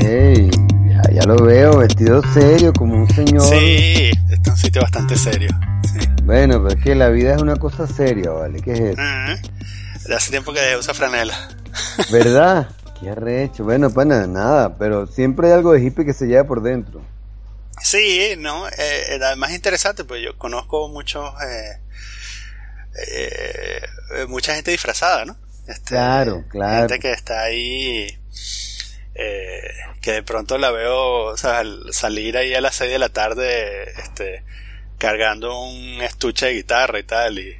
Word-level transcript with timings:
Ey, 0.00 0.50
ya, 0.88 1.02
ya 1.12 1.22
lo 1.24 1.36
veo, 1.36 1.78
vestido 1.78 2.22
serio, 2.32 2.72
como 2.72 2.96
un 2.96 3.08
señor. 3.08 3.42
Sí, 3.42 4.10
está 4.30 4.50
en 4.50 4.52
un 4.52 4.56
sitio 4.56 4.82
bastante 4.82 5.16
serio. 5.16 5.50
Sí. 5.92 6.06
Bueno, 6.24 6.62
pero 6.62 6.78
es 6.78 6.84
que 6.84 6.94
la 6.94 7.08
vida 7.08 7.34
es 7.34 7.42
una 7.42 7.56
cosa 7.56 7.86
seria, 7.86 8.30
¿vale? 8.30 8.60
¿Qué 8.60 8.72
es 8.72 8.80
eso? 8.80 10.08
De 10.08 10.14
hace 10.14 10.30
tiempo 10.30 10.52
que 10.52 10.76
usa 10.78 10.94
franela. 10.94 11.48
¿Verdad? 12.12 12.68
Qué 13.00 13.10
arrecho. 13.10 13.64
Bueno, 13.64 13.90
pana, 13.90 14.26
nada, 14.26 14.76
pero 14.76 15.06
siempre 15.06 15.48
hay 15.48 15.54
algo 15.54 15.72
de 15.72 15.82
hippie 15.82 16.04
que 16.04 16.12
se 16.14 16.26
lleva 16.26 16.44
por 16.44 16.62
dentro. 16.62 17.02
Sí, 17.82 18.34
no, 18.38 18.68
eh, 18.68 18.72
eh, 18.78 19.20
además 19.22 19.52
interesante, 19.52 20.04
pues 20.04 20.22
yo 20.22 20.36
conozco 20.36 20.88
muchos, 20.88 21.32
eh, 21.42 21.80
eh, 23.06 24.26
mucha 24.28 24.54
gente 24.54 24.70
disfrazada, 24.72 25.24
¿no? 25.24 25.36
Este, 25.66 25.90
Claro, 25.90 26.44
claro. 26.48 26.88
Gente 26.88 26.98
que 26.98 27.12
está 27.12 27.42
ahí, 27.42 28.18
eh, 29.18 29.60
que 30.00 30.12
de 30.12 30.22
pronto 30.22 30.56
la 30.58 30.70
veo, 30.70 31.24
o 31.24 31.36
sea, 31.36 31.58
al 31.58 31.92
salir 31.92 32.36
ahí 32.36 32.54
a 32.54 32.60
las 32.60 32.76
6 32.76 32.90
de 32.92 32.98
la 32.98 33.08
tarde, 33.10 33.90
este, 34.00 34.44
cargando 34.96 35.60
un 35.60 36.00
estuche 36.02 36.46
de 36.46 36.54
guitarra 36.54 36.98
y 37.00 37.02
tal, 37.02 37.38
y 37.38 37.56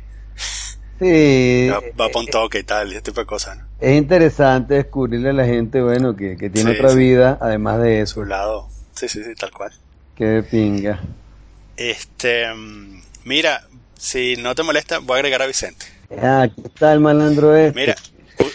Sí. 1.01 1.69
va, 1.69 1.81
va 2.01 2.09
pa' 2.11 2.21
un 2.21 2.27
toque 2.27 2.61
y 2.61 2.63
tal, 2.65 2.89
y 2.89 2.93
ese 2.93 3.03
tipo 3.03 3.21
de 3.21 3.27
cosas, 3.27 3.57
¿no? 3.59 3.65
Es 3.81 3.97
interesante 3.97 4.75
descubrirle 4.75 5.31
a 5.31 5.33
la 5.33 5.45
gente, 5.45 5.81
bueno, 5.81 6.17
que, 6.17 6.37
que 6.37 6.51
tiene 6.51 6.73
Sí, 6.73 6.77
otra 6.79 6.91
sí. 6.91 6.97
vida, 6.99 7.39
además 7.41 7.81
de 7.81 8.01
eso. 8.01 8.15
Su 8.15 8.25
lado, 8.25 8.69
sí, 8.95 9.09
sí, 9.09 9.23
sí, 9.23 9.35
tal 9.37 9.51
cual. 9.53 9.73
Que 10.17 10.25
de 10.25 10.43
pinga. 10.43 11.01
Este, 11.77 12.47
mira, 13.25 13.65
si 13.97 14.37
no 14.37 14.55
te 14.57 14.65
molesta, 14.65 14.99
voy 14.99 15.15
a 15.15 15.19
agregar 15.19 15.43
a 15.43 15.47
Vicente. 15.47 15.87
Ah, 16.21 16.43
aquí 16.43 16.63
está 16.65 16.93
el 16.93 16.99
malandro 17.01 17.55
este. 17.55 17.79
Mira, 17.79 17.95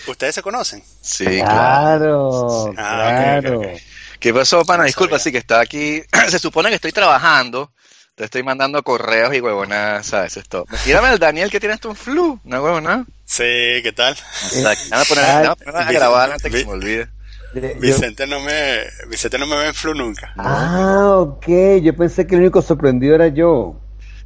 ¿ustedes 0.08 0.36
se 0.36 0.42
conocen? 0.42 0.84
Sí, 1.02 1.26
claro. 1.26 2.72
Claro, 2.76 3.62
Ah. 3.64 3.78
¿Qué 4.20 4.34
pasó, 4.34 4.64
pana? 4.64 4.84
No 4.84 4.88
Disculpa, 4.88 5.20
sí 5.20 5.32
que 5.32 5.38
está 5.38 5.60
aquí. 5.60 6.02
Se 6.30 6.40
supone 6.40 6.70
que 6.70 6.76
estoy 6.76 6.92
trabajando. 6.94 7.72
Te 8.16 8.26
estoy 8.26 8.44
mandando 8.44 8.82
correos 8.84 9.34
y 9.34 9.42
huevonadas, 9.42 10.06
¿sabes? 10.06 10.38
Esto. 10.38 10.66
Tírame 10.84 11.08
al 11.08 11.18
Daniel 11.20 11.50
que 11.50 11.60
tienes 11.60 11.80
tú 11.80 11.90
un 11.90 11.96
flu, 11.96 12.40
una 12.46 12.62
huevona. 12.62 13.06
Sí, 13.26 13.44
¿qué 13.82 13.92
tal? 13.96 14.14
Exacto. 14.54 14.84
Poner, 15.10 15.26
Ah, 15.26 15.40
déjame 15.40 15.56
poner 15.56 15.82
a 15.82 15.92
grabar 15.92 16.32
antes 16.32 16.52
que 16.52 16.60
se 16.60 16.66
me 16.66 16.72
olvide. 16.72 17.08
De- 17.56 17.74
yo- 17.74 17.80
Vicente 17.82 18.28
no 18.28 18.40
me, 18.40 18.84
Vicente 19.10 19.38
no 19.40 19.48
me 19.48 19.56
ve 19.58 19.68
en 19.68 19.74
flu 19.74 19.94
nunca. 19.96 20.32
Ah, 20.38 21.18
ok. 21.18 21.46
Yo 21.82 21.96
pensé 21.96 22.26
que 22.28 22.36
el 22.36 22.42
único 22.42 22.62
sorprendido 22.62 23.16
era 23.16 23.28
yo. 23.30 23.80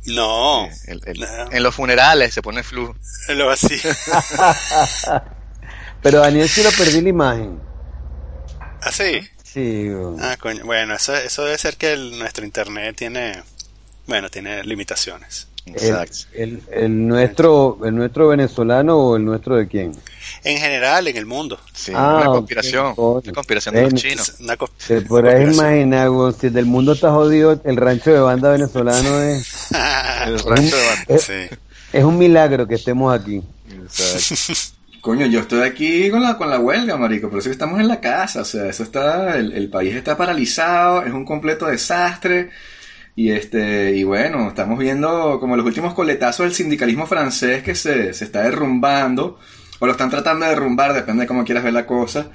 No, 0.05 0.67
El- 0.85 1.01
el- 1.05 1.19
no, 1.21 1.51
En 1.51 1.63
los 1.63 1.73
funerales 1.73 2.33
se 2.33 2.41
pone 2.41 2.63
flu. 2.63 2.93
lo 3.29 3.49
así. 3.49 3.79
Pero 6.01 6.19
Daniel 6.19 6.47
sí 6.49 6.63
lo 6.63 6.71
perdí 6.71 7.01
la 7.01 7.09
imagen. 7.09 7.59
Así. 8.81 9.21
Sí. 9.43 9.89
güey. 9.89 10.15
Ah, 10.21 10.37
coño. 10.39 10.63
Bueno, 10.65 10.93
eso, 10.95 11.15
eso 11.15 11.43
debe 11.45 11.57
ser 11.57 11.77
que 11.77 11.93
el- 11.93 12.17
nuestro 12.19 12.45
internet 12.45 12.95
tiene, 12.95 13.41
bueno, 14.05 14.29
tiene 14.29 14.63
limitaciones. 14.63 15.47
El, 15.65 15.73
Exacto. 15.73 16.15
el, 16.33 16.63
el 16.71 17.07
nuestro, 17.07 17.77
el 17.83 17.93
nuestro 17.93 18.29
venezolano 18.29 18.95
o 18.97 19.17
el 19.17 19.25
nuestro 19.25 19.57
de 19.57 19.67
quién? 19.67 19.91
En 20.45 20.57
general, 20.59 21.07
en 21.09 21.17
el 21.17 21.25
mundo. 21.25 21.59
Sí, 21.73 21.91
Ah, 21.93 22.19
una 22.21 22.25
conspiración. 22.27 22.93
Una 22.95 23.33
conspiración 23.33 23.75
de 23.75 23.81
los 23.81 23.93
chinos. 23.95 24.35
Una 24.39 24.55
Te 24.87 25.01
podrás 25.01 25.41
imaginar, 25.53 26.09
si 26.39 26.47
del 26.49 26.65
mundo 26.67 26.93
está 26.93 27.11
jodido, 27.11 27.59
el 27.65 27.75
rancho 27.75 28.11
de 28.13 28.19
banda 28.19 28.51
venezolano 28.51 29.21
es, 29.23 29.67
El 30.25 30.39
rancho 30.39 30.77
de 30.77 30.85
banda. 30.87 31.05
es, 31.09 31.21
sí. 31.23 31.33
es 31.91 32.03
un 32.05 32.17
milagro 32.17 32.65
que 32.65 32.75
estemos 32.75 33.13
aquí. 33.13 33.43
Exacto. 33.69 34.76
Coño, 35.07 35.25
yo 35.25 35.39
estoy 35.39 35.61
aquí 35.61 36.09
con 36.09 36.21
la, 36.21 36.37
con 36.37 36.49
la 36.49 36.59
huelga, 36.59 36.97
marico, 36.97 37.29
por 37.29 37.39
eso 37.39 37.47
que 37.47 37.53
estamos 37.53 37.79
en 37.79 37.87
la 37.87 38.01
casa, 38.01 38.41
o 38.41 38.43
sea, 38.43 38.67
eso 38.67 38.83
está, 38.83 39.37
el, 39.37 39.53
el 39.53 39.69
país 39.69 39.95
está 39.95 40.17
paralizado, 40.17 41.01
es 41.05 41.13
un 41.13 41.23
completo 41.23 41.65
desastre, 41.65 42.49
y 43.15 43.31
este, 43.31 43.95
y 43.95 44.03
bueno, 44.03 44.49
estamos 44.49 44.77
viendo 44.77 45.39
como 45.39 45.55
los 45.55 45.65
últimos 45.65 45.93
coletazos 45.93 46.43
del 46.47 46.53
sindicalismo 46.53 47.07
francés 47.07 47.63
que 47.63 47.73
se, 47.73 48.13
se 48.13 48.25
está 48.25 48.43
derrumbando, 48.43 49.39
o 49.79 49.85
lo 49.85 49.93
están 49.93 50.09
tratando 50.09 50.43
de 50.43 50.51
derrumbar, 50.51 50.93
depende 50.93 51.21
de 51.21 51.27
cómo 51.27 51.45
quieras 51.45 51.63
ver 51.63 51.71
la 51.71 51.85
cosa, 51.85 52.29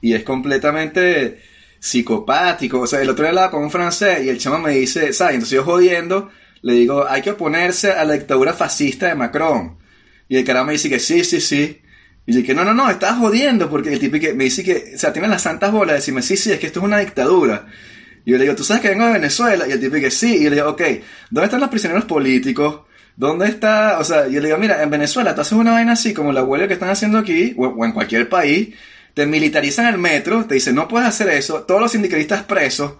y 0.00 0.14
es 0.14 0.24
completamente 0.24 1.42
psicopático, 1.78 2.80
o 2.80 2.86
sea, 2.86 3.02
el 3.02 3.10
otro 3.10 3.24
día 3.24 3.32
hablaba 3.32 3.50
con 3.50 3.64
un 3.64 3.70
francés 3.70 4.24
y 4.24 4.30
el 4.30 4.38
chamo 4.38 4.60
me 4.60 4.70
dice, 4.70 5.12
¿sabes? 5.12 5.34
Entonces 5.34 5.56
yo 5.56 5.64
jodiendo, 5.64 6.30
le 6.62 6.72
digo, 6.72 7.06
hay 7.06 7.20
que 7.20 7.32
oponerse 7.32 7.92
a 7.92 8.02
la 8.06 8.14
dictadura 8.14 8.54
fascista 8.54 9.08
de 9.08 9.14
Macron. 9.14 9.76
Y 10.26 10.38
el 10.38 10.44
carajo 10.44 10.64
me 10.64 10.72
dice 10.72 10.88
que 10.88 10.98
sí, 10.98 11.22
sí, 11.22 11.38
sí. 11.38 11.82
Y 12.26 12.42
que 12.42 12.54
no, 12.54 12.64
no, 12.64 12.72
no, 12.72 12.90
estás 12.90 13.18
jodiendo, 13.18 13.68
porque 13.68 13.92
el 13.92 13.98
tipo 13.98 14.16
me 14.34 14.44
dice 14.44 14.64
que, 14.64 14.92
o 14.94 14.98
sea, 14.98 15.12
tiene 15.12 15.28
las 15.28 15.42
santas 15.42 15.70
bolas 15.72 15.94
de 15.94 15.96
decirme, 15.96 16.22
sí, 16.22 16.36
sí, 16.36 16.52
es 16.52 16.58
que 16.58 16.66
esto 16.66 16.80
es 16.80 16.84
una 16.84 16.98
dictadura. 16.98 17.66
Y 18.24 18.30
yo 18.30 18.38
le 18.38 18.44
digo, 18.44 18.56
¿tú 18.56 18.64
sabes 18.64 18.82
que 18.82 18.88
vengo 18.88 19.06
de 19.06 19.12
Venezuela? 19.12 19.68
Y 19.68 19.72
el 19.72 19.80
tipo 19.80 19.96
que 19.96 20.10
sí. 20.10 20.36
Y 20.36 20.44
yo 20.44 20.50
le 20.50 20.56
digo, 20.56 20.70
ok, 20.70 20.82
¿dónde 21.30 21.44
están 21.44 21.60
los 21.60 21.68
prisioneros 21.68 22.06
políticos? 22.06 22.80
¿Dónde 23.16 23.46
está? 23.46 23.98
O 23.98 24.04
sea, 24.04 24.26
yo 24.26 24.40
le 24.40 24.46
digo, 24.46 24.58
mira, 24.58 24.82
en 24.82 24.90
Venezuela 24.90 25.34
tú 25.34 25.42
haces 25.42 25.52
una 25.52 25.72
vaina 25.72 25.92
así 25.92 26.14
como 26.14 26.32
la 26.32 26.42
huelga 26.42 26.66
que 26.66 26.74
están 26.74 26.88
haciendo 26.88 27.18
aquí, 27.18 27.54
o, 27.58 27.66
o 27.66 27.84
en 27.84 27.92
cualquier 27.92 28.28
país, 28.28 28.74
te 29.12 29.26
militarizan 29.26 29.86
el 29.86 29.98
metro, 29.98 30.46
te 30.46 30.54
dicen, 30.54 30.74
no 30.74 30.88
puedes 30.88 31.06
hacer 31.06 31.28
eso, 31.28 31.62
todos 31.62 31.80
los 31.80 31.92
sindicalistas 31.92 32.42
presos, 32.44 32.94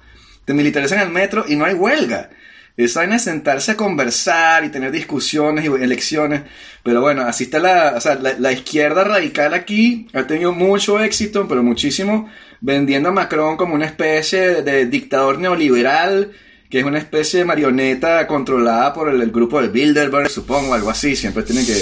te 0.45 0.55
militarizan 0.55 1.01
el 1.01 1.09
metro 1.09 1.45
y 1.49 1.57
no 1.57 1.65
hay 1.65 1.75
huelga. 1.75 2.31
Esa 2.77 3.01
vaina 3.01 3.17
es 3.17 3.23
sentarse 3.23 3.73
a 3.73 3.77
conversar 3.77 4.65
y 4.65 4.69
tener 4.69 4.91
discusiones 4.91 5.65
y 5.65 5.69
elecciones. 5.69 6.43
Pero 6.83 7.01
bueno, 7.01 7.23
así 7.23 7.45
está 7.45 7.61
la, 7.61 7.95
o 7.97 8.01
sea, 8.01 8.17
la, 8.17 8.53
izquierda 8.53 9.05
radical 9.05 9.55
aquí. 9.55 10.09
Ha 10.13 10.27
tenido 10.27 10.53
mucho 10.53 10.99
éxito, 10.99 11.47
pero 11.47 11.63
muchísimo, 11.63 12.29
vendiendo 12.61 13.11
a 13.11 13.13
Macron 13.13 13.57
como 13.57 13.75
una 13.75 13.87
especie 13.87 14.63
de 14.63 14.87
dictador 14.87 15.39
neoliberal, 15.39 16.33
que 16.69 16.81
es 16.81 16.85
una 16.85 16.99
especie 16.99 17.41
de 17.41 17.45
marioneta 17.45 18.27
controlada 18.27 18.93
por 18.93 19.09
el, 19.09 19.23
el 19.23 19.31
grupo 19.31 19.63
de 19.63 19.69
Bilderberg, 19.69 20.29
supongo, 20.29 20.75
algo 20.75 20.91
así. 20.91 21.15
Siempre 21.15 21.45
tienen 21.45 21.65
que, 21.65 21.81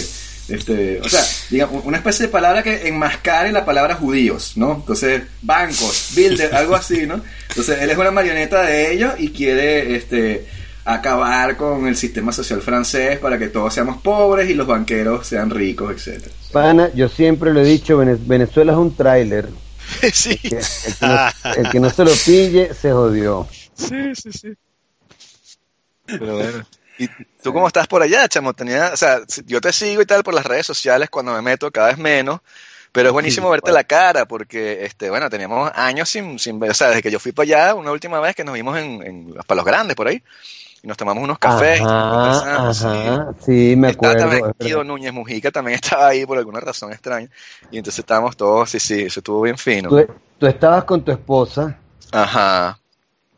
este, 0.49 1.01
o 1.01 1.09
sea, 1.09 1.25
digamos, 1.49 1.87
una 1.87 1.97
especie 1.97 2.27
de 2.27 2.33
palabra 2.33 2.63
que 2.63 2.89
enmascare 2.89 3.51
la 3.53 3.65
palabra 3.65 3.95
judíos, 3.95 4.53
¿no? 4.57 4.75
Entonces, 4.75 5.23
bancos, 5.41 6.11
Bilder, 6.15 6.55
algo 6.55 6.75
así, 6.75 7.07
¿no? 7.07 7.23
Entonces, 7.49 7.81
él 7.81 7.89
es 7.89 7.97
una 7.97 8.11
marioneta 8.11 8.63
de 8.63 8.93
ellos 8.93 9.15
y 9.19 9.31
quiere, 9.31 9.97
este, 9.97 10.47
acabar 10.85 11.57
con 11.57 11.87
el 11.87 11.97
sistema 11.97 12.33
social 12.33 12.61
francés 12.63 13.19
para 13.19 13.39
que 13.39 13.49
todos 13.49 13.73
seamos 13.75 14.03
pobres 14.03 14.51
y 14.51 14.55
los 14.55 14.67
banqueros 14.67 15.27
sean 15.27 15.51
ricos, 15.51 15.93
etcétera. 15.93 16.33
Pana, 16.53 16.91
yo 16.95 17.09
siempre 17.09 17.53
lo 17.53 17.61
he 17.61 17.65
dicho, 17.65 17.97
Vene- 17.99 18.19
Venezuela 18.21 18.73
es 18.73 18.79
un 18.79 18.95
tráiler. 18.97 19.49
Sí, 20.13 20.37
que- 20.39 20.57
El, 20.59 20.95
que 20.99 21.07
no- 21.07 21.53
el 21.57 21.71
que 21.71 21.81
no 21.81 21.91
se 21.91 22.05
lo 22.05 22.13
pille, 22.25 22.73
se 22.75 22.93
jodió. 22.93 23.47
sí, 23.75 24.15
sí, 24.15 24.33
sí. 24.33 24.53
Pero 26.07 26.37
bueno. 26.37 26.65
¿Y 26.99 27.09
tú 27.43 27.53
cómo 27.53 27.67
estás 27.67 27.87
por 27.89 28.03
allá, 28.03 28.29
chamo? 28.29 28.53
Tenía, 28.53 28.91
o 28.93 28.97
sea, 28.97 29.21
yo 29.47 29.61
te 29.61 29.73
sigo 29.73 30.03
y 30.03 30.07
tal 30.07 30.23
por 30.23 30.35
las 30.35 30.45
redes 30.47 30.67
sociales 30.67 31.11
cuando 31.11 31.33
me 31.33 31.43
meto, 31.43 31.71
cada 31.71 31.89
vez 31.89 31.99
menos. 31.99 32.41
Pero 32.93 33.09
es 33.09 33.13
buenísimo 33.15 33.47
Sí, 33.49 33.53
verte 33.53 33.71
bueno. 33.71 33.79
la 33.79 33.85
cara, 33.85 34.27
porque, 34.27 34.85
este, 34.85 35.09
bueno, 35.09 35.31
teníamos 35.31 35.71
años 35.75 36.11
sin, 36.11 36.39
sin 36.39 36.61
ver, 36.61 36.71
o 36.73 36.75
sea, 36.75 36.89
desde 36.89 37.03
que 37.03 37.11
yo 37.11 37.19
fui 37.19 37.33
para 37.33 37.45
allá, 37.45 37.75
una 37.75 37.91
última 37.91 38.21
vez 38.21 38.35
que 38.37 38.45
nos 38.45 38.53
vimos 38.55 38.77
en, 38.79 39.03
en 39.03 39.35
los 39.35 39.47
Palos 39.47 39.65
Grandes, 39.65 39.97
por 39.97 40.09
ahí, 40.09 40.23
y 40.83 40.89
nos 40.89 40.97
tomamos 40.97 41.23
unos 41.23 41.39
cafés. 41.39 41.81
Ajá, 41.81 42.75
sí. 42.75 42.87
ajá, 42.87 43.35
sí, 43.41 43.75
me 43.77 43.89
acuerdo. 43.89 44.29
verdad. 44.29 44.85
Núñez 44.85 45.13
Mujica 45.13 45.51
también 45.51 45.75
estaba 45.83 46.09
ahí 46.09 46.27
por 46.27 46.39
alguna 46.39 46.61
razón 46.61 46.93
extraña. 46.93 47.29
Y 47.71 47.79
entonces 47.79 48.01
estábamos 48.01 48.37
todos, 48.37 48.71
sí, 48.71 48.81
sí, 48.81 49.03
eso 49.03 49.21
estuvo 49.21 49.43
bien 49.43 49.59
fino. 49.59 49.89
Tú, 49.89 50.07
tú 50.39 50.47
estabas 50.47 50.85
con 50.85 51.03
tu 51.03 51.13
esposa 51.13 51.79
Ajá, 52.11 52.79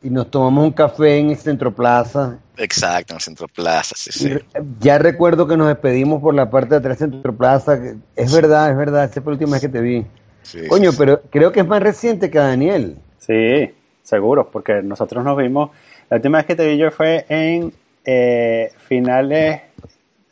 y 0.04 0.10
nos 0.10 0.30
tomamos 0.30 0.64
un 0.64 0.72
café 0.72 1.16
en 1.16 1.30
el 1.30 1.36
Centro 1.38 1.74
Plaza. 1.74 2.36
exacto, 2.58 3.14
en 3.14 3.16
el 3.16 3.22
Centro 3.22 3.48
Plaza, 3.48 3.94
sí, 3.96 4.12
sí. 4.12 4.34
Ya 4.78 4.98
recuerdo 4.98 5.46
que 5.46 5.56
nos 5.56 5.66
despedimos 5.68 6.20
por 6.20 6.34
la 6.34 6.50
parte 6.50 6.70
de 6.70 6.76
atrás 6.76 6.98
del 6.98 7.10
Centro 7.10 7.34
Plaza. 7.34 7.78
Es 8.14 8.30
verdad, 8.30 8.70
es 8.70 8.76
verdad, 8.76 9.04
esa 9.04 9.22
fue 9.22 9.32
la 9.32 9.36
última 9.36 9.52
vez 9.52 9.62
que 9.62 9.70
te 9.70 9.80
vi. 9.80 10.04
sí, 10.42 10.66
Coño, 10.68 10.92
sí, 10.92 10.98
pero 10.98 11.22
creo 11.30 11.52
que 11.52 11.60
es 11.60 11.66
más 11.66 11.82
reciente 11.82 12.30
que 12.30 12.38
Daniel. 12.38 12.98
Sí, 13.18 13.74
seguro, 14.02 14.50
porque 14.50 14.82
nosotros 14.82 15.24
nos 15.24 15.38
vimos, 15.38 15.70
la 16.14 16.18
última 16.18 16.38
vez 16.38 16.46
que 16.46 16.54
te 16.54 16.66
vi 16.68 16.76
yo 16.78 16.92
fue 16.92 17.26
en 17.28 17.72
eh, 18.04 18.70
finales 18.86 19.62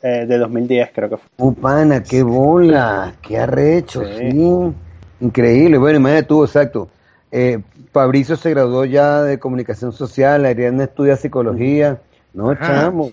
eh, 0.01 0.25
de 0.25 0.37
2010, 0.37 0.91
creo 0.95 1.09
que 1.09 1.17
fue. 1.17 1.25
Oh, 1.37 1.51
pana, 1.51 2.01
qué 2.01 2.23
bola, 2.23 3.13
qué 3.21 3.37
arrecho, 3.37 4.01
sí. 4.17 4.31
Sí. 4.31 4.73
Increíble. 5.19 5.77
Bueno, 5.77 5.99
imagínate 5.99 6.27
tú, 6.27 6.43
exacto. 6.45 6.87
Eh, 7.31 7.59
Fabricio 7.91 8.37
se 8.37 8.49
graduó 8.51 8.85
ya 8.85 9.23
de 9.23 9.39
comunicación 9.39 9.91
social, 9.91 10.45
Ariana 10.45 10.85
estudia 10.85 11.17
psicología. 11.17 11.99
No, 12.33 12.51
Ajá. 12.51 12.65
chamo. 12.65 13.11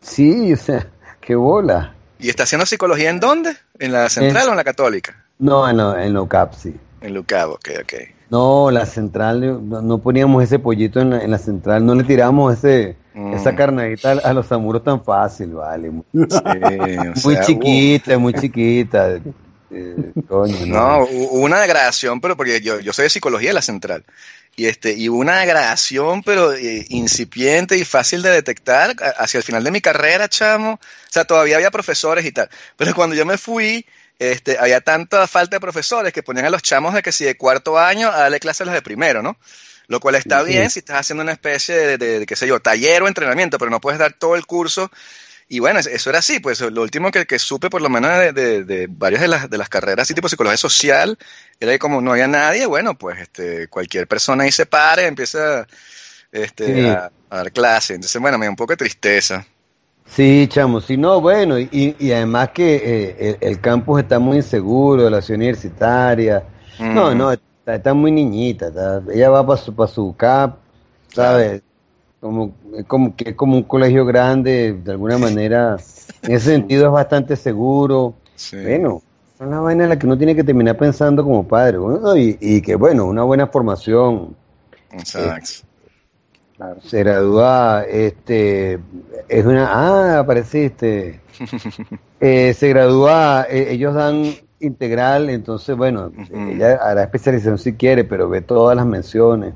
Sí, 0.00 0.52
o 0.52 0.56
sea, 0.56 0.86
qué 1.20 1.36
bola. 1.36 1.94
¿Y 2.18 2.28
está 2.28 2.42
haciendo 2.42 2.66
psicología 2.66 3.10
en 3.10 3.20
dónde? 3.20 3.52
¿En 3.78 3.92
la 3.92 4.08
central 4.08 4.42
En- 4.42 4.48
o 4.48 4.50
en 4.52 4.56
la 4.56 4.64
católica? 4.64 5.24
No, 5.38 5.68
en 5.68 5.76
lo, 5.76 5.96
en 5.96 6.12
lo 6.12 6.26
CAP, 6.28 6.54
sí. 6.54 6.74
En 7.02 7.14
Lucabo, 7.14 7.54
ok, 7.54 7.68
ok. 7.82 7.92
No, 8.30 8.70
la 8.70 8.86
central, 8.86 9.68
no, 9.68 9.82
no 9.82 9.98
poníamos 9.98 10.42
ese 10.44 10.58
pollito 10.58 11.00
en 11.00 11.10
la, 11.10 11.20
en 11.22 11.30
la 11.30 11.38
central, 11.38 11.84
no 11.84 11.94
le 11.94 12.04
tiramos 12.04 12.54
ese, 12.58 12.96
Mm. 13.12 13.34
esa 13.34 13.56
carnadita 13.56 14.12
a, 14.12 14.18
a 14.30 14.32
los 14.32 14.50
amuros 14.52 14.84
tan 14.84 15.02
fácil, 15.02 15.54
vale. 15.54 15.90
Muy, 15.90 16.04
Sí, 16.12 16.18
o 16.28 16.30
muy 17.24 17.34
sea, 17.34 17.42
chiquita, 17.44 18.18
muy 18.18 18.32
chiquita. 18.34 19.20
Eh, 19.72 20.12
coño, 20.28 20.54
No, 20.66 21.00
hu- 21.06 21.28
hubo 21.32 21.40
una 21.44 21.60
degradación, 21.60 22.20
pero 22.20 22.36
porque 22.36 22.60
yo, 22.60 22.78
yo 22.78 22.92
soy 22.92 23.04
de 23.04 23.10
psicología 23.10 23.50
de 23.50 23.54
la 23.54 23.62
central. 23.62 24.04
y 24.56 24.66
este 24.66 24.92
y 24.94 25.08
una 25.08 25.44
gradación 25.44 26.22
pero 26.22 26.52
eh, 26.52 26.86
incipiente 26.90 27.76
y 27.76 27.84
fácil 27.84 28.22
de 28.22 28.30
detectar 28.30 28.94
hacia 29.18 29.38
el 29.38 29.44
final 29.44 29.64
de 29.64 29.70
mi 29.72 29.80
carrera, 29.80 30.28
chamo. 30.28 30.74
O 30.74 30.78
sea, 31.08 31.24
todavía 31.24 31.56
había 31.56 31.70
profesores 31.72 32.24
y 32.24 32.30
tal, 32.32 32.48
pero 32.76 32.94
cuando 32.94 33.16
yo 33.16 33.26
me 33.26 33.38
fui, 33.38 33.84
este, 34.20 34.58
había 34.58 34.82
tanta 34.82 35.26
falta 35.26 35.56
de 35.56 35.60
profesores 35.60 36.12
que 36.12 36.22
ponían 36.22 36.44
a 36.44 36.50
los 36.50 36.62
chamos 36.62 36.92
de 36.92 37.02
que 37.02 37.10
si 37.10 37.24
de 37.24 37.38
cuarto 37.38 37.78
año 37.78 38.08
a 38.08 38.18
darle 38.18 38.38
clases 38.38 38.60
a 38.60 38.64
los 38.66 38.74
de 38.74 38.82
primero, 38.82 39.22
¿no? 39.22 39.38
Lo 39.88 39.98
cual 39.98 40.14
está 40.14 40.42
bien 40.42 40.68
si 40.68 40.80
estás 40.80 41.00
haciendo 41.00 41.22
una 41.22 41.32
especie 41.32 41.74
de, 41.74 41.98
de, 41.98 42.26
qué 42.26 42.36
sé 42.36 42.46
yo, 42.46 42.60
taller 42.60 43.02
o 43.02 43.08
entrenamiento, 43.08 43.58
pero 43.58 43.70
no 43.70 43.80
puedes 43.80 43.98
dar 43.98 44.12
todo 44.12 44.36
el 44.36 44.44
curso. 44.44 44.90
Y 45.48 45.58
bueno, 45.58 45.80
eso 45.80 46.10
era 46.10 46.18
así, 46.18 46.38
pues 46.38 46.60
lo 46.60 46.82
último 46.82 47.10
que, 47.10 47.26
que 47.26 47.38
supe, 47.38 47.70
por 47.70 47.80
lo 47.80 47.88
menos 47.88 48.10
de, 48.34 48.62
de, 48.62 48.86
varias 48.88 49.22
de 49.22 49.28
las, 49.28 49.48
de 49.50 49.58
las 49.58 49.70
carreras, 49.70 50.02
así 50.02 50.14
tipo 50.14 50.28
psicología 50.28 50.58
social, 50.58 51.18
era 51.58 51.72
que 51.72 51.78
como 51.78 52.02
no 52.02 52.12
había 52.12 52.28
nadie, 52.28 52.66
bueno, 52.66 52.96
pues 52.96 53.18
este, 53.20 53.68
cualquier 53.68 54.06
persona 54.06 54.44
ahí 54.44 54.52
se 54.52 54.66
pare, 54.66 55.06
empieza 55.06 55.66
este, 56.30 56.88
a, 56.90 57.10
dar 57.30 57.50
clase. 57.52 57.94
Entonces, 57.94 58.20
bueno, 58.20 58.36
me 58.36 58.46
da 58.46 58.50
un 58.50 58.56
poco 58.56 58.74
de 58.74 58.76
tristeza. 58.76 59.44
Sí, 60.10 60.48
chamo, 60.48 60.80
sí, 60.80 60.96
no, 60.96 61.20
bueno, 61.20 61.56
y, 61.56 61.94
y 61.98 62.10
además 62.10 62.50
que 62.50 63.14
eh, 63.18 63.38
el, 63.40 63.60
campus 63.60 64.00
está 64.00 64.18
muy 64.18 64.38
inseguro, 64.38 65.08
la 65.08 65.22
ciudad 65.22 65.38
universitaria. 65.38 66.42
No, 66.80 67.14
no, 67.14 67.32
está, 67.64 67.94
muy 67.94 68.10
niñita, 68.10 68.72
ella 69.12 69.30
va 69.30 69.46
para 69.46 69.60
su, 69.60 69.72
para 69.72 69.88
su 69.88 70.14
CAP, 70.16 70.56
¿sabes? 71.14 71.62
Como, 72.20 72.52
como 72.88 73.14
que 73.14 73.30
es 73.30 73.36
como 73.36 73.56
un 73.56 73.62
colegio 73.62 74.04
grande, 74.04 74.72
de 74.82 74.90
alguna 74.90 75.16
manera, 75.16 75.76
en 76.22 76.32
ese 76.32 76.52
sentido 76.52 76.86
es 76.86 76.92
bastante 76.92 77.36
seguro. 77.36 78.14
Bueno, 78.52 79.02
es 79.36 79.40
una 79.46 79.60
vaina 79.60 79.84
en 79.84 79.90
la 79.90 79.98
que 79.98 80.06
uno 80.06 80.18
tiene 80.18 80.34
que 80.34 80.42
terminar 80.42 80.76
pensando 80.76 81.22
como 81.22 81.46
padre, 81.46 81.78
y, 82.16 82.36
y, 82.40 82.60
que 82.62 82.74
bueno, 82.74 83.04
una 83.04 83.22
buena 83.22 83.46
formación. 83.46 84.34
Exacto. 84.90 85.50
Eh, 85.66 85.69
se 86.84 86.98
gradúa, 86.98 87.84
este, 87.88 88.78
es 89.28 89.46
una, 89.46 89.66
ah, 89.66 90.18
apareciste. 90.20 91.20
eh, 92.20 92.54
se 92.54 92.68
gradúa, 92.68 93.46
eh, 93.48 93.68
ellos 93.70 93.94
dan 93.94 94.34
integral, 94.60 95.30
entonces, 95.30 95.76
bueno, 95.76 96.12
ella 96.32 96.78
hará 96.82 97.04
especialización 97.04 97.58
si 97.58 97.72
quiere, 97.74 98.04
pero 98.04 98.28
ve 98.28 98.42
todas 98.42 98.76
las 98.76 98.86
menciones. 98.86 99.54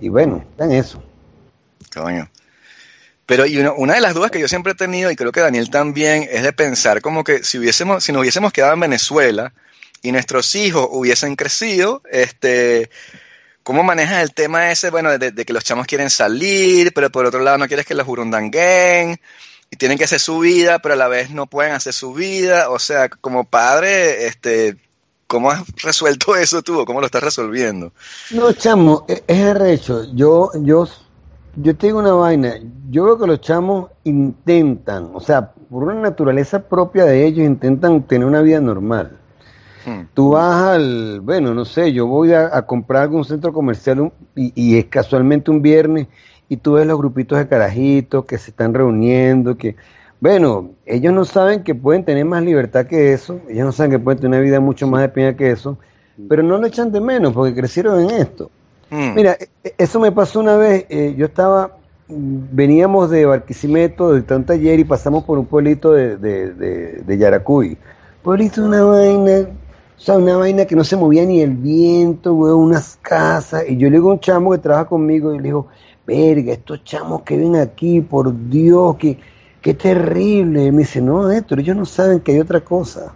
Y 0.00 0.08
bueno, 0.08 0.44
está 0.50 0.64
en 0.66 0.72
eso. 0.72 1.02
Coño. 1.92 2.28
Pero 3.26 3.44
y 3.44 3.58
una, 3.58 3.94
de 3.94 4.00
las 4.00 4.14
dudas 4.14 4.30
que 4.30 4.38
yo 4.38 4.46
siempre 4.46 4.72
he 4.72 4.76
tenido, 4.76 5.10
y 5.10 5.16
creo 5.16 5.32
que 5.32 5.40
Daniel 5.40 5.68
también, 5.68 6.28
es 6.30 6.44
de 6.44 6.52
pensar 6.52 7.00
como 7.00 7.24
que 7.24 7.42
si 7.42 7.58
hubiésemos, 7.58 8.04
si 8.04 8.12
nos 8.12 8.20
hubiésemos 8.20 8.52
quedado 8.52 8.74
en 8.74 8.80
Venezuela 8.80 9.52
y 10.02 10.12
nuestros 10.12 10.54
hijos 10.54 10.86
hubiesen 10.92 11.34
crecido, 11.34 12.02
este, 12.12 12.90
¿cómo 13.66 13.82
manejas 13.82 14.22
el 14.22 14.32
tema 14.32 14.70
ese, 14.70 14.90
bueno, 14.90 15.18
de, 15.18 15.32
que 15.44 15.52
los 15.52 15.64
chamos 15.64 15.88
quieren 15.88 16.08
salir, 16.08 16.94
pero 16.94 17.10
por 17.10 17.26
otro 17.26 17.40
lado 17.40 17.58
no 17.58 17.66
quieres 17.66 17.84
que 17.84 17.94
los 17.94 18.06
burundanguen? 18.06 19.18
y 19.68 19.76
tienen 19.76 19.98
que 19.98 20.04
hacer 20.04 20.20
su 20.20 20.38
vida, 20.38 20.78
pero 20.78 20.94
a 20.94 20.96
la 20.96 21.08
vez 21.08 21.32
no 21.32 21.48
pueden 21.48 21.72
hacer 21.72 21.92
su 21.92 22.14
vida. 22.14 22.70
O 22.70 22.78
sea, 22.78 23.08
como 23.08 23.42
padre, 23.42 24.28
este, 24.28 24.76
¿cómo 25.26 25.50
has 25.50 25.64
resuelto 25.82 26.36
eso 26.36 26.62
tú? 26.62 26.84
¿Cómo 26.84 27.00
lo 27.00 27.06
estás 27.06 27.24
resolviendo? 27.24 27.90
No, 28.30 28.52
chamo, 28.52 29.04
e-, 29.08 29.24
es 29.26 29.44
arrecho. 29.44 30.04
Yo, 30.14 30.52
yo, 30.60 30.86
yo 31.56 31.76
te 31.76 31.88
digo 31.88 31.98
una 31.98 32.12
vaina. 32.12 32.54
Yo 32.88 33.02
veo 33.02 33.18
que 33.18 33.26
los 33.26 33.40
chamos 33.40 33.90
intentan, 34.04 35.10
o 35.12 35.20
sea, 35.20 35.50
por 35.68 35.82
una 35.82 35.94
naturaleza 35.94 36.60
propia 36.68 37.04
de 37.04 37.26
ellos, 37.26 37.44
intentan 37.44 38.06
tener 38.06 38.28
una 38.28 38.42
vida 38.42 38.60
normal. 38.60 39.18
Hmm. 39.86 40.02
Tú 40.12 40.32
vas 40.32 40.62
al, 40.62 41.20
bueno, 41.20 41.54
no 41.54 41.64
sé, 41.64 41.92
yo 41.92 42.06
voy 42.06 42.34
a, 42.34 42.60
comprar 42.62 43.04
algún 43.04 43.24
centro 43.24 43.52
comercial 43.52 44.12
y, 44.34 44.52
y 44.54 44.78
es 44.78 44.86
casualmente 44.86 45.50
un 45.50 45.62
viernes 45.62 46.08
y 46.48 46.56
tú 46.56 46.72
ves 46.72 46.86
los 46.86 46.98
grupitos 46.98 47.38
de 47.38 47.48
carajitos 47.48 48.24
que 48.24 48.38
se 48.38 48.50
están 48.50 48.74
reuniendo, 48.74 49.56
que, 49.56 49.76
bueno, 50.20 50.70
ellos 50.84 51.12
no 51.12 51.24
saben 51.24 51.62
que 51.62 51.74
pueden 51.74 52.04
tener 52.04 52.24
más 52.24 52.42
libertad 52.42 52.86
que 52.86 53.12
eso, 53.12 53.40
ellos 53.48 53.64
no 53.64 53.72
saben 53.72 53.92
que 53.92 53.98
pueden 53.98 54.20
tener 54.20 54.40
una 54.40 54.44
vida 54.44 54.60
mucho 54.60 54.86
más 54.86 55.02
de 55.02 55.08
pena 55.08 55.36
que 55.36 55.50
eso, 55.50 55.78
pero 56.28 56.42
no 56.42 56.58
lo 56.58 56.66
echan 56.66 56.92
de 56.92 57.00
menos 57.00 57.32
porque 57.32 57.54
crecieron 57.54 58.00
en 58.00 58.10
esto. 58.10 58.50
Mm. 58.90 59.14
Mira, 59.14 59.32
e, 59.32 59.48
e, 59.64 59.74
eso 59.78 60.00
me 60.00 60.12
pasó 60.12 60.40
una 60.40 60.56
vez, 60.56 60.86
eh, 60.88 61.14
yo 61.16 61.26
estaba, 61.26 61.76
veníamos 62.08 63.10
de 63.10 63.26
Barquisimeto, 63.26 64.12
de 64.12 64.34
un 64.34 64.44
taller 64.44 64.78
y 64.78 64.84
pasamos 64.84 65.24
por 65.24 65.38
un 65.38 65.46
pueblito 65.46 65.92
de, 65.92 66.16
de, 66.16 67.02
de, 67.04 67.18
Yaracuy. 67.18 67.76
Pueblito 68.22 68.64
una 68.64 68.82
vaina, 68.82 69.48
o 69.96 70.00
sea, 70.00 70.18
una 70.18 70.36
vaina 70.36 70.66
que 70.66 70.76
no 70.76 70.84
se 70.84 70.96
movía 70.96 71.24
ni 71.24 71.40
el 71.40 71.54
viento, 71.56 72.34
unas 72.34 72.98
casas. 73.00 73.64
Y 73.68 73.76
yo 73.78 73.88
le 73.88 73.96
digo 73.96 74.10
a 74.10 74.14
un 74.14 74.20
chamo 74.20 74.50
que 74.52 74.58
trabaja 74.58 74.84
conmigo 74.86 75.34
y 75.34 75.38
le 75.38 75.44
digo, 75.44 75.68
verga, 76.06 76.52
estos 76.52 76.84
chamos 76.84 77.22
que 77.22 77.36
ven 77.36 77.56
aquí, 77.56 78.02
por 78.02 78.32
Dios, 78.50 78.96
que, 78.96 79.18
qué 79.62 79.72
terrible. 79.74 80.66
Y 80.66 80.72
me 80.72 80.78
dice, 80.78 81.00
no, 81.00 81.30
Héctor, 81.30 81.60
ellos 81.60 81.76
no 81.76 81.86
saben 81.86 82.20
que 82.20 82.32
hay 82.32 82.40
otra 82.40 82.60
cosa. 82.60 83.14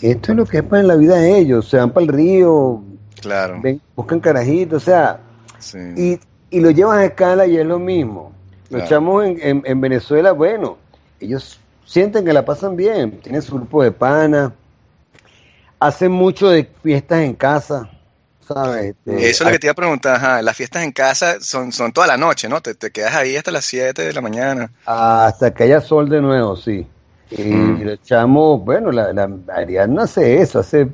Esto 0.00 0.32
es 0.32 0.38
lo 0.38 0.46
que 0.46 0.58
es 0.58 0.62
para 0.62 0.82
la 0.82 0.96
vida 0.96 1.16
de 1.16 1.38
ellos. 1.38 1.68
Se 1.68 1.76
van 1.76 1.90
para 1.90 2.06
el 2.06 2.12
río, 2.12 2.82
claro. 3.20 3.60
buscan 3.94 4.20
carajitos, 4.20 4.82
o 4.82 4.86
sea, 4.86 5.20
y, 5.96 6.18
y 6.50 6.60
lo 6.60 6.70
llevan 6.70 7.00
a 7.00 7.04
escala 7.04 7.46
y 7.46 7.56
es 7.56 7.66
lo 7.66 7.78
mismo. 7.78 8.32
Los 8.70 8.88
chamos 8.88 9.24
en, 9.24 9.62
en, 9.64 9.80
Venezuela, 9.80 10.32
bueno, 10.32 10.76
ellos 11.20 11.58
sienten 11.86 12.24
que 12.24 12.34
la 12.34 12.44
pasan 12.44 12.76
bien, 12.76 13.18
tienen 13.22 13.40
su 13.40 13.54
grupo 13.56 13.82
de 13.82 13.92
pana, 13.92 14.52
hacen 15.78 16.12
mucho 16.12 16.48
de 16.48 16.68
fiestas 16.82 17.20
en 17.20 17.34
casa, 17.34 17.90
este, 18.80 19.28
Eso 19.28 19.44
es 19.44 19.46
lo 19.46 19.50
que 19.50 19.58
te 19.58 19.66
iba 19.66 19.72
a 19.72 19.76
preguntar, 19.76 20.42
las 20.42 20.56
fiestas 20.56 20.82
en 20.82 20.92
casa 20.92 21.40
son, 21.40 21.70
son 21.70 21.92
toda 21.92 22.06
la 22.06 22.16
noche, 22.16 22.48
¿no? 22.48 22.60
Te, 22.62 22.74
quedas 22.90 23.14
ahí 23.14 23.36
hasta 23.36 23.50
las 23.50 23.64
7 23.66 24.02
de 24.02 24.12
la 24.12 24.20
mañana. 24.20 24.70
Hasta 24.86 25.52
que 25.52 25.64
haya 25.64 25.80
sol 25.80 26.08
de 26.08 26.20
nuevo, 26.20 26.56
sí. 26.56 26.86
Y, 27.30 27.42
mm. 27.42 27.82
le 27.82 27.92
echamos, 27.94 28.64
bueno, 28.64 28.90
la, 28.90 29.12
la 29.12 29.30
Ariadna 29.54 30.04
hace 30.04 30.40
eso, 30.40 30.60
hace 30.60 30.88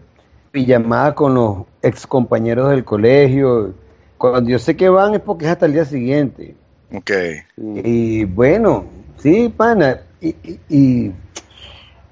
pijamada 0.50 1.14
con 1.14 1.34
los 1.34 1.58
ex 1.80 2.06
compañeros 2.06 2.70
del 2.70 2.84
colegio. 2.84 3.72
Cuando 4.19 4.50
yo 4.50 4.58
sé 4.58 4.76
que 4.76 4.88
van 4.88 5.14
es 5.14 5.20
porque 5.20 5.44
es 5.44 5.52
hasta 5.52 5.66
el 5.66 5.75
día 5.75 5.84
siguiente. 5.84 6.56
Ok. 6.92 7.10
Y 7.56 8.25
bueno, 8.25 8.84
sí, 9.19 9.52
pana. 9.56 10.00
Y, 10.20 10.34
y, 10.69 11.12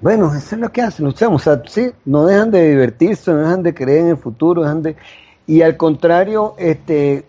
bueno, 0.03 0.35
eso 0.35 0.55
es 0.55 0.61
lo 0.61 0.71
que 0.71 0.81
hacen 0.81 1.05
los 1.05 1.21
O 1.21 1.39
sea, 1.39 1.63
sí, 1.65 1.91
no 2.05 2.25
dejan 2.25 2.51
de 2.51 2.69
divertirse, 2.69 3.31
no 3.31 3.39
dejan 3.39 3.63
de 3.63 3.73
creer 3.73 4.01
en 4.01 4.07
el 4.09 4.17
futuro, 4.17 4.61
dejan 4.61 4.83
de 4.83 4.95
y 5.45 5.61
al 5.61 5.77
contrario, 5.77 6.55
este, 6.57 7.25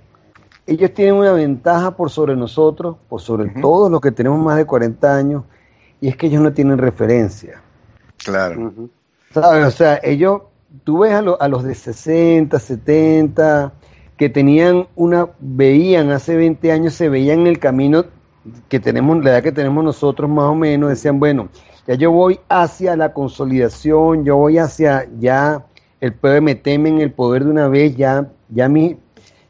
ellos 0.66 0.92
tienen 0.94 1.14
una 1.14 1.32
ventaja 1.32 1.96
por 1.96 2.10
sobre 2.10 2.36
nosotros, 2.36 2.96
por 3.08 3.20
sobre 3.20 3.48
todos 3.60 3.90
los 3.90 4.00
que 4.00 4.12
tenemos 4.12 4.38
más 4.38 4.56
de 4.56 4.66
40 4.66 5.16
años, 5.16 5.44
y 6.00 6.08
es 6.08 6.16
que 6.16 6.26
ellos 6.26 6.42
no 6.42 6.52
tienen 6.52 6.78
referencia. 6.78 7.60
Claro. 8.24 8.72
¿Sabes? 9.32 9.66
O 9.66 9.70
sea, 9.70 10.00
ellos, 10.02 10.42
tú 10.84 11.00
ves 11.00 11.12
a, 11.12 11.18
a 11.18 11.48
los 11.48 11.64
de 11.64 11.74
60, 11.74 12.58
70, 12.58 13.72
que 14.16 14.28
tenían 14.28 14.86
una, 14.94 15.28
veían 15.40 16.10
hace 16.10 16.36
20 16.36 16.70
años, 16.70 16.94
se 16.94 17.08
veían 17.08 17.40
en 17.40 17.46
el 17.48 17.58
camino 17.58 18.04
que 18.68 18.78
tenemos, 18.78 19.24
la 19.24 19.30
edad 19.30 19.42
que 19.42 19.52
tenemos 19.52 19.82
nosotros 19.82 20.30
más 20.30 20.44
o 20.44 20.54
menos, 20.54 20.90
decían, 20.90 21.18
bueno, 21.18 21.48
ya 21.86 21.94
yo 21.94 22.10
voy 22.10 22.40
hacia 22.48 22.96
la 22.96 23.12
consolidación, 23.12 24.24
yo 24.24 24.36
voy 24.36 24.58
hacia 24.58 25.08
ya 25.18 25.64
el 26.04 26.12
pueblo 26.12 26.42
me 26.42 26.54
teme 26.54 26.90
en 26.90 27.00
el 27.00 27.12
poder 27.12 27.44
de 27.44 27.50
una 27.50 27.66
vez, 27.68 27.96
ya, 27.96 28.28
ya, 28.50 28.68
mi, 28.68 28.98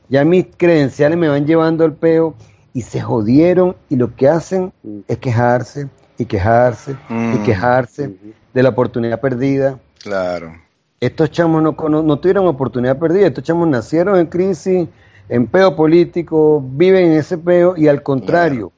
ya 0.08 0.24
mis 0.24 0.46
credenciales 0.56 1.18
me 1.18 1.28
van 1.28 1.46
llevando 1.46 1.84
al 1.84 1.94
peo 1.94 2.34
y 2.72 2.82
se 2.82 3.00
jodieron 3.00 3.74
y 3.88 3.96
lo 3.96 4.14
que 4.14 4.28
hacen 4.28 4.72
es 5.08 5.18
quejarse 5.18 5.88
y 6.16 6.26
quejarse 6.26 6.96
y 7.10 7.12
mm. 7.12 7.42
quejarse 7.42 8.14
de 8.52 8.62
la 8.62 8.68
oportunidad 8.68 9.20
perdida. 9.20 9.80
Claro. 10.00 10.52
Estos 11.00 11.32
chamos 11.32 11.60
no, 11.60 11.72
no, 11.88 12.18
tuvieron 12.20 12.46
oportunidad 12.46 12.98
perdida, 12.98 13.26
estos 13.26 13.42
chamos 13.42 13.66
nacieron 13.66 14.16
en 14.18 14.26
crisis, 14.26 14.88
en 15.28 15.46
peo 15.48 15.74
político, 15.74 16.64
viven 16.64 17.06
en 17.06 17.12
ese 17.18 17.36
peo 17.36 17.74
y 17.76 17.88
al 17.88 18.02
contrario, 18.02 18.70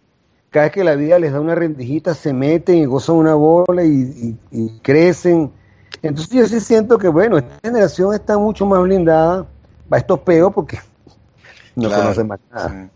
cada 0.57 0.67
vez 0.67 0.73
que 0.73 0.85
la 0.85 0.95
vida 0.95 1.19
les 1.19 1.33
da 1.33 1.41
una 1.41 1.55
rendijita 1.55 2.15
se 2.15 2.33
meten 2.33 2.77
y 2.77 2.85
gozan 2.85 3.17
una 3.17 3.35
bola 3.35 3.85
y 3.85 4.37
crecen 4.83 5.53
entonces 6.03 6.33
yo 6.33 6.47
sí 6.47 6.61
siento 6.61 6.99
que, 6.99 7.09
bueno, 7.09 7.39
esta 7.39 7.59
generación 7.63 8.15
está 8.15 8.39
mucho 8.39 8.67
más 8.67 8.83
blindada 8.83 9.47
para 9.89 10.01
estos 10.01 10.21
peos 10.21 10.53
porque 10.55 10.79
no 11.75 11.91
conocen 11.91 12.29
más 12.29 12.41
nada. 12.51 12.91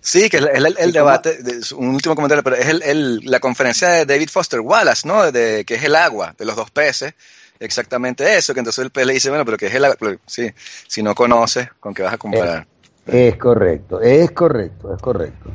Sí, 0.00 0.30
que 0.30 0.36
es 0.36 0.44
el, 0.44 0.92
debate, 0.92 1.36
un 1.76 1.88
último 1.88 2.14
comentario, 2.14 2.44
pero 2.44 2.54
es 2.54 2.68
el, 2.68 3.20
la 3.24 3.40
conferencia 3.40 3.88
de 3.88 4.06
David 4.06 4.28
Foster 4.28 4.60
Wallace, 4.60 5.06
¿no? 5.06 5.32
De, 5.32 5.64
que 5.64 5.74
es 5.74 5.82
el 5.82 5.96
agua, 5.96 6.32
de 6.38 6.44
los 6.44 6.54
dos 6.54 6.70
peces, 6.70 7.14
exactamente 7.58 8.36
eso, 8.36 8.54
que 8.54 8.60
entonces 8.60 8.84
el 8.84 8.92
pez 8.92 9.04
le 9.04 9.14
dice, 9.14 9.30
bueno, 9.30 9.44
pero 9.44 9.56
que 9.56 9.66
es 9.66 9.74
el 9.74 9.84
agua, 9.84 9.96
sí, 10.24 10.52
si 10.86 11.02
no 11.02 11.16
conoces, 11.16 11.70
¿con 11.80 11.92
qué 11.92 12.04
vas 12.04 12.14
a 12.14 12.18
comparar? 12.18 12.68
Es, 13.04 13.36
correcto, 13.36 14.00
es 14.00 14.30
correcto, 14.30 14.94
es 14.94 15.02
correcto. 15.02 15.50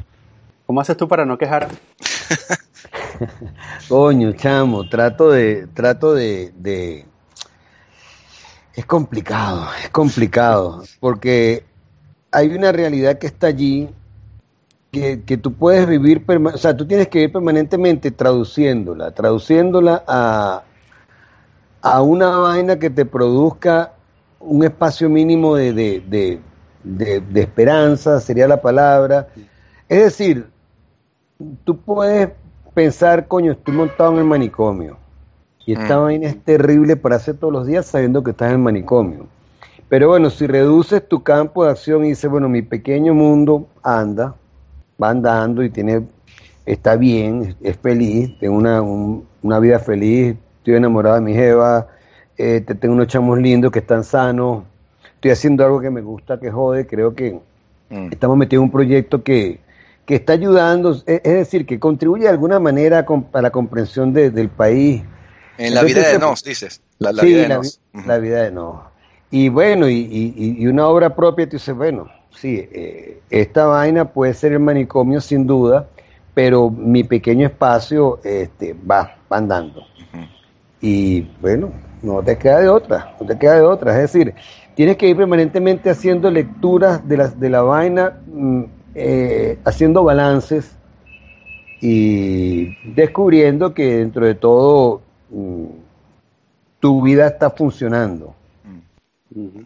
¿Cómo 0.72 0.80
haces 0.80 0.96
tú 0.96 1.06
para 1.06 1.26
no 1.26 1.38
quejar? 1.38 1.68
Coño, 3.90 4.32
chamo, 4.34 4.88
trato 4.88 5.30
de, 5.32 5.68
trato 5.74 6.14
de, 6.14 6.52
es 8.74 8.86
complicado, 8.86 9.68
es 9.84 9.90
complicado, 9.90 10.84
porque 11.00 11.66
hay 12.32 12.50
una 12.56 12.72
realidad 12.72 13.20
que 13.20 13.28
está 13.28 13.48
allí, 13.48 13.90
que, 14.92 15.24
que 15.24 15.38
tú 15.38 15.54
puedes 15.54 15.88
vivir, 15.88 16.26
o 16.54 16.58
sea, 16.58 16.76
tú 16.76 16.86
tienes 16.88 17.08
que 17.08 17.22
ir 17.24 17.32
permanentemente 17.32 18.12
traduciéndola, 18.12 19.12
traduciéndola 19.12 20.04
a, 20.08 20.64
a 21.82 22.02
una 22.02 22.30
vaina 22.38 22.78
que 22.78 22.90
te 22.90 23.06
produzca 23.06 23.94
un 24.40 24.64
espacio 24.64 25.10
mínimo 25.10 25.56
de, 25.56 25.74
de- 25.74 27.22
de 27.22 27.42
esperanza, 27.42 28.20
sería 28.20 28.48
la 28.48 28.62
palabra. 28.62 29.28
Es 29.88 30.04
decir, 30.04 30.48
tú 31.64 31.78
puedes 31.78 32.30
pensar, 32.74 33.28
coño, 33.28 33.52
estoy 33.52 33.74
montado 33.76 34.14
en 34.14 34.20
el 34.20 34.26
manicomio. 34.26 34.98
Y 35.66 35.74
esta 35.74 35.98
Mm. 36.00 36.02
vaina 36.04 36.28
es 36.28 36.44
terrible 36.44 36.96
para 36.96 37.18
hacer 37.18 37.36
todos 37.38 37.54
los 37.54 37.68
días 37.68 37.86
sabiendo 37.86 38.24
que 38.24 38.32
estás 38.32 38.48
en 38.50 38.56
el 38.56 38.62
manicomio. 38.62 39.28
Pero 39.90 40.08
bueno, 40.08 40.30
si 40.30 40.48
reduces 40.48 41.08
tu 41.08 41.22
campo 41.22 41.66
de 41.66 41.72
acción 41.72 42.06
y 42.06 42.10
dices, 42.10 42.30
bueno, 42.32 42.48
mi 42.48 42.62
pequeño 42.62 43.14
mundo 43.14 43.68
anda, 43.84 44.36
va 45.02 45.10
andando 45.10 45.64
y 45.64 45.70
tiene, 45.70 46.04
está 46.66 46.96
bien, 46.96 47.56
es 47.62 47.78
feliz, 47.78 48.38
tengo 48.40 48.56
una, 48.56 48.82
un- 48.82 49.26
una 49.44 49.60
vida 49.60 49.80
feliz, 49.80 50.36
estoy 50.60 50.76
enamorado 50.76 51.16
de 51.16 51.22
mi 51.22 51.34
jeva, 51.34 51.88
eh, 52.38 52.62
te- 52.66 52.76
tengo 52.76 52.96
unos 52.96 53.08
chamos 53.08 53.38
lindos 53.40 53.72
que 53.72 53.80
están 53.80 54.04
sanos, 54.04 54.64
estoy 55.16 55.32
haciendo 55.32 55.66
algo 55.66 55.82
que 55.82 55.90
me 55.90 56.02
gusta, 56.02 56.40
que 56.40 56.50
jode, 56.50 56.88
creo 56.88 57.14
que 57.14 57.40
Mm. 57.90 58.08
estamos 58.12 58.38
metidos 58.38 58.62
en 58.62 58.66
un 58.68 58.72
proyecto 58.72 59.22
que, 59.24 59.60
que 60.12 60.18
está 60.18 60.34
ayudando, 60.34 60.92
es, 61.06 61.24
decir, 61.24 61.66
que 61.66 61.80
contribuye 61.80 62.24
de 62.24 62.30
alguna 62.30 62.60
manera 62.60 63.06
a, 63.32 63.42
la 63.42 63.50
comprensión 63.50 64.12
de- 64.12 64.30
del 64.30 64.50
país. 64.50 65.02
En 65.58 65.74
la 65.74 65.84
Entonces, 65.84 65.96
vida 65.96 66.08
de 66.10 66.20
Nos, 66.20 66.44
dices. 66.44 66.82
La, 67.00 67.14
la 67.14 67.24
sí, 67.24 67.28
vida 67.30 67.42
de 67.44 67.48
la, 67.48 67.56
Nos. 67.56 67.80
la 68.06 68.18
vida 68.18 68.44
de 68.44 68.52
no. 68.52 68.84
Y 69.32 69.48
bueno, 69.48 69.88
y, 69.88 69.94
y- 69.96 70.56
y 70.60 70.68
una 70.68 70.86
obra 70.90 71.16
propia, 71.16 71.48
tú 71.48 71.56
dices, 71.56 71.74
bueno, 71.74 72.10
sí, 72.30 72.58
eh, 72.74 73.22
esta 73.30 73.68
vaina 73.68 74.04
puede 74.04 74.34
ser 74.34 74.52
el 74.52 74.60
manicomio 74.60 75.22
sin 75.22 75.48
duda, 75.48 75.88
pero 76.34 76.70
mi 76.70 77.06
pequeño 77.06 77.48
espacio 77.48 78.20
este, 78.26 78.74
va, 78.74 79.16
va 79.32 79.38
andando. 79.38 79.82
Y 80.82 81.22
bueno, 81.40 81.72
no 82.02 82.22
te 82.22 82.38
queda 82.38 82.60
de 82.60 82.68
otra, 82.68 83.16
no 83.18 83.26
te 83.26 83.40
queda 83.40 83.56
de 83.56 83.62
otra. 83.62 83.94
Es 83.94 84.12
decir, 84.12 84.34
tienes 84.76 84.98
que 84.98 85.08
ir 85.08 85.16
permanentemente 85.16 85.90
haciendo 85.90 86.30
lecturas 86.30 87.08
de 87.08 87.16
la, 87.16 87.28
de 87.30 87.50
la 87.50 87.62
vaina, 87.62 88.20
mm, 88.28 88.64
eh, 88.96 89.60
haciendo 89.64 90.04
balances 90.04 90.76
y 91.80 92.76
descubriendo 92.94 93.74
que 93.74 93.98
dentro 93.98 94.26
de 94.26 94.36
todo 94.36 95.02
mm, 95.30 95.66
tu 96.80 97.02
vida 97.02 97.28
está 97.28 97.50
funcionando. 97.50 98.36
Ujú. 99.34 99.64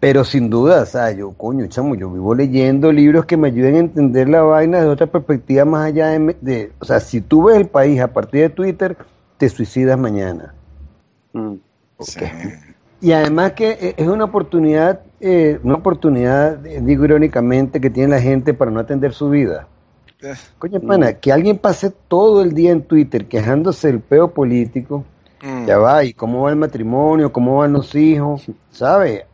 Pero 0.00 0.24
sin 0.24 0.48
duda, 0.48 0.82
o 0.82 0.86
sea, 0.86 1.12
yo, 1.12 1.32
coño, 1.32 1.66
chamo, 1.66 1.94
yo 1.94 2.10
vivo 2.10 2.34
leyendo 2.34 2.90
libros 2.90 3.26
que 3.26 3.36
me 3.36 3.48
ayuden 3.48 3.74
a 3.74 3.78
entender 3.80 4.30
la 4.30 4.40
vaina 4.40 4.80
de 4.80 4.88
otra 4.88 5.06
perspectiva 5.06 5.66
más 5.66 5.88
allá 5.88 6.18
de, 6.40 6.72
o 6.78 6.84
sea, 6.86 7.00
si 7.00 7.20
tú 7.20 7.44
ves 7.44 7.58
el 7.58 7.66
país 7.66 8.00
a 8.00 8.08
partir 8.08 8.40
de 8.40 8.48
Twitter, 8.48 8.96
te 9.36 9.50
suicidas 9.50 9.98
mañana. 9.98 10.54
Mm. 11.34 11.56
Sí. 12.00 12.24
Y 13.00 13.12
además 13.12 13.52
que 13.52 13.70
eh, 13.70 13.94
es 13.96 14.06
una 14.08 14.24
oportunidad, 14.24 15.00
eh, 15.20 15.58
una 15.62 15.76
oportunidad, 15.76 16.64
eh, 16.66 16.80
digo 16.82 17.04
irónicamente, 17.04 17.80
que 17.80 17.90
tiene 17.90 18.10
la 18.10 18.20
gente 18.20 18.52
para 18.52 18.70
no 18.70 18.80
atender 18.80 19.12
su 19.14 19.30
vida. 19.30 19.66
Coño, 20.58 20.80
pana, 20.80 21.14
que 21.14 21.32
alguien 21.32 21.56
pase 21.56 21.90
todo 22.08 22.42
el 22.42 22.52
día 22.52 22.72
en 22.72 22.82
Twitter 22.82 23.26
quejándose 23.26 23.88
del 23.88 24.00
peo 24.00 24.28
político, 24.32 25.04
mm. 25.42 25.64
ya 25.66 25.78
va, 25.78 26.04
y 26.04 26.12
cómo 26.12 26.42
va 26.42 26.50
el 26.50 26.56
matrimonio, 26.56 27.32
cómo 27.32 27.56
van 27.58 27.72
los 27.72 27.94
hijos, 27.94 28.46
¿sabe? 28.70 29.24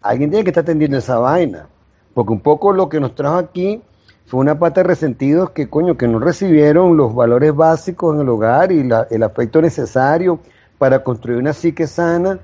Alguien 0.00 0.30
tiene 0.30 0.44
que 0.44 0.50
estar 0.50 0.62
atendiendo 0.62 0.96
esa 0.98 1.18
vaina. 1.18 1.66
Porque 2.12 2.32
un 2.32 2.40
poco 2.40 2.72
lo 2.72 2.88
que 2.88 3.00
nos 3.00 3.16
trajo 3.16 3.38
aquí 3.38 3.82
fue 4.26 4.38
una 4.38 4.56
pata 4.56 4.82
de 4.82 4.88
resentidos 4.88 5.50
que, 5.50 5.68
coño, 5.68 5.96
que 5.96 6.06
no 6.06 6.20
recibieron 6.20 6.96
los 6.96 7.12
valores 7.12 7.52
básicos 7.52 8.14
en 8.14 8.20
el 8.20 8.28
hogar 8.28 8.70
y 8.70 8.84
la- 8.84 9.08
el 9.10 9.24
afecto 9.24 9.60
necesario 9.60 10.38
para 10.78 11.02
construir 11.02 11.38
una 11.40 11.52
psique 11.52 11.88
sana. 11.88 12.38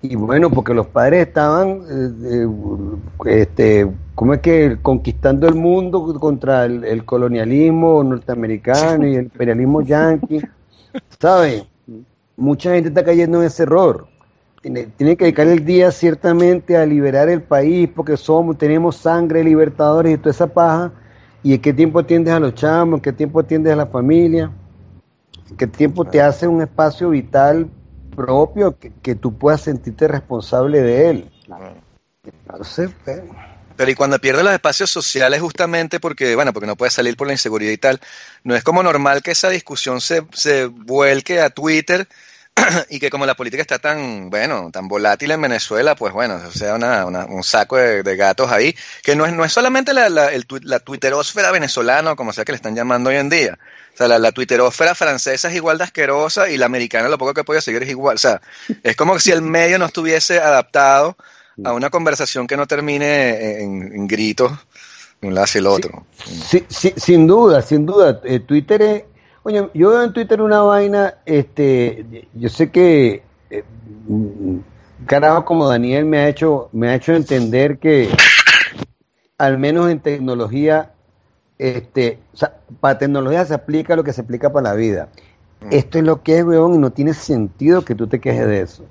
Y 0.00 0.14
bueno, 0.14 0.48
porque 0.50 0.74
los 0.74 0.86
padres 0.86 1.26
estaban, 1.26 1.82
eh, 1.90 2.46
eh, 3.26 3.40
este, 3.42 3.90
¿cómo 4.14 4.34
es 4.34 4.40
que? 4.40 4.78
Conquistando 4.80 5.48
el 5.48 5.56
mundo 5.56 6.14
contra 6.20 6.66
el, 6.66 6.84
el 6.84 7.04
colonialismo 7.04 8.04
norteamericano 8.04 9.08
y 9.08 9.16
el 9.16 9.24
imperialismo 9.24 9.82
yanqui, 9.82 10.40
¿sabes? 11.18 11.64
Mucha 12.36 12.74
gente 12.74 12.90
está 12.90 13.04
cayendo 13.04 13.40
en 13.40 13.48
ese 13.48 13.64
error. 13.64 14.06
Tiene, 14.62 14.86
tiene 14.96 15.16
que 15.16 15.24
dedicar 15.24 15.48
el 15.48 15.64
día 15.64 15.90
ciertamente 15.90 16.76
a 16.76 16.86
liberar 16.86 17.28
el 17.28 17.42
país 17.42 17.88
porque 17.92 18.16
somos, 18.16 18.56
tenemos 18.56 18.96
sangre, 18.96 19.42
libertadores 19.42 20.14
y 20.14 20.18
toda 20.18 20.30
esa 20.30 20.46
paja. 20.46 20.92
¿Y 21.42 21.54
en 21.54 21.60
qué 21.60 21.72
tiempo 21.72 21.98
atiendes 21.98 22.34
a 22.34 22.40
los 22.40 22.54
chamos? 22.54 22.98
¿En 22.98 23.02
qué 23.02 23.12
tiempo 23.12 23.40
atiendes 23.40 23.72
a 23.72 23.76
la 23.76 23.86
familia? 23.86 24.52
¿En 25.50 25.56
qué 25.56 25.66
tiempo 25.66 26.04
te 26.04 26.20
hace 26.20 26.46
un 26.46 26.62
espacio 26.62 27.10
vital 27.10 27.68
propio 28.18 28.76
que, 28.78 28.92
que 29.00 29.14
tú 29.14 29.38
puedas 29.38 29.60
sentirte 29.60 30.08
responsable 30.08 30.82
de 30.82 31.10
él? 31.10 31.30
Entonces, 32.24 32.90
pues, 33.04 33.22
Pero 33.76 33.90
y 33.90 33.94
cuando 33.94 34.18
pierde 34.18 34.42
los 34.42 34.52
espacios 34.52 34.90
sociales 34.90 35.40
justamente 35.40 36.00
porque, 36.00 36.34
bueno, 36.34 36.52
porque 36.52 36.66
no 36.66 36.76
puede 36.76 36.90
salir 36.90 37.16
por 37.16 37.28
la 37.28 37.34
inseguridad 37.34 37.70
y 37.70 37.78
tal, 37.78 38.00
no 38.42 38.56
es 38.56 38.64
como 38.64 38.82
normal 38.82 39.22
que 39.22 39.30
esa 39.30 39.48
discusión 39.50 40.00
se, 40.00 40.26
se 40.32 40.66
vuelque 40.66 41.40
a 41.40 41.50
Twitter 41.50 42.08
y 42.90 42.98
que 42.98 43.10
como 43.10 43.26
la 43.26 43.34
política 43.36 43.62
está 43.62 43.78
tan, 43.78 44.30
bueno, 44.30 44.70
tan 44.72 44.88
volátil 44.88 45.30
en 45.30 45.40
Venezuela, 45.42 45.94
pues 45.94 46.12
bueno, 46.12 46.40
o 46.46 46.50
sea, 46.52 46.74
una, 46.74 47.04
una- 47.06 47.24
un 47.26 47.42
saco 47.44 47.76
de, 47.76 48.02
de 48.02 48.16
gatos 48.16 48.50
ahí, 48.50 48.74
que 49.02 49.16
no 49.16 49.26
es, 49.26 49.32
no 49.32 49.44
es 49.44 49.52
solamente 49.52 49.92
la, 49.94 50.08
la, 50.08 50.32
el, 50.32 50.46
la 50.62 50.78
twitterósfera 50.80 51.50
venezolana, 51.50 52.12
o 52.12 52.16
como 52.16 52.32
sea 52.32 52.44
que 52.44 52.52
le 52.52 52.56
están 52.56 52.74
llamando 52.76 53.10
hoy 53.10 53.16
en 53.16 53.28
día. 53.28 53.58
O 53.94 53.96
sea, 53.98 54.08
la, 54.08 54.18
la 54.18 54.32
twitterósfera 54.32 54.94
francesa 54.94 55.48
es 55.48 55.54
igual 55.56 55.78
de 55.78 55.84
asquerosa 55.84 56.48
y 56.48 56.56
la 56.56 56.66
americana 56.66 57.08
lo 57.08 57.18
poco 57.18 57.34
que 57.34 57.44
puede 57.44 57.60
seguir 57.60 57.82
es 57.82 57.88
igual. 57.90 58.14
O 58.16 58.18
sea, 58.18 58.40
es 58.82 58.94
como 58.94 59.18
si 59.18 59.32
el 59.32 59.42
medio 59.42 59.78
no 59.78 59.86
estuviese 59.86 60.38
adaptado 60.38 61.16
a 61.64 61.72
una 61.72 61.90
conversación 61.90 62.46
que 62.46 62.56
no 62.56 62.66
termine 62.68 63.60
en, 63.60 63.92
en 63.92 64.06
gritos 64.06 64.52
de 65.20 65.26
un 65.26 65.34
lado 65.34 65.44
hacia 65.46 65.58
el 65.58 65.66
otro. 65.66 66.06
Sí, 66.48 66.64
sí, 66.68 66.94
sin 66.96 67.26
duda, 67.26 67.60
sin 67.62 67.84
duda. 67.86 68.20
Eh, 68.24 68.38
Twitter 68.38 68.82
es. 68.82 69.02
Oye, 69.48 69.66
yo 69.72 69.88
veo 69.88 70.02
en 70.02 70.12
Twitter 70.12 70.42
una 70.42 70.60
vaina. 70.60 71.14
este 71.24 72.28
Yo 72.34 72.50
sé 72.50 72.70
que. 72.70 73.22
eh, 73.48 73.64
carajo 75.06 75.46
como 75.46 75.66
Daniel 75.66 76.04
me 76.04 76.18
ha 76.18 76.28
hecho 76.28 76.68
me 76.72 76.90
ha 76.90 76.94
hecho 76.94 77.14
entender 77.14 77.78
que. 77.78 78.10
Al 79.38 79.56
menos 79.56 79.90
en 79.90 80.00
tecnología. 80.00 80.90
este 81.56 82.18
o 82.34 82.36
sea, 82.36 82.58
Para 82.78 82.98
tecnología 82.98 83.42
se 83.46 83.54
aplica 83.54 83.96
lo 83.96 84.04
que 84.04 84.12
se 84.12 84.20
aplica 84.20 84.52
para 84.52 84.68
la 84.68 84.74
vida. 84.74 85.08
Esto 85.70 85.96
es 85.98 86.04
lo 86.04 86.22
que 86.22 86.38
es, 86.40 86.44
weón, 86.44 86.74
y 86.74 86.78
no 86.78 86.90
tiene 86.92 87.14
sentido 87.14 87.86
que 87.86 87.94
tú 87.94 88.06
te 88.06 88.20
quejes 88.20 88.46
de 88.46 88.60
eso. 88.60 88.84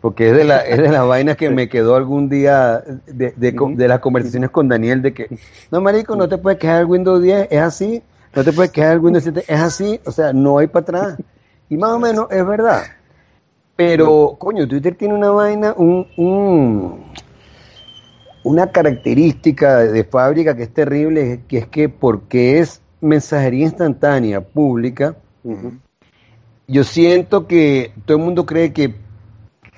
Porque 0.00 0.30
es 0.30 0.36
de, 0.36 0.44
la, 0.44 0.60
es 0.60 0.78
de 0.78 0.88
las 0.88 1.06
vainas 1.06 1.36
que 1.36 1.50
me 1.58 1.68
quedó 1.68 1.96
algún 1.96 2.30
día 2.30 2.82
de, 3.06 3.34
de, 3.36 3.54
co- 3.54 3.70
de 3.76 3.88
las 3.88 4.00
conversaciones 4.00 4.48
con 4.48 4.68
Daniel 4.68 5.02
de 5.02 5.12
que, 5.12 5.28
no, 5.70 5.82
marico, 5.82 6.16
no 6.16 6.30
te 6.30 6.38
puedes 6.38 6.58
quejar 6.58 6.78
del 6.78 6.86
Windows 6.86 7.22
10, 7.22 7.46
es 7.50 7.60
así, 7.60 8.02
no 8.34 8.44
te 8.44 8.52
puedes 8.52 8.70
quejar 8.72 8.90
del 8.92 9.00
Windows 9.00 9.24
7, 9.24 9.44
es 9.46 9.60
así, 9.60 10.00
o 10.06 10.10
sea, 10.12 10.32
no 10.32 10.58
hay 10.58 10.66
para 10.66 10.82
atrás. 10.82 11.18
Y 11.68 11.76
más 11.76 11.90
o 11.92 11.98
menos 11.98 12.26
es 12.30 12.46
verdad. 12.46 12.82
Pero, 13.76 14.36
coño, 14.38 14.68
Twitter 14.68 14.94
tiene 14.94 15.14
una 15.14 15.30
vaina, 15.30 15.74
un, 15.76 16.06
un- 16.16 17.04
una 18.44 18.70
característica 18.72 19.78
de, 19.78 20.04
fábrica 20.04 20.56
que 20.56 20.64
es 20.64 20.74
terrible, 20.74 21.42
que 21.48 21.58
es 21.58 21.66
que 21.68 21.88
porque 21.88 22.58
es 22.58 22.82
mensajería 23.00 23.64
instantánea 23.66 24.40
pública, 24.40 25.16
yo 26.66 26.84
siento 26.84 27.46
que 27.46 27.92
todo 28.04 28.16
el 28.18 28.24
mundo 28.24 28.46
cree 28.46 28.72
que 28.72 28.94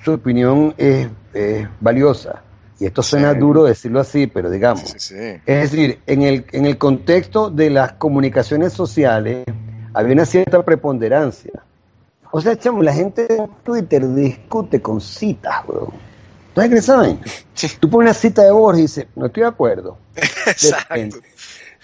su 0.03 0.13
opinión 0.13 0.73
es, 0.77 1.07
es 1.33 1.67
valiosa. 1.79 2.41
Y 2.79 2.85
esto 2.85 3.01
suena 3.01 3.33
Sí. 3.33 3.39
duro 3.39 3.63
decirlo 3.63 3.99
así, 4.01 4.27
pero 4.27 4.49
digamos. 4.49 4.81
Sí, 4.81 4.99
sí, 4.99 5.15
sí. 5.15 5.41
Es 5.45 5.71
decir, 5.71 5.99
en 6.07 6.21
el, 6.23 6.45
en 6.51 6.65
el 6.65 6.77
contexto 6.77 7.49
de 7.49 7.69
las 7.69 7.93
comunicaciones 7.93 8.73
sociales 8.73 9.45
había 9.93 10.13
una 10.13 10.25
cierta 10.25 10.61
preponderancia. 10.63 11.53
O 12.31 12.41
sea, 12.41 12.57
chamo, 12.57 12.83
la 12.83 12.93
gente 12.93 13.27
en 13.33 13.47
Twitter 13.63 14.05
discute 14.13 14.81
con 14.81 14.99
citas, 14.99 15.55
weón. 15.67 15.93
¿Ustedes 16.49 16.69
qué 16.69 16.81
saben? 16.81 17.19
Tú 17.79 17.89
pones 17.89 18.09
una 18.11 18.13
cita 18.13 18.43
de 18.43 18.51
Borges 18.51 18.79
y 18.79 18.81
dices, 18.83 19.07
no 19.15 19.27
estoy 19.27 19.43
de 19.43 19.49
acuerdo. 19.49 19.97
Exacto. 20.15 21.17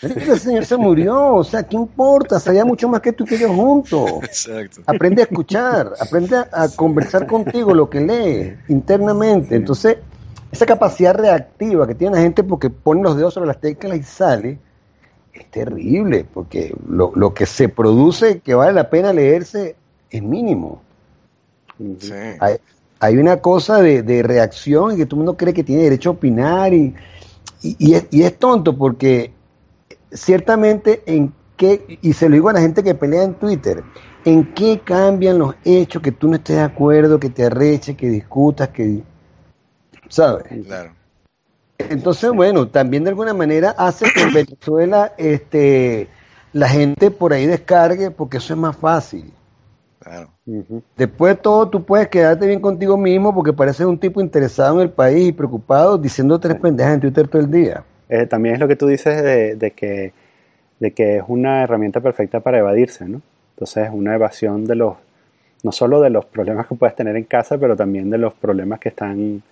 Ese 0.01 0.39
señor 0.39 0.65
se 0.65 0.77
murió, 0.77 1.35
o 1.35 1.43
sea, 1.43 1.61
¿qué 1.63 1.75
importa? 1.75 2.39
Sabía 2.39 2.65
mucho 2.65 2.89
más 2.89 3.01
que 3.01 3.13
tú 3.13 3.23
que 3.23 3.37
yo 3.37 3.53
juntos. 3.53 4.11
Exacto. 4.23 4.81
Aprende 4.87 5.21
a 5.21 5.25
escuchar, 5.25 5.93
aprende 5.99 6.37
a, 6.37 6.47
a 6.51 6.69
conversar 6.69 7.27
contigo 7.27 7.73
lo 7.75 7.87
que 7.87 8.01
lees 8.01 8.57
internamente. 8.67 9.55
Entonces, 9.55 9.97
esa 10.51 10.65
capacidad 10.65 11.15
reactiva 11.15 11.87
que 11.87 11.95
tiene 11.95 12.15
la 12.15 12.21
gente 12.21 12.43
porque 12.43 12.69
pone 12.69 13.01
los 13.01 13.15
dedos 13.15 13.33
sobre 13.33 13.47
las 13.47 13.59
teclas 13.59 13.97
y 13.97 14.03
sale, 14.03 14.59
es 15.33 15.45
terrible, 15.49 16.25
porque 16.33 16.75
lo, 16.87 17.11
lo 17.15 17.33
que 17.33 17.45
se 17.45 17.69
produce 17.69 18.39
que 18.39 18.53
vale 18.53 18.73
la 18.73 18.89
pena 18.89 19.13
leerse 19.13 19.75
es 20.09 20.21
mínimo. 20.21 20.81
Sí. 21.99 22.13
Hay, 22.39 22.57
hay 22.99 23.17
una 23.17 23.37
cosa 23.37 23.81
de, 23.81 24.03
de 24.03 24.23
reacción 24.23 24.93
y 24.93 24.97
que 24.97 25.05
todo 25.05 25.15
el 25.15 25.25
mundo 25.25 25.37
cree 25.37 25.53
que 25.53 25.63
tiene 25.63 25.83
derecho 25.83 26.09
a 26.09 26.13
opinar 26.13 26.73
y 26.73 26.93
y, 27.61 27.75
y 27.79 27.93
es, 27.95 28.07
y 28.11 28.23
es 28.23 28.37
tonto 28.37 28.77
porque 28.77 29.31
ciertamente 30.11 31.03
en 31.05 31.33
qué, 31.57 31.99
y 32.01 32.13
se 32.13 32.27
lo 32.27 32.35
digo 32.35 32.49
a 32.49 32.53
la 32.53 32.61
gente 32.61 32.83
que 32.83 32.95
pelea 32.95 33.23
en 33.23 33.35
Twitter, 33.35 33.83
en 34.25 34.53
qué 34.53 34.81
cambian 34.83 35.37
los 35.37 35.55
hechos 35.63 36.01
que 36.01 36.11
tú 36.11 36.27
no 36.27 36.35
estés 36.35 36.57
de 36.57 36.63
acuerdo, 36.63 37.19
que 37.19 37.29
te 37.29 37.45
arreches, 37.45 37.95
que 37.95 38.09
discutas, 38.09 38.69
que... 38.69 39.03
¿Sabes? 40.11 40.45
Claro. 40.65 40.91
Entonces, 41.77 42.31
bueno, 42.31 42.67
también 42.67 43.03
de 43.03 43.09
alguna 43.09 43.33
manera 43.33 43.73
hace 43.77 44.05
que 44.13 44.21
en 44.21 44.33
Venezuela 44.33 45.13
este, 45.17 46.07
la 46.53 46.67
gente 46.67 47.11
por 47.11 47.33
ahí 47.33 47.45
descargue, 47.45 48.11
porque 48.11 48.37
eso 48.37 48.53
es 48.53 48.59
más 48.59 48.75
fácil. 48.75 49.31
Claro. 49.99 50.29
Después 50.97 51.35
de 51.35 51.41
todo, 51.41 51.69
tú 51.69 51.83
puedes 51.85 52.07
quedarte 52.07 52.45
bien 52.45 52.59
contigo 52.59 52.97
mismo 52.97 53.33
porque 53.33 53.53
pareces 53.53 53.85
un 53.85 53.99
tipo 53.99 54.19
interesado 54.19 54.75
en 54.75 54.81
el 54.81 54.89
país 54.89 55.29
y 55.29 55.31
preocupado 55.31 55.97
diciendo 55.97 56.39
tres 56.39 56.57
pendejas 56.57 56.95
en 56.95 57.01
Twitter 57.01 57.27
todo 57.27 57.41
el 57.41 57.51
día. 57.51 57.83
Eh, 58.09 58.25
también 58.25 58.55
es 58.55 58.59
lo 58.59 58.67
que 58.67 58.75
tú 58.75 58.87
dices 58.87 59.23
de, 59.23 59.55
de 59.55 59.71
que, 59.71 60.11
de 60.79 60.91
que 60.91 61.17
es 61.17 61.23
una 61.27 61.63
herramienta 61.63 62.01
perfecta 62.01 62.41
para 62.41 62.57
evadirse, 62.57 63.07
¿no? 63.07 63.21
Entonces 63.55 63.85
es 63.85 63.93
una 63.93 64.15
evasión 64.15 64.65
de 64.65 64.75
los, 64.75 64.95
no 65.63 65.71
solo 65.71 66.01
de 66.01 66.09
los 66.09 66.25
problemas 66.25 66.65
que 66.67 66.75
puedes 66.75 66.95
tener 66.95 67.15
en 67.15 67.23
casa, 67.23 67.57
pero 67.57 67.75
también 67.75 68.09
de 68.09 68.17
los 68.17 68.33
problemas 68.33 68.79
que 68.79 68.89
están 68.89 69.43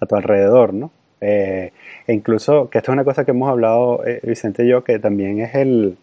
a 0.00 0.06
tu 0.06 0.16
alrededor, 0.16 0.74
¿no? 0.74 0.90
Eh, 1.20 1.72
e 2.06 2.12
incluso, 2.12 2.68
que 2.68 2.78
esto 2.78 2.92
es 2.92 2.94
una 2.94 3.04
cosa 3.04 3.24
que 3.24 3.30
hemos 3.30 3.48
hablado 3.48 4.04
eh, 4.06 4.20
Vicente 4.22 4.64
y 4.64 4.68
yo, 4.68 4.84
que 4.84 4.98
también 4.98 5.40
es 5.40 5.54
el, 5.54 5.96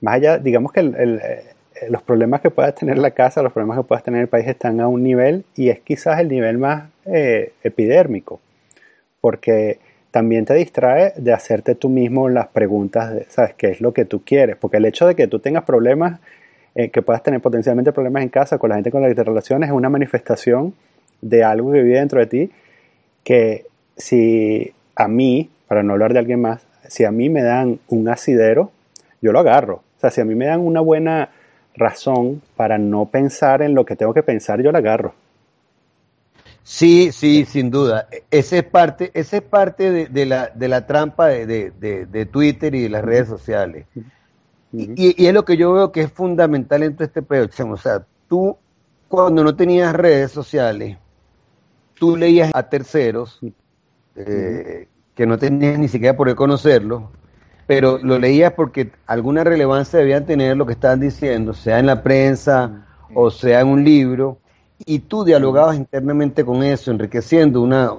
más 0.00 0.14
allá, 0.14 0.38
digamos 0.38 0.72
que 0.72 0.80
eh, 0.80 1.42
los 1.90 2.02
problemas 2.02 2.40
que 2.40 2.50
puedas 2.50 2.74
tener 2.74 2.98
la 2.98 3.10
casa, 3.10 3.42
los 3.42 3.52
problemas 3.52 3.78
que 3.78 3.84
puedas 3.84 4.04
tener 4.04 4.20
el 4.20 4.28
país 4.28 4.46
están 4.46 4.80
a 4.80 4.88
un 4.88 5.02
nivel 5.02 5.44
y 5.56 5.70
es 5.70 5.80
quizás 5.80 6.20
el 6.20 6.28
nivel 6.28 6.58
más 6.58 6.90
eh, 7.06 7.52
epidérmico, 7.64 8.40
porque 9.20 9.78
también 10.10 10.44
te 10.44 10.54
distrae 10.54 11.12
de 11.16 11.32
hacerte 11.32 11.74
tú 11.74 11.88
mismo 11.88 12.28
las 12.28 12.46
preguntas 12.46 13.12
de, 13.12 13.24
¿sabes? 13.28 13.54
¿Qué 13.54 13.70
es 13.70 13.80
lo 13.80 13.92
que 13.92 14.04
tú 14.04 14.22
quieres? 14.24 14.56
Porque 14.56 14.76
el 14.76 14.84
hecho 14.84 15.08
de 15.08 15.16
que 15.16 15.26
tú 15.26 15.40
tengas 15.40 15.64
problemas, 15.64 16.20
que 16.92 17.02
puedas 17.02 17.22
tener 17.22 17.40
potencialmente 17.40 17.92
problemas 17.92 18.24
en 18.24 18.30
casa 18.30 18.58
con 18.58 18.68
la 18.68 18.74
gente 18.74 18.90
con 18.90 19.00
la 19.00 19.06
que 19.06 19.14
te 19.14 19.22
relaciones, 19.22 19.68
es 19.68 19.72
una 19.72 19.88
manifestación 19.88 20.74
de 21.20 21.44
algo 21.44 21.70
que 21.70 21.82
vive 21.82 22.00
dentro 22.00 22.18
de 22.18 22.26
ti 22.26 22.50
que 23.24 23.66
si 23.96 24.72
a 24.96 25.08
mí, 25.08 25.50
para 25.68 25.82
no 25.82 25.94
hablar 25.94 26.12
de 26.12 26.20
alguien 26.20 26.40
más, 26.40 26.66
si 26.88 27.04
a 27.04 27.10
mí 27.10 27.30
me 27.30 27.42
dan 27.42 27.80
un 27.88 28.08
asidero, 28.08 28.70
yo 29.20 29.32
lo 29.32 29.40
agarro. 29.40 29.82
O 29.96 30.00
sea, 30.00 30.10
si 30.10 30.20
a 30.20 30.24
mí 30.24 30.34
me 30.34 30.46
dan 30.46 30.60
una 30.60 30.80
buena 30.80 31.30
razón 31.74 32.42
para 32.56 32.78
no 32.78 33.06
pensar 33.06 33.62
en 33.62 33.74
lo 33.74 33.84
que 33.84 33.96
tengo 33.96 34.14
que 34.14 34.22
pensar, 34.22 34.62
yo 34.62 34.72
la 34.72 34.78
agarro. 34.78 35.14
Sí, 36.62 37.12
sí, 37.12 37.44
sin 37.44 37.70
duda. 37.70 38.08
Esa 38.30 38.56
es 38.58 38.64
parte, 38.64 39.10
esa 39.14 39.36
es 39.38 39.42
parte 39.42 39.90
de, 39.90 40.06
de 40.06 40.26
la, 40.26 40.48
de 40.54 40.68
la 40.68 40.86
trampa 40.86 41.26
de, 41.28 41.46
de- 41.46 42.06
de- 42.06 42.26
Twitter 42.26 42.74
y 42.74 42.82
de 42.82 42.88
las 42.88 43.04
redes 43.04 43.28
sociales. 43.28 43.86
Y, 44.72 45.22
y 45.22 45.26
es 45.26 45.34
lo 45.34 45.44
que 45.44 45.56
yo 45.56 45.72
veo 45.72 45.92
que 45.92 46.02
es 46.02 46.12
fundamental 46.12 46.82
en 46.82 46.94
todo 46.96 47.04
este 47.04 47.22
chamo. 47.50 47.74
O 47.74 47.76
sea, 47.76 48.04
tú 48.28 48.56
cuando 49.08 49.44
no 49.44 49.54
tenías 49.56 49.94
redes 49.94 50.32
sociales, 50.32 50.98
tú 52.04 52.16
leías 52.16 52.50
a 52.54 52.68
terceros 52.68 53.40
eh, 54.16 54.88
que 55.14 55.26
no 55.26 55.38
tenías 55.38 55.78
ni 55.78 55.88
siquiera 55.88 56.16
por 56.16 56.28
qué 56.28 56.34
conocerlos, 56.34 57.04
pero 57.66 57.98
lo 57.98 58.18
leías 58.18 58.52
porque 58.54 58.92
alguna 59.06 59.44
relevancia 59.44 59.98
debían 59.98 60.26
tener 60.26 60.56
lo 60.56 60.66
que 60.66 60.72
estaban 60.74 61.00
diciendo, 61.00 61.54
sea 61.54 61.78
en 61.78 61.86
la 61.86 62.02
prensa 62.02 62.86
o 63.14 63.30
sea 63.30 63.60
en 63.60 63.68
un 63.68 63.84
libro, 63.84 64.38
y 64.86 65.00
tú 65.00 65.24
dialogabas 65.24 65.76
internamente 65.76 66.44
con 66.44 66.62
eso, 66.64 66.90
enriqueciendo 66.90 67.62
una, 67.62 67.92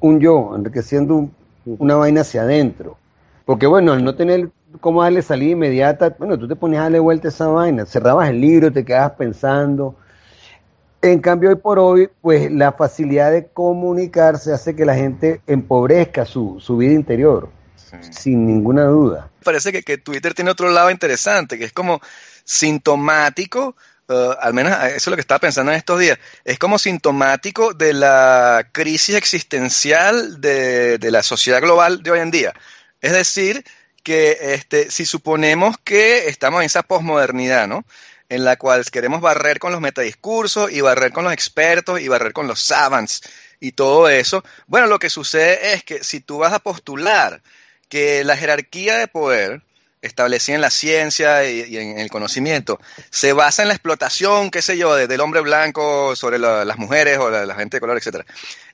un 0.00 0.20
yo, 0.20 0.52
enriqueciendo 0.56 1.16
un- 1.16 1.32
una 1.78 1.96
vaina 1.96 2.22
hacia 2.22 2.42
adentro. 2.42 2.96
Porque 3.44 3.66
bueno, 3.66 3.92
al 3.92 4.04
no 4.04 4.14
tener 4.14 4.50
cómo 4.80 5.02
darle 5.02 5.22
salida 5.22 5.52
inmediata, 5.52 6.14
bueno, 6.18 6.38
tú 6.38 6.46
te 6.48 6.56
ponías 6.56 6.80
a 6.80 6.84
darle 6.84 6.98
vuelta 7.00 7.28
a 7.28 7.30
esa 7.30 7.48
vaina, 7.48 7.86
cerrabas 7.86 8.28
el 8.30 8.40
libro, 8.40 8.72
te 8.72 8.84
quedabas 8.84 9.12
pensando. 9.12 9.96
En 11.02 11.20
cambio, 11.20 11.48
hoy 11.50 11.56
por 11.56 11.78
hoy, 11.78 12.10
pues 12.20 12.50
la 12.50 12.72
facilidad 12.72 13.30
de 13.32 13.46
comunicarse 13.46 14.52
hace 14.52 14.76
que 14.76 14.84
la 14.84 14.94
gente 14.94 15.40
empobrezca 15.46 16.26
su, 16.26 16.58
su 16.60 16.76
vida 16.76 16.92
interior, 16.92 17.50
Sí. 17.76 17.96
sin 18.12 18.46
ninguna 18.46 18.84
duda. 18.84 19.30
Parece 19.42 19.72
que, 19.72 19.82
que 19.82 19.98
Twitter 19.98 20.32
tiene 20.34 20.50
otro 20.52 20.70
lado 20.70 20.90
interesante, 20.90 21.58
que 21.58 21.64
es 21.64 21.72
como 21.72 22.00
sintomático, 22.44 23.74
eh, 24.08 24.30
al 24.40 24.54
menos 24.54 24.72
eso 24.84 24.94
es 24.96 25.06
lo 25.08 25.16
que 25.16 25.22
estaba 25.22 25.40
pensando 25.40 25.72
en 25.72 25.78
estos 25.78 25.98
días, 25.98 26.18
es 26.44 26.58
como 26.58 26.78
sintomático 26.78 27.74
de 27.74 27.92
la 27.94 28.68
crisis 28.70 29.16
existencial 29.16 30.40
de, 30.40 30.98
de 30.98 31.10
la 31.10 31.22
sociedad 31.22 31.60
global 31.60 32.02
de 32.02 32.10
hoy 32.12 32.20
en 32.20 32.30
día. 32.30 32.52
Es 33.00 33.12
decir, 33.12 33.64
que 34.02 34.36
este, 34.54 34.90
si 34.90 35.04
suponemos 35.04 35.76
que 35.82 36.28
estamos 36.28 36.60
en 36.60 36.66
esa 36.66 36.82
posmodernidad, 36.82 37.66
¿no? 37.66 37.84
En 38.30 38.44
la 38.44 38.56
cual 38.56 38.84
queremos 38.90 39.20
barrer 39.20 39.58
con 39.58 39.72
los 39.72 39.80
metadiscursos 39.80 40.70
y 40.70 40.80
barrer 40.80 41.12
con 41.12 41.24
los 41.24 41.32
expertos 41.32 42.00
y 42.00 42.08
barrer 42.08 42.32
con 42.32 42.46
los 42.46 42.60
savants 42.60 43.22
y 43.58 43.72
todo 43.72 44.08
eso. 44.08 44.42
Bueno, 44.68 44.86
lo 44.86 44.98
que 44.98 45.10
sucede 45.10 45.74
es 45.74 45.84
que 45.84 46.02
si 46.02 46.20
tú 46.20 46.38
vas 46.38 46.52
a 46.52 46.60
postular 46.60 47.42
que 47.88 48.22
la 48.24 48.36
jerarquía 48.36 48.96
de 48.98 49.08
poder 49.08 49.62
establecida 50.00 50.54
en 50.54 50.60
la 50.62 50.70
ciencia 50.70 51.44
y, 51.50 51.76
en 51.76 51.98
el 51.98 52.08
conocimiento 52.08 52.80
se 53.10 53.32
basa 53.32 53.62
en 53.62 53.68
la 53.68 53.74
explotación, 53.74 54.50
qué 54.50 54.62
sé 54.62 54.78
yo, 54.78 54.94
de- 54.94 55.06
del 55.08 55.20
hombre 55.20 55.40
blanco 55.40 56.14
sobre 56.16 56.38
la- 56.38 56.64
las 56.64 56.78
mujeres 56.78 57.18
o 57.18 57.30
la, 57.30 57.54
gente 57.56 57.76
de 57.76 57.80
color, 57.80 57.98
etcétera. 57.98 58.24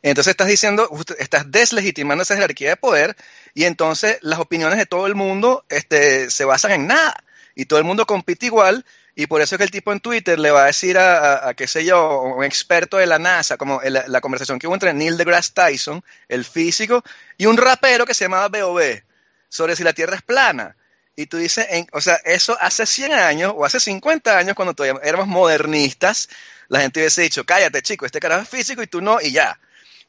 Entonces 0.02 0.32
estás 0.32 0.48
diciendo, 0.48 0.88
estás 1.18 1.50
deslegitimando 1.50 2.22
esa 2.22 2.34
jerarquía 2.36 2.68
de 2.68 2.76
poder 2.76 3.16
y 3.54 3.64
entonces 3.64 4.18
las 4.20 4.38
opiniones 4.38 4.78
de 4.78 4.86
todo 4.86 5.06
el 5.06 5.14
mundo 5.14 5.64
este, 5.68 6.30
se 6.30 6.44
basan 6.44 6.72
en 6.72 6.86
nada 6.86 7.16
y 7.54 7.64
todo 7.64 7.78
el 7.78 7.86
mundo 7.86 8.06
compite 8.06 8.46
igual 8.46 8.84
y 9.16 9.26
por 9.26 9.42
eso 9.42 9.56
es 9.56 9.58
que 9.58 9.64
el 9.64 9.70
tipo 9.72 9.92
en 9.92 10.00
Twitter 10.00 10.38
le 10.38 10.50
va 10.52 10.64
a 10.64 10.66
decir 10.66 10.98
a, 10.98 11.52
qué 11.56 11.66
sé 11.66 11.84
yo, 11.86 12.20
un 12.22 12.44
experto 12.44 12.98
de 12.98 13.06
la 13.06 13.18
NASA, 13.18 13.56
como 13.56 13.80
la 13.82 14.20
conversación 14.20 14.58
que 14.58 14.66
hubo 14.68 14.74
entre 14.74 14.92
Neil 14.94 15.16
deGrasse 15.16 15.52
Tyson, 15.54 16.04
el 16.28 16.44
físico, 16.44 17.02
y 17.38 17.46
un 17.46 17.56
rapero 17.56 18.04
que 18.06 18.14
se 18.14 18.26
llamaba 18.26 18.48
B.O.B., 18.48 19.04
sobre 19.48 19.74
si 19.76 19.84
la 19.84 19.94
Tierra 19.94 20.16
es 20.16 20.22
plana. 20.22 20.76
Y 21.16 21.26
tú 21.26 21.38
dices, 21.38 21.66
en- 21.70 21.86
o 21.92 22.00
sea, 22.02 22.16
eso 22.24 22.56
hace 22.60 22.84
100 22.84 23.12
años 23.12 23.52
o 23.56 23.64
hace 23.64 23.80
50 23.80 24.36
años, 24.38 24.54
cuando 24.54 24.74
éramos 24.84 25.26
modernistas, 25.28 26.28
la 26.68 26.80
gente 26.80 27.00
hubiese 27.00 27.22
dicho, 27.22 27.44
cállate 27.46 27.80
chico, 27.82 28.04
este 28.06 28.20
carajo 28.20 28.42
es 28.42 28.48
físico 28.50 28.82
y 28.82 28.86
tú 28.86 29.00
no, 29.00 29.20
y 29.20 29.32
ya. 29.32 29.58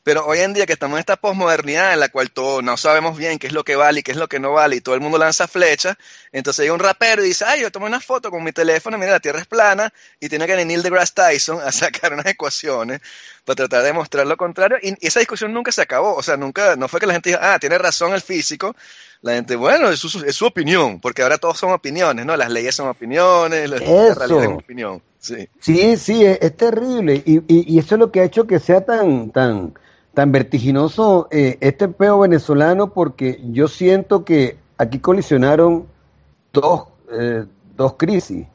Pero 0.08 0.26
hoy 0.26 0.40
en 0.40 0.54
día 0.54 0.66
que 0.66 0.72
estamos 0.72 0.96
en 0.96 1.00
esta 1.02 1.18
posmodernidad 1.18 1.92
en 1.92 2.00
la 2.00 2.08
cual 2.08 2.32
todo, 2.32 2.62
no 2.62 2.78
sabemos 2.78 3.18
bien 3.18 3.38
qué 3.40 3.48
es 3.48 3.52
lo 3.52 3.66
que 3.66 3.76
vale 3.76 4.00
y 4.00 4.04
qué 4.04 4.12
es 4.12 4.18
lo 4.18 4.30
que 4.30 4.40
no 4.40 4.54
vale 4.54 4.78
y 4.78 4.80
todo 4.80 4.96
el 4.96 5.02
mundo 5.02 5.18
lanza 5.18 5.50
flechas, 5.50 5.98
entonces 6.32 6.64
hay 6.64 6.70
un 6.70 6.80
rapero 6.80 7.26
y 7.26 7.28
dice, 7.28 7.44
ay, 7.44 7.60
yo 7.60 7.72
tomé 7.74 7.88
una 7.88 8.00
foto 8.00 8.32
con 8.32 8.42
mi 8.42 8.54
teléfono, 8.54 8.98
mira, 8.98 9.12
la 9.12 9.20
Tierra 9.20 9.42
es 9.42 9.48
plana 9.48 9.92
y 10.18 10.30
tiene 10.30 10.46
que 10.46 10.54
venir 10.54 10.68
Neil 10.78 10.84
deGrasse 10.84 11.14
Tyson 11.14 11.60
a 11.60 11.72
sacar 11.74 12.14
unas 12.14 12.26
ecuaciones 12.26 13.02
para 13.44 13.58
tratar 13.58 13.82
de 13.82 13.88
demostrar 13.88 14.26
lo 14.26 14.38
contrario 14.38 14.78
y 14.82 14.96
esa 15.06 15.20
discusión 15.20 15.52
nunca 15.52 15.74
se 15.74 15.82
acabó, 15.82 16.16
o 16.16 16.24
sea, 16.24 16.38
nunca, 16.38 16.78
no 16.78 16.88
fue 16.88 17.02
que 17.02 17.06
la 17.06 17.12
gente 17.12 17.32
dijo, 17.32 17.42
ah, 17.44 17.60
tiene 17.60 17.78
razón 17.78 18.14
el 18.14 18.22
físico, 18.22 18.78
la 19.24 19.34
gente, 19.34 19.58
bueno, 19.58 19.90
es 19.90 20.00
su, 20.00 20.24
es 20.26 20.38
su 20.38 20.46
opinión, 20.46 21.02
porque 21.02 21.22
ahora 21.22 21.38
todos 21.38 21.58
son 21.58 21.74
opiniones, 21.74 22.26
¿no? 22.26 22.38
Las 22.38 22.50
leyes 22.50 22.74
son 22.74 22.88
opiniones, 22.88 23.70
la, 23.70 23.78
realidad 23.78 24.44
es 24.44 24.58
opinión, 24.58 25.02
sí. 25.20 25.50
Sí, 25.60 25.98
sí, 25.98 26.24
es, 26.24 26.38
es 26.40 26.56
terrible. 26.56 27.22
Y, 27.26 27.40
y- 27.40 27.76
y 27.76 27.80
eso 27.80 27.96
es 27.96 28.00
lo 28.00 28.10
que 28.10 28.22
ha 28.22 28.24
hecho 28.24 28.48
que 28.48 28.60
sea 28.60 28.86
tan, 28.86 29.32
tan, 29.32 29.74
tan 30.18 30.32
vertiginoso 30.32 31.28
eh, 31.30 31.60
este 31.62 31.88
peo 31.90 32.18
venezolano, 32.18 32.92
porque 32.92 33.40
yo 33.52 33.68
siento 33.68 34.26
que 34.26 34.58
aquí 34.80 34.98
colisionaron 34.98 35.86
dos, 36.52 36.86
eh, 37.12 37.46
dos 37.76 37.94
crisis. 37.98 38.48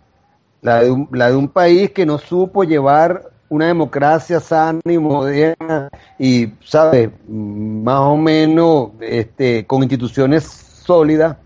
La 0.60 0.82
de, 0.82 0.90
un, 0.90 1.08
la 1.12 1.30
de 1.30 1.36
un 1.36 1.46
país 1.46 1.92
que 1.92 2.04
no 2.04 2.18
supo 2.18 2.64
llevar 2.64 3.30
una 3.48 3.68
democracia 3.68 4.40
sana 4.40 4.80
y 4.84 4.98
moderna 4.98 5.88
y, 6.18 6.48
¿sabes? 6.64 7.10
Más 7.28 8.00
o 8.00 8.16
menos 8.16 8.88
este, 8.98 9.64
con 9.64 9.84
instituciones 9.84 10.42
sólidas, 10.42 11.36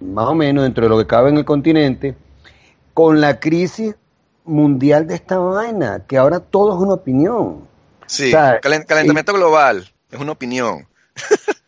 más 0.00 0.28
o 0.28 0.34
menos 0.34 0.64
dentro 0.64 0.84
de 0.84 0.88
lo 0.88 0.96
que 0.96 1.06
cabe 1.06 1.28
en 1.28 1.36
el 1.36 1.44
continente, 1.44 2.16
con 2.94 3.20
la 3.20 3.38
crisis 3.38 3.94
mundial 4.46 5.06
de 5.06 5.16
esta 5.16 5.36
vaina, 5.36 6.06
que 6.06 6.16
ahora 6.16 6.40
todo 6.40 6.74
es 6.74 6.80
una 6.80 6.94
opinión. 6.94 7.68
Sí, 8.08 8.26
O 8.28 8.30
sea, 8.30 8.60
calen- 8.60 8.84
calentamiento 8.84 9.32
global, 9.32 9.88
es 10.10 10.18
una 10.20 10.32
opinión. 10.32 10.86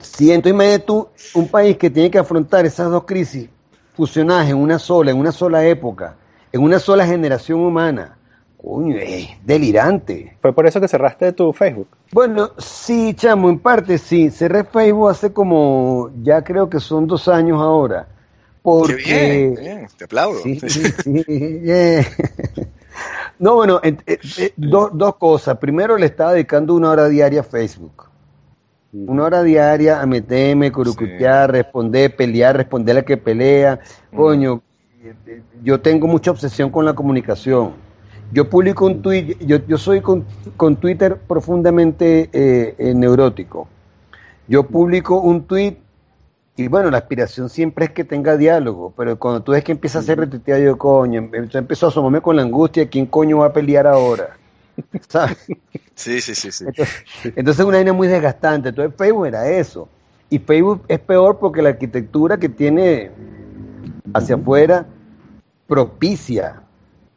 Si 0.00 0.30
entonces 0.30 0.52
imagínate 0.54 0.84
tú 0.84 1.08
un 1.32 1.48
país 1.48 1.78
que 1.78 1.88
tiene 1.88 2.10
que 2.10 2.18
afrontar 2.18 2.66
esas 2.66 2.90
dos 2.90 3.04
crisis 3.04 3.48
fusionadas 3.96 4.50
en 4.50 4.56
una 4.56 4.78
sola, 4.78 5.10
en 5.10 5.16
una 5.18 5.32
sola 5.32 5.64
época, 5.66 6.16
en 6.52 6.62
una 6.62 6.78
sola 6.78 7.06
generación 7.06 7.60
humana, 7.60 8.18
coño, 8.62 8.96
es 8.98 9.28
delirante. 9.44 10.36
Fue 10.42 10.52
por 10.52 10.66
eso 10.66 10.78
que 10.80 10.88
cerraste 10.88 11.32
tu 11.32 11.52
Facebook. 11.54 11.88
Bueno, 12.12 12.50
sí, 12.58 13.14
chamo, 13.14 13.48
en 13.48 13.58
parte 13.58 13.96
sí. 13.96 14.30
Cerré 14.30 14.64
Facebook 14.64 15.08
hace 15.08 15.32
como, 15.32 16.10
ya 16.22 16.42
creo 16.44 16.68
que 16.68 16.80
son 16.80 17.06
dos 17.06 17.26
años 17.28 17.58
ahora. 17.60 18.06
Porque... 18.62 18.96
Qué 18.96 19.04
bien, 19.04 19.54
bien, 19.54 19.88
te 19.96 20.04
aplaudo. 20.04 20.42
Sí, 20.42 20.60
sí, 20.68 20.92
sí, 21.02 21.24
yeah. 21.62 22.06
No, 23.38 23.54
bueno, 23.56 23.80
eh, 23.82 23.96
eh, 24.06 24.52
do- 24.56 24.90
dos 24.92 25.16
cosas. 25.16 25.58
Primero, 25.58 25.96
le 25.98 26.06
estaba 26.06 26.32
dedicando 26.32 26.74
una 26.74 26.90
hora 26.90 27.08
diaria 27.08 27.40
a 27.40 27.44
Facebook. 27.44 28.04
Una 28.92 29.24
hora 29.24 29.42
diaria 29.42 30.00
a 30.00 30.06
meterme, 30.06 30.70
curucutear, 30.70 31.50
responder, 31.50 32.14
pelear, 32.14 32.56
responder 32.56 32.96
a 32.96 33.00
la 33.00 33.04
que 33.04 33.16
pelea. 33.16 33.80
Coño, 34.14 34.62
yo 35.62 35.80
tengo 35.80 36.06
mucha 36.06 36.30
obsesión 36.30 36.70
con 36.70 36.84
la 36.84 36.92
comunicación. 36.94 37.72
Yo 38.32 38.48
publico 38.48 38.86
un 38.86 39.02
tweet, 39.02 39.36
yo, 39.40 39.58
yo 39.66 39.78
soy 39.78 40.00
con, 40.00 40.24
con 40.56 40.76
Twitter 40.76 41.16
profundamente 41.16 42.30
eh, 42.32 42.74
eh, 42.78 42.94
neurótico. 42.94 43.68
Yo 44.46 44.62
publico 44.64 45.20
un 45.20 45.42
tweet 45.44 45.76
y 46.56 46.68
bueno, 46.68 46.90
la 46.90 46.98
aspiración 46.98 47.48
siempre 47.48 47.86
es 47.86 47.90
que 47.92 48.04
tenga 48.04 48.36
diálogo, 48.36 48.92
pero 48.96 49.18
cuando 49.18 49.42
tú 49.42 49.52
ves 49.52 49.64
que 49.64 49.72
empieza 49.72 49.98
a 49.98 50.02
ser 50.02 50.18
retuiteado, 50.20 50.62
yo 50.62 50.78
coño, 50.78 51.28
yo 51.50 51.58
empezó 51.58 51.86
a 51.86 51.88
asomarme 51.88 52.20
con 52.20 52.36
la 52.36 52.42
angustia, 52.42 52.88
¿quién 52.88 53.06
coño 53.06 53.38
va 53.38 53.46
a 53.46 53.52
pelear 53.52 53.86
ahora? 53.88 54.36
¿Sabes? 55.08 55.38
Sí, 55.94 56.20
sí, 56.20 56.34
sí, 56.34 56.50
sí. 56.52 56.64
Entonces, 56.66 57.04
entonces 57.24 57.60
es 57.60 57.66
una 57.66 57.76
vaina 57.78 57.92
muy 57.92 58.08
desgastante. 58.08 58.70
Entonces 58.70 58.94
Facebook 58.96 59.26
era 59.26 59.48
eso. 59.48 59.88
Y 60.30 60.38
Facebook 60.38 60.82
es 60.88 60.98
peor 61.00 61.38
porque 61.38 61.62
la 61.62 61.68
arquitectura 61.70 62.36
que 62.38 62.48
tiene 62.48 63.10
hacia 64.12 64.34
afuera 64.36 64.86
propicia. 65.66 66.62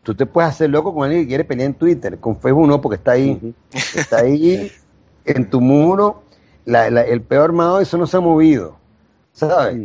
Tú 0.03 0.15
te 0.15 0.25
puedes 0.25 0.49
hacer 0.51 0.69
loco 0.69 0.93
con 0.93 1.03
alguien 1.05 1.23
que 1.23 1.27
quiere 1.29 1.43
pelear 1.43 1.67
en 1.67 1.73
Twitter. 1.73 2.17
Con 2.19 2.37
Facebook 2.39 2.67
no, 2.67 2.79
porque 2.81 2.95
está 2.95 3.11
ahí. 3.11 3.53
Está 3.95 4.19
ahí 4.19 4.71
en 5.25 5.49
tu 5.49 5.59
muro. 5.59 6.23
La- 6.65 6.89
la- 6.89 7.01
el 7.03 7.21
peor 7.21 7.45
armado, 7.45 7.79
eso 7.79 7.97
no 7.97 8.07
se 8.07 8.17
ha 8.17 8.19
movido. 8.19 8.76
¿Sabes? 9.37 9.77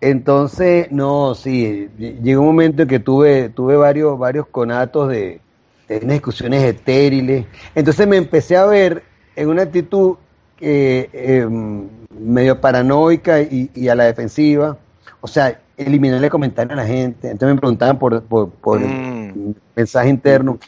Entonces, 0.00 0.88
no, 0.90 1.34
sí, 1.34 1.88
ll- 1.98 2.20
llegó 2.22 2.40
un 2.42 2.48
momento 2.48 2.82
en 2.82 2.88
que 2.88 2.98
tuve, 3.00 3.50
tuve 3.50 3.76
varios, 3.76 4.18
varios 4.18 4.48
conatos 4.48 5.08
de, 5.10 5.40
de 5.88 5.98
unas 5.98 6.14
discusiones 6.14 6.62
estériles. 6.64 7.46
Entonces 7.74 8.06
me 8.08 8.16
empecé 8.16 8.56
a 8.56 8.66
ver 8.66 9.04
en 9.36 9.48
una 9.48 9.62
actitud 9.62 10.16
eh, 10.60 11.08
em, 11.12 11.88
medio 12.10 12.60
paranoica 12.60 13.40
y, 13.42 13.70
y 13.74 13.88
a 13.88 13.94
la 13.94 14.04
defensiva. 14.04 14.78
O 15.20 15.28
sea, 15.28 15.62
eliminarle 15.76 16.28
comentarios 16.30 16.72
a 16.72 16.82
la 16.82 16.86
gente. 16.88 17.30
Entonces 17.30 17.54
me 17.54 17.60
preguntaban 17.60 17.98
por, 17.98 18.22
por, 18.24 18.50
por 18.50 18.80
Mm. 18.80 19.52
mensaje 19.76 20.08
interno, 20.10 20.58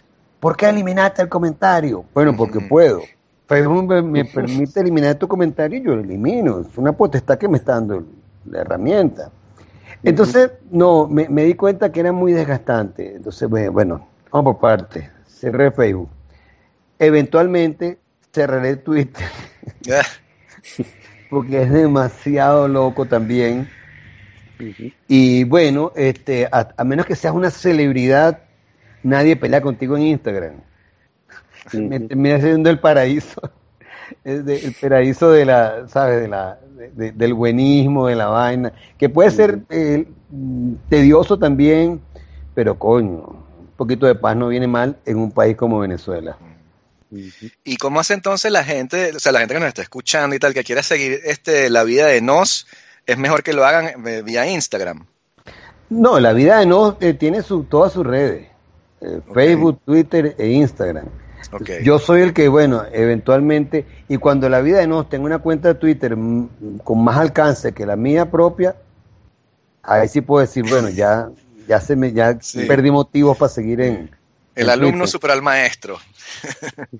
¿por 0.40 0.56
qué 0.56 0.68
eliminaste 0.68 1.22
el 1.22 1.28
comentario? 1.28 2.04
Bueno, 2.14 2.36
porque 2.36 2.60
puedo. 2.60 3.13
Facebook 3.46 3.86
me, 3.86 4.02
me 4.02 4.24
permite 4.34 4.80
eliminar 4.80 5.16
tu 5.16 5.28
comentario 5.28 5.78
y 5.78 5.82
yo 5.82 5.94
lo 5.94 6.02
elimino. 6.02 6.60
Es 6.60 6.76
una 6.78 6.92
potestad 6.92 7.38
que 7.38 7.48
me 7.48 7.58
está 7.58 7.74
dando 7.74 8.04
la 8.46 8.60
herramienta. 8.60 9.30
Entonces, 10.02 10.50
no, 10.70 11.08
me, 11.08 11.28
me 11.28 11.44
di 11.44 11.54
cuenta 11.54 11.90
que 11.90 12.00
era 12.00 12.12
muy 12.12 12.32
desgastante. 12.32 13.16
Entonces, 13.16 13.48
bueno, 13.48 13.72
bueno, 13.72 14.08
vamos 14.30 14.54
por 14.56 14.60
parte. 14.60 15.10
Cerré 15.26 15.70
Facebook. 15.70 16.10
Eventualmente 16.98 17.98
cerraré 18.32 18.76
Twitter 18.76 19.26
Ah, 19.92 20.02
porque 21.30 21.62
es 21.62 21.70
demasiado 21.70 22.68
loco 22.68 23.06
también. 23.06 23.68
Y 25.08 25.44
bueno, 25.44 25.92
este, 25.96 26.46
a, 26.50 26.68
a 26.76 26.84
menos 26.84 27.06
que 27.06 27.16
seas 27.16 27.34
una 27.34 27.50
celebridad, 27.50 28.44
nadie 29.02 29.36
pelea 29.36 29.60
contigo 29.60 29.96
en 29.96 30.04
Instagram. 30.04 30.54
Me 31.72 32.00
termina 32.00 32.40
siendo 32.40 32.68
el 32.70 32.78
paraíso, 32.78 33.40
es 34.24 34.44
de- 34.44 34.56
el 34.66 34.74
paraíso 34.74 35.30
de 35.30 35.44
la, 35.46 35.88
¿sabes? 35.88 36.20
De 36.20 36.28
la, 36.28 36.58
de- 36.76 36.90
de- 36.90 37.12
del 37.12 37.34
buenismo, 37.34 38.06
de 38.08 38.16
la 38.16 38.26
vaina, 38.26 38.72
que 38.98 39.08
puede 39.08 39.30
ser 39.30 39.60
eh, 39.70 40.06
tedioso 40.88 41.38
también, 41.38 42.00
pero 42.54 42.78
coño, 42.78 43.18
un 43.58 43.68
poquito 43.76 44.06
de 44.06 44.14
paz 44.14 44.36
no 44.36 44.48
viene 44.48 44.66
mal 44.66 44.96
en 45.06 45.16
un 45.18 45.30
país 45.32 45.56
como 45.56 45.78
Venezuela. 45.78 46.36
¿Y 47.64 47.76
cómo 47.76 48.00
hace 48.00 48.14
entonces 48.14 48.50
la 48.50 48.64
gente, 48.64 49.12
o 49.14 49.20
sea, 49.20 49.30
la 49.30 49.38
gente 49.38 49.54
que 49.54 49.60
nos 49.60 49.68
está 49.68 49.82
escuchando 49.82 50.34
y 50.34 50.38
tal, 50.40 50.52
que 50.52 50.64
quiera 50.64 50.82
seguir 50.82 51.20
este, 51.24 51.70
la 51.70 51.84
vida 51.84 52.06
de 52.06 52.20
Nos, 52.20 52.66
es 53.06 53.16
mejor 53.18 53.42
que 53.44 53.52
lo 53.52 53.64
hagan 53.64 54.04
eh, 54.06 54.22
vía 54.22 54.48
Instagram? 54.48 55.06
No, 55.90 56.18
la 56.18 56.32
vida 56.32 56.58
de 56.58 56.66
no 56.66 56.96
eh, 57.00 57.14
tiene 57.14 57.42
su, 57.42 57.64
todas 57.64 57.92
sus 57.92 58.04
redes, 58.04 58.48
eh, 59.00 59.20
Ok. 59.28 59.34
Facebook, 59.34 59.80
Twitter 59.84 60.34
e 60.38 60.48
Instagram. 60.48 61.06
Yo 61.82 61.98
soy 61.98 62.22
el 62.22 62.32
que, 62.32 62.48
bueno, 62.48 62.82
eventualmente, 62.92 63.84
y 64.08 64.16
cuando 64.16 64.48
la 64.48 64.60
vida 64.60 64.78
de 64.78 64.86
nos 64.86 65.08
tenga 65.08 65.24
una 65.26 65.38
cuenta 65.38 65.68
de 65.68 65.74
Twitter 65.74 66.16
mm, 66.16 66.78
con 66.82 67.02
más 67.02 67.16
alcance 67.18 67.72
que 67.72 67.86
la 67.86 67.96
mía 67.96 68.30
propia, 68.30 68.76
ahí 69.82 70.08
sí 70.08 70.20
puedo 70.20 70.40
decir, 70.40 70.64
bueno, 70.68 70.88
ya, 70.88 71.28
ya 71.68 71.80
se 71.80 71.96
me, 71.96 72.12
ya 72.12 72.36
Sí. 72.40 72.64
perdí 72.66 72.90
motivos 72.90 73.36
para 73.36 73.48
seguir 73.48 73.80
en. 73.80 74.10
El 74.56 74.66
en 74.66 74.70
alumno 74.70 74.90
Twitter. 74.98 75.08
supera 75.08 75.34
al 75.34 75.42
maestro. 75.42 75.96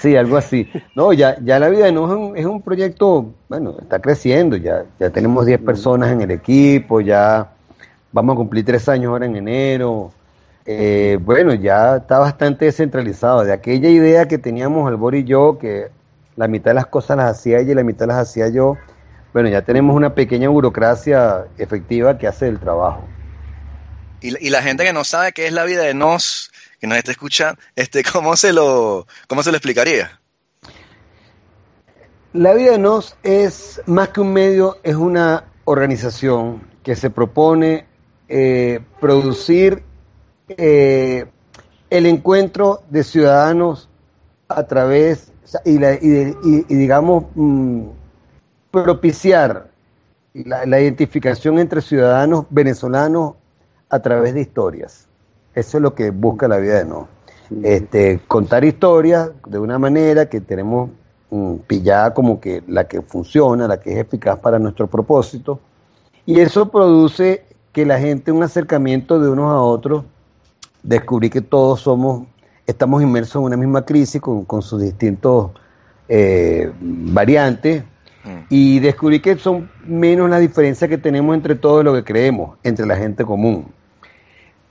Sí, 0.00 0.16
algo 0.16 0.36
así. 0.36 0.68
No, 0.96 1.12
ya, 1.12 1.36
ya 1.42 1.58
la 1.58 1.68
vida 1.68 1.84
de 1.86 1.92
nos 1.92 2.10
es 2.10 2.16
un, 2.16 2.36
es 2.36 2.46
un 2.46 2.60
proyecto, 2.62 3.32
bueno, 3.48 3.76
está 3.80 4.00
creciendo, 4.00 4.56
ya, 4.56 4.84
ya 4.98 5.10
tenemos 5.10 5.46
10 5.46 5.60
personas 5.60 6.10
en 6.10 6.22
el 6.22 6.30
equipo, 6.32 7.00
ya 7.00 7.48
vamos 8.10 8.34
a 8.34 8.36
cumplir 8.36 8.64
tres 8.64 8.88
años 8.88 9.10
ahora 9.10 9.26
en 9.26 9.36
enero. 9.36 10.12
Eh, 10.64 11.18
bueno, 11.20 11.54
ya 11.54 11.96
está 11.96 12.18
bastante 12.18 12.66
descentralizado. 12.66 13.44
De 13.44 13.52
aquella 13.52 13.88
idea 13.88 14.28
que 14.28 14.38
teníamos 14.38 14.86
Albor 14.88 15.14
y 15.14 15.24
yo, 15.24 15.58
que 15.58 15.88
la 16.36 16.48
mitad 16.48 16.70
de 16.70 16.74
las 16.74 16.86
cosas 16.86 17.16
las 17.16 17.30
hacía 17.38 17.58
ella 17.58 17.72
y 17.72 17.74
la 17.74 17.84
mitad 17.84 18.06
las 18.06 18.18
hacía 18.18 18.48
yo, 18.48 18.76
bueno, 19.32 19.48
ya 19.48 19.62
tenemos 19.62 19.96
una 19.96 20.14
pequeña 20.14 20.48
burocracia 20.48 21.46
efectiva 21.58 22.18
que 22.18 22.26
hace 22.26 22.48
el 22.48 22.58
trabajo. 22.60 23.02
Y, 24.20 24.30
la- 24.30 24.38
y 24.40 24.50
la 24.50 24.62
gente 24.62 24.84
que 24.84 24.92
no 24.92 25.04
sabe 25.04 25.32
qué 25.32 25.46
es 25.46 25.52
la 25.52 25.64
vida 25.64 25.82
de 25.82 25.94
Nos, 25.94 26.52
que 26.80 26.86
nos 26.86 26.96
está 26.98 27.10
escuchando, 27.10 27.60
este, 27.74 28.02
¿cómo 28.12 28.36
se 28.36 28.52
lo, 28.52 29.06
cómo 29.26 29.42
se 29.42 29.50
lo 29.50 29.56
explicaría? 29.56 30.20
La 32.32 32.54
vida 32.54 32.72
de 32.72 32.78
NOS 32.78 33.16
es 33.22 33.82
más 33.86 34.08
que 34.08 34.20
un 34.22 34.32
medio, 34.32 34.78
es 34.84 34.94
una 34.94 35.44
organización 35.64 36.62
que 36.82 36.96
se 36.96 37.10
propone 37.10 37.84
eh, 38.28 38.80
producir 39.00 39.82
eh, 40.58 41.26
el 41.90 42.06
encuentro 42.06 42.80
de 42.90 43.02
ciudadanos 43.04 43.88
a 44.48 44.64
través 44.66 45.32
y, 45.64 45.78
la- 45.78 45.94
y 45.94 46.08
de- 46.08 46.36
y- 46.44 46.66
y, 46.68 46.74
digamos 46.76 47.24
mm, 47.34 47.82
propiciar 48.70 49.68
la, 50.34 50.64
la 50.66 50.80
identificación 50.80 51.58
entre 51.58 51.80
ciudadanos 51.82 52.46
venezolanos 52.50 53.34
a 53.90 54.00
través 54.00 54.34
de 54.34 54.40
historias. 54.40 55.06
Eso 55.54 55.76
es 55.78 55.82
lo 55.82 55.94
que 55.94 56.10
busca 56.10 56.48
la 56.48 56.56
vida 56.58 56.78
de 56.78 56.84
NOS 56.86 57.08
este, 57.62 58.20
contar 58.26 58.64
historias 58.64 59.30
de 59.46 59.58
una 59.58 59.78
manera 59.78 60.26
que 60.30 60.40
tenemos 60.40 60.88
mm, 61.30 61.56
pillada 61.66 62.14
como 62.14 62.40
que 62.40 62.62
la 62.66 62.88
que 62.88 63.02
funciona, 63.02 63.68
la 63.68 63.78
que 63.78 63.92
es 63.92 63.98
eficaz 63.98 64.38
para 64.38 64.58
nuestro 64.58 64.86
propósito, 64.86 65.60
y 66.24 66.40
eso 66.40 66.70
produce 66.70 67.44
que 67.72 67.84
la 67.84 67.98
gente, 67.98 68.32
un 68.32 68.42
acercamiento 68.42 69.18
de 69.20 69.28
unos 69.28 69.50
a 69.50 69.60
otros, 69.60 70.04
descubrir 70.82 71.30
que 71.30 71.40
todos 71.40 71.80
somos, 71.80 72.26
estamos 72.66 73.02
inmersos 73.02 73.36
en 73.36 73.42
una 73.42 73.56
misma 73.56 73.84
crisis 73.84 74.20
con, 74.20 74.44
con 74.44 74.62
sus 74.62 74.80
distintos 74.80 75.50
eh, 76.08 76.70
variantes, 76.80 77.84
Mm. 78.24 78.46
y 78.50 78.78
descubrí 78.78 79.20
que 79.20 79.36
son 79.36 79.70
menos 79.84 80.30
las 80.30 80.40
diferencias 80.40 80.88
que 80.88 80.98
tenemos 80.98 81.34
entre 81.34 81.56
todos 81.56 81.84
lo 81.84 81.92
que 81.92 82.04
creemos, 82.04 82.56
entre 82.62 82.86
la 82.86 82.96
gente 82.96 83.24
común. 83.24 83.72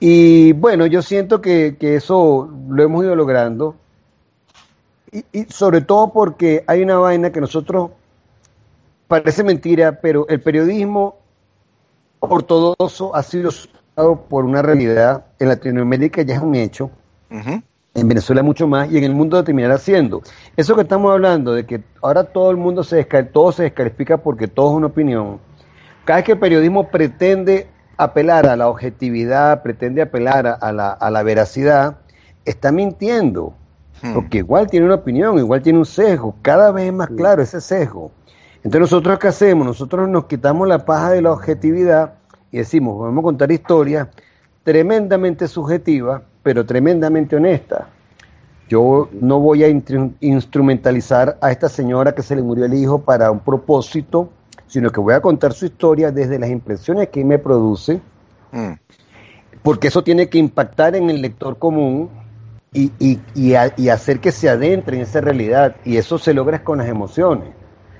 Y 0.00 0.52
bueno, 0.52 0.86
yo 0.86 1.02
siento 1.02 1.40
que, 1.40 1.76
que 1.78 1.96
eso 1.96 2.50
lo 2.68 2.82
hemos 2.82 3.04
ido 3.04 3.14
logrando. 3.14 3.76
Y, 5.12 5.24
y 5.32 5.44
sobre 5.44 5.82
todo 5.82 6.12
porque 6.12 6.64
hay 6.66 6.82
una 6.82 6.96
vaina 6.96 7.30
que 7.30 7.40
nosotros, 7.40 7.90
parece 9.06 9.44
mentira, 9.44 10.00
pero 10.00 10.26
el 10.28 10.40
periodismo 10.40 11.16
ortodoxo 12.20 13.14
ha 13.14 13.22
sido 13.22 13.50
por 13.94 14.44
una 14.44 14.62
realidad. 14.62 15.24
En 15.38 15.48
Latinoamérica 15.48 16.22
ya 16.22 16.36
es 16.36 16.42
un 16.42 16.54
hecho. 16.54 16.90
En 17.94 18.08
Venezuela 18.08 18.42
mucho 18.42 18.66
más 18.66 18.90
y 18.90 18.98
en 18.98 19.04
el 19.04 19.14
mundo 19.14 19.42
terminará 19.44 19.78
siendo. 19.78 20.22
Eso 20.56 20.74
que 20.74 20.82
estamos 20.82 21.12
hablando 21.12 21.52
de 21.52 21.66
que 21.66 21.82
ahora 22.00 22.24
todo 22.24 22.50
el 22.50 22.56
mundo 22.56 22.84
se 22.84 23.04
todo 23.04 23.52
se 23.52 23.64
descalifica 23.64 24.16
porque 24.18 24.48
todo 24.48 24.70
es 24.70 24.76
una 24.76 24.86
opinión. 24.86 25.38
Cada 26.04 26.18
vez 26.18 26.24
que 26.24 26.32
el 26.32 26.38
periodismo 26.38 26.90
pretende 26.90 27.68
apelar 27.96 28.46
a 28.46 28.56
la 28.56 28.68
objetividad, 28.68 29.62
pretende 29.62 30.02
apelar 30.02 30.46
a, 30.46 30.52
a 30.54 30.72
la, 30.72 30.90
a 30.90 31.10
la 31.10 31.22
veracidad, 31.22 31.98
está 32.44 32.72
mintiendo. 32.72 33.54
Hmm. 34.02 34.14
Porque 34.14 34.38
igual 34.38 34.68
tiene 34.68 34.86
una 34.86 34.96
opinión, 34.96 35.38
igual 35.38 35.62
tiene 35.62 35.78
un 35.78 35.86
sesgo. 35.86 36.34
Cada 36.42 36.72
vez 36.72 36.86
es 36.86 36.92
más 36.92 37.08
claro 37.08 37.42
ese 37.42 37.60
sesgo. 37.60 38.10
Entonces 38.64 38.80
nosotros 38.80 39.18
qué 39.18 39.28
hacemos? 39.28 39.66
Nosotros 39.66 40.08
nos 40.08 40.26
quitamos 40.26 40.66
la 40.66 40.84
paja 40.84 41.10
de 41.10 41.22
la 41.22 41.32
objetividad 41.32 42.14
y 42.52 42.58
decimos, 42.58 42.98
vamos 42.98 43.20
a 43.20 43.22
contar 43.22 43.50
historias 43.50 44.08
tremendamente 44.62 45.48
subjetivas, 45.48 46.22
pero 46.42 46.64
tremendamente 46.64 47.34
honestas. 47.34 47.86
Yo 48.68 49.08
no 49.12 49.40
voy 49.40 49.64
a 49.64 49.68
instrumentalizar 50.20 51.36
a 51.40 51.50
esta 51.50 51.68
señora 51.68 52.14
que 52.14 52.22
se 52.22 52.36
le 52.36 52.42
murió 52.42 52.64
el 52.64 52.74
hijo 52.74 53.00
para 53.00 53.30
un 53.30 53.40
propósito, 53.40 54.30
sino 54.66 54.90
que 54.90 55.00
voy 55.00 55.14
a 55.14 55.20
contar 55.20 55.52
su 55.52 55.66
historia 55.66 56.12
desde 56.12 56.38
las 56.38 56.50
impresiones 56.50 57.08
que 57.08 57.24
me 57.24 57.38
produce, 57.38 58.00
Mm. 58.52 58.72
porque 59.62 59.88
eso 59.88 60.04
tiene 60.04 60.28
que 60.28 60.38
impactar 60.38 60.94
en 60.94 61.08
el 61.10 61.22
lector 61.22 61.58
común 61.58 62.10
y, 62.72 62.92
y, 62.98 63.18
y, 63.34 63.88
hacer 63.88 64.20
que 64.20 64.32
se 64.32 64.48
adentre 64.48 64.96
en 64.96 65.02
esa 65.02 65.20
realidad. 65.20 65.76
Y 65.84 65.96
eso 65.96 66.18
se 66.18 66.32
logra 66.32 66.62
con 66.64 66.78
las 66.78 66.88
emociones. 66.88 67.48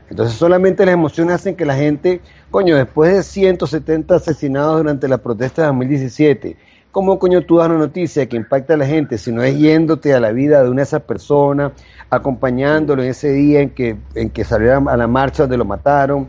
Entonces 0.09 0.37
solamente 0.37 0.85
las 0.85 0.95
emociones 0.95 1.37
hacen 1.37 1.57
que 1.57 1.65
la 1.65 1.75
gente, 1.75 2.21
coño, 2.53 2.77
después 2.77 3.17
de 3.17 3.23
170 3.23 4.15
asesinados 4.15 4.77
durante 4.77 5.09
la 5.09 5.17
protesta 5.17 5.62
de 5.62 5.69
2017, 5.69 6.57
¿cómo 6.91 7.19
coño 7.19 7.41
tú 7.47 7.57
das 7.57 7.69
una 7.69 7.79
noticia 7.79 8.29
que 8.29 8.37
impacta 8.37 8.75
a 8.75 8.77
la 8.77 8.87
gente 8.87 9.17
si 9.17 9.33
no 9.33 9.43
es 9.43 9.59
yéndote 9.59 10.12
a 10.12 10.21
la 10.21 10.33
vida 10.33 10.62
de 10.62 10.69
una 10.69 10.81
de 10.81 10.85
esas 10.85 11.01
personas, 11.01 11.73
acompañándolo 12.11 13.03
en 13.03 13.09
ese 13.09 13.33
día 13.33 13.61
en 13.61 13.71
que, 13.71 13.97
en 14.15 14.29
que 14.29 14.45
salió 14.45 14.87
a 14.87 14.97
la 14.99 15.07
marcha 15.07 15.45
donde 15.45 15.57
lo 15.57 15.65
mataron 15.65 16.29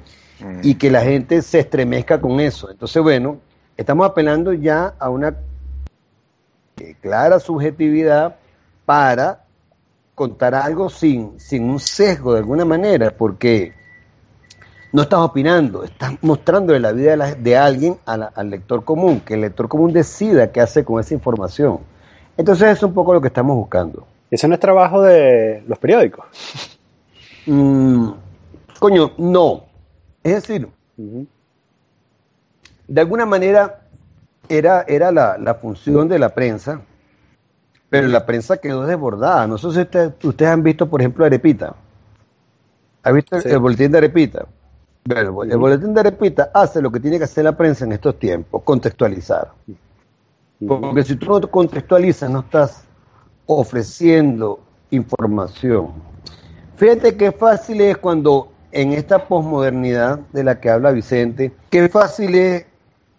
y 0.62 0.76
que 0.76 0.90
la 0.90 1.02
gente 1.02 1.42
se 1.42 1.60
estremezca 1.60 2.22
con 2.22 2.40
eso? 2.40 2.72
Entonces, 2.72 3.04
bueno, 3.04 3.40
estamos 3.76 4.08
apelando 4.08 4.54
ya 4.54 4.94
a 4.98 5.10
una 5.10 5.36
clara 7.02 7.42
subjetividad 7.42 8.38
para 8.86 9.44
contar 10.16 10.56
algo 10.56 10.90
sin, 10.90 11.38
sin 11.38 11.66
un 11.66 11.82
sesgo 11.82 12.32
de 12.32 12.40
alguna 12.40 12.64
manera, 12.64 13.12
porque 13.12 13.74
no 14.94 15.02
estás 15.02 15.20
opinando, 15.20 15.84
estás 15.84 16.14
mostrando 16.22 16.78
la 16.78 16.92
vida 16.92 17.34
de, 17.34 17.58
alguien 17.58 17.98
al 18.06 18.50
lector 18.50 18.86
común, 18.86 19.22
que 19.22 19.34
el 19.34 19.42
lector 19.42 19.68
común 19.68 19.92
decida 19.92 20.52
qué 20.52 20.62
hace 20.62 20.86
con 20.86 21.00
esa 21.00 21.16
información. 21.16 21.80
Entonces 22.38 22.78
es 22.78 22.84
un 22.84 22.94
poco 22.94 23.12
lo 23.12 23.20
que 23.20 23.28
estamos 23.28 23.56
buscando. 23.56 24.06
¿Ese 24.30 24.48
no 24.48 24.54
es 24.54 24.60
trabajo 24.60 25.02
de 25.02 25.64
los 25.68 25.80
periódicos? 25.80 26.26
Mm, 27.48 28.12
coño, 28.80 29.12
no. 29.18 29.66
Es 30.24 30.36
decir, 30.36 30.70
de 32.88 33.02
alguna 33.02 33.26
manera 33.26 33.82
era, 34.48 34.86
era 34.88 35.12
la, 35.12 35.40
la 35.40 35.56
función 35.56 36.08
de 36.08 36.20
la 36.20 36.30
prensa, 36.30 36.82
pero 37.90 38.08
la 38.08 38.28
prensa 38.28 38.58
quedó 38.58 38.86
desbordada. 38.86 39.48
No 39.48 39.58
sé 39.58 39.72
si 39.72 40.28
ustedes 40.28 40.52
han 40.52 40.62
visto, 40.62 40.88
por 40.88 41.02
ejemplo, 41.02 41.26
Arepita. 41.26 41.76
¿Ha 43.02 43.12
visto 43.12 43.38
el 43.38 43.60
boletín 43.60 43.92
de 43.92 43.98
Arepita? 43.98 44.46
El 45.06 45.58
boletín 45.58 45.94
de 45.94 46.00
Arepita 46.00 46.52
hace 46.54 46.82
lo 46.82 46.92
que 46.92 47.00
tiene 47.00 47.18
que 47.18 47.26
hacer 47.26 47.44
la 47.44 47.58
prensa 47.58 47.86
en 47.86 47.92
estos 47.92 48.18
tiempos, 48.18 48.64
contextualizar. 48.64 49.52
Porque 50.66 51.04
si 51.04 51.16
tú 51.18 51.40
no 51.40 51.52
contextualizas, 51.52 52.30
no 52.30 52.40
estás 52.40 52.86
ofreciendo 53.46 54.60
información. 54.92 55.92
Fíjate 56.78 57.18
qué 57.18 57.32
fácil 57.32 57.82
es 57.82 57.98
cuando 57.98 58.52
en 58.72 58.94
esta 58.94 59.28
posmodernidad 59.28 60.20
de 60.32 60.44
la 60.44 60.60
que 60.60 60.70
habla 60.70 60.92
Vicente, 60.92 61.52
qué 61.70 61.90
fácil 61.90 62.36
es 62.36 62.66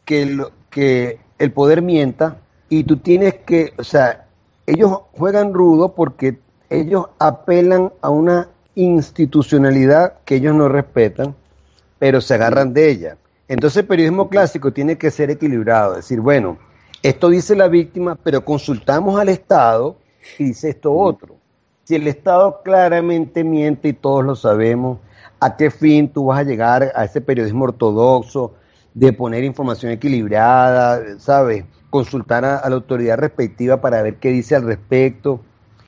que, 0.04 0.38
que 0.70 1.20
el 1.38 1.52
poder 1.52 1.82
mienta 1.82 2.38
y 2.68 2.84
tú 2.84 2.96
tienes 2.96 3.34
que, 3.46 3.72
o 3.78 3.84
sea, 3.84 4.26
ellos 4.66 5.00
juegan 5.12 5.52
rudo 5.52 5.94
porque 5.94 6.38
ellos 6.70 7.06
apelan 7.18 7.92
a 8.00 8.10
una 8.10 8.48
institucionalidad 8.74 10.14
que 10.24 10.36
ellos 10.36 10.54
no 10.54 10.68
respetan, 10.68 11.36
pero 11.98 12.20
se 12.20 12.34
agarran 12.34 12.72
de 12.72 12.90
ella. 12.90 13.16
Entonces 13.48 13.78
el 13.78 13.86
periodismo 13.86 14.28
clásico 14.28 14.72
tiene 14.72 14.96
que 14.96 15.10
ser 15.10 15.30
equilibrado, 15.30 15.96
decir, 15.96 16.20
bueno, 16.20 16.58
esto 17.02 17.28
dice 17.28 17.54
la 17.54 17.68
víctima, 17.68 18.16
pero 18.16 18.44
consultamos 18.44 19.20
al 19.20 19.28
Estado 19.28 19.96
y 20.38 20.44
dice 20.44 20.70
esto 20.70 20.92
otro. 20.92 21.36
Si 21.84 21.94
el 21.94 22.06
Estado 22.06 22.62
claramente 22.62 23.44
miente 23.44 23.88
y 23.88 23.92
todos 23.92 24.24
lo 24.24 24.36
sabemos, 24.36 24.98
¿a 25.40 25.56
qué 25.56 25.70
fin 25.70 26.08
tú 26.08 26.26
vas 26.26 26.38
a 26.38 26.44
llegar 26.44 26.92
a 26.94 27.04
ese 27.04 27.20
periodismo 27.20 27.64
ortodoxo 27.64 28.54
de 28.94 29.12
poner 29.12 29.44
información 29.44 29.92
equilibrada, 29.92 31.18
¿sabes? 31.18 31.64
consultar 31.94 32.44
a, 32.44 32.68
la 32.68 32.74
autoridad 32.74 33.18
respectiva 33.18 33.80
para 33.80 34.02
ver 34.02 34.16
qué 34.16 34.30
dice 34.30 34.56
al 34.56 34.64
respecto. 34.64 35.38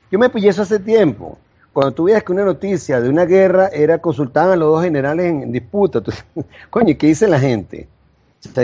Yo 0.09 0.17
me 0.17 0.29
pillé 0.29 0.47
eso 0.47 0.61
hace 0.61 0.79
tiempo. 0.79 1.37
Cuando 1.77 1.93
tú 1.93 2.05
veías 2.05 2.23
que 2.23 2.31
una 2.31 2.43
noticia 2.43 2.99
de 2.99 3.07
una 3.07 3.25
guerra 3.25 3.67
era 3.67 3.99
consultar 3.99 4.49
a 4.49 4.55
los 4.55 4.67
dos 4.67 4.83
generales 4.83 5.27
en, 5.27 5.51
disputa, 5.51 6.01
coño, 6.71 6.95
¿qué 6.97 7.05
dice 7.05 7.27
la 7.27 7.39
gente? 7.39 7.87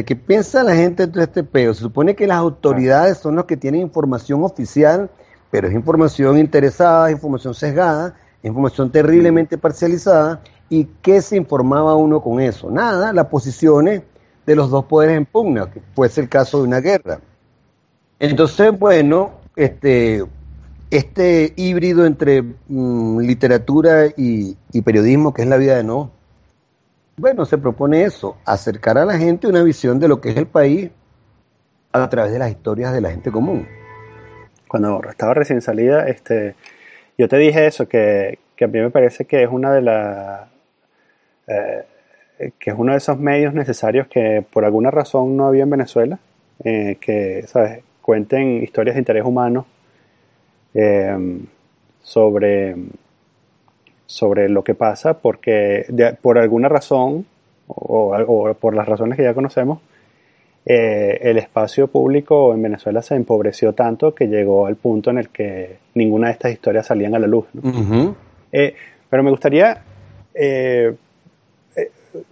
¿qué 0.04 0.16
piensa 0.16 0.64
la 0.64 0.74
gente 0.74 1.06
de 1.06 1.22
este 1.22 1.44
peo? 1.44 1.76
Se 1.76 1.82
supone 1.82 2.16
que 2.16 2.26
las 2.26 2.40
autoridades 2.40 3.20
son 3.20 3.36
los 3.36 3.46
que 3.46 3.56
tienen 3.56 3.82
información 3.82 4.44
oficial, 4.44 5.12
pero 5.52 5.68
es 5.68 5.76
información 5.76 6.40
interesada, 6.40 7.12
información 7.12 7.54
sesgada, 7.54 8.16
información 8.42 8.92
terriblemente 8.92 9.60
parcializada. 9.60 10.42
¿Y 10.68 10.86
qué 11.04 11.22
se 11.22 11.38
informaba 11.38 11.96
uno 11.96 12.20
con 12.20 12.42
eso? 12.42 12.72
Nada, 12.72 13.14
las 13.14 13.28
posiciones 13.28 14.02
de 14.44 14.56
los 14.56 14.72
dos 14.72 14.86
poderes 14.86 15.18
en 15.18 15.28
pugna, 15.28 15.70
que 15.70 15.82
puede 15.94 16.10
ser 16.10 16.24
el 16.24 16.30
caso 16.32 16.58
de 16.58 16.64
una 16.64 16.80
guerra. 16.80 17.20
Entonces, 18.18 18.72
bueno, 18.80 19.34
este, 19.56 20.26
este 20.94 21.54
híbrido 21.56 22.06
entre 22.06 22.44
mm, 22.44 23.20
literatura 23.22 24.06
y, 24.16 24.56
periodismo, 24.84 25.34
que 25.34 25.42
es 25.42 25.48
la 25.48 25.58
vida 25.58 25.76
de 25.76 25.84
no, 25.84 26.12
bueno, 27.18 27.46
se 27.46 27.58
propone 27.58 28.04
eso, 28.04 28.38
acercar 28.46 29.00
a 29.00 29.06
la 29.06 29.18
gente 29.18 29.48
una 29.48 29.64
visión 29.64 30.00
de 30.00 30.08
lo 30.08 30.22
que 30.22 30.30
es 30.30 30.38
el 30.38 30.46
país 30.46 30.92
a 31.92 32.08
través 32.10 32.32
de 32.32 32.38
las 32.38 32.52
historias 32.52 32.94
de 32.94 33.02
la 33.02 33.10
gente 33.10 33.32
común. 33.32 33.68
Cuando 34.68 35.02
estaba 35.10 35.34
recién 35.34 35.62
salida, 35.62 36.08
este, 36.08 36.54
yo 37.18 37.28
te 37.28 37.38
dije 37.38 37.66
eso, 37.66 37.88
que, 37.88 38.38
a 38.62 38.68
mí 38.68 38.80
me 38.80 38.92
parece 38.92 39.26
que 39.26 39.44
es 39.44 39.50
una 39.50 39.74
de 39.74 39.82
las... 39.82 40.48
Eh, 41.48 41.86
que 42.60 42.70
es 42.72 42.76
uno 42.78 42.92
de 42.92 42.98
esos 42.98 43.18
medios 43.18 43.54
necesarios 43.54 44.08
que 44.08 44.44
por 44.52 44.66
alguna 44.66 44.92
razón 44.92 45.38
no 45.38 45.46
había 45.48 45.64
en 45.64 45.70
Venezuela, 45.70 46.20
eh, 46.64 46.98
que, 47.00 47.46
¿sabes? 47.48 47.84
cuenten 48.02 48.62
historias 48.64 48.96
de 48.96 49.02
interés 49.02 49.24
humano 49.24 49.66
eh, 50.74 51.42
sobre, 52.02 52.76
sobre 54.06 54.50
lo 54.50 54.64
que 54.64 54.76
pasa, 54.76 55.20
porque 55.20 55.86
por 56.22 56.38
alguna 56.38 56.70
razón, 56.70 57.26
o, 57.68 58.54
por 58.60 58.76
las 58.76 58.88
razones 58.88 59.18
que 59.18 59.24
ya 59.24 59.34
conocemos, 59.34 59.80
eh, 60.66 61.20
el 61.22 61.38
espacio 61.38 61.88
público 61.88 62.54
en 62.54 62.62
Venezuela 62.62 63.02
se 63.02 63.16
empobreció 63.16 63.74
tanto 63.74 64.16
que 64.16 64.28
llegó 64.28 64.66
al 64.66 64.78
punto 64.78 65.10
en 65.10 65.18
el 65.18 65.30
que 65.30 65.78
ninguna 65.94 66.28
de 66.28 66.34
estas 66.34 66.54
historias 66.54 66.88
salían 66.88 67.16
a 67.16 67.20
la 67.20 67.28
luz. 67.28 67.46
Eh, 68.52 68.76
pero 69.10 69.24
me 69.24 69.30
gustaría 69.30 69.82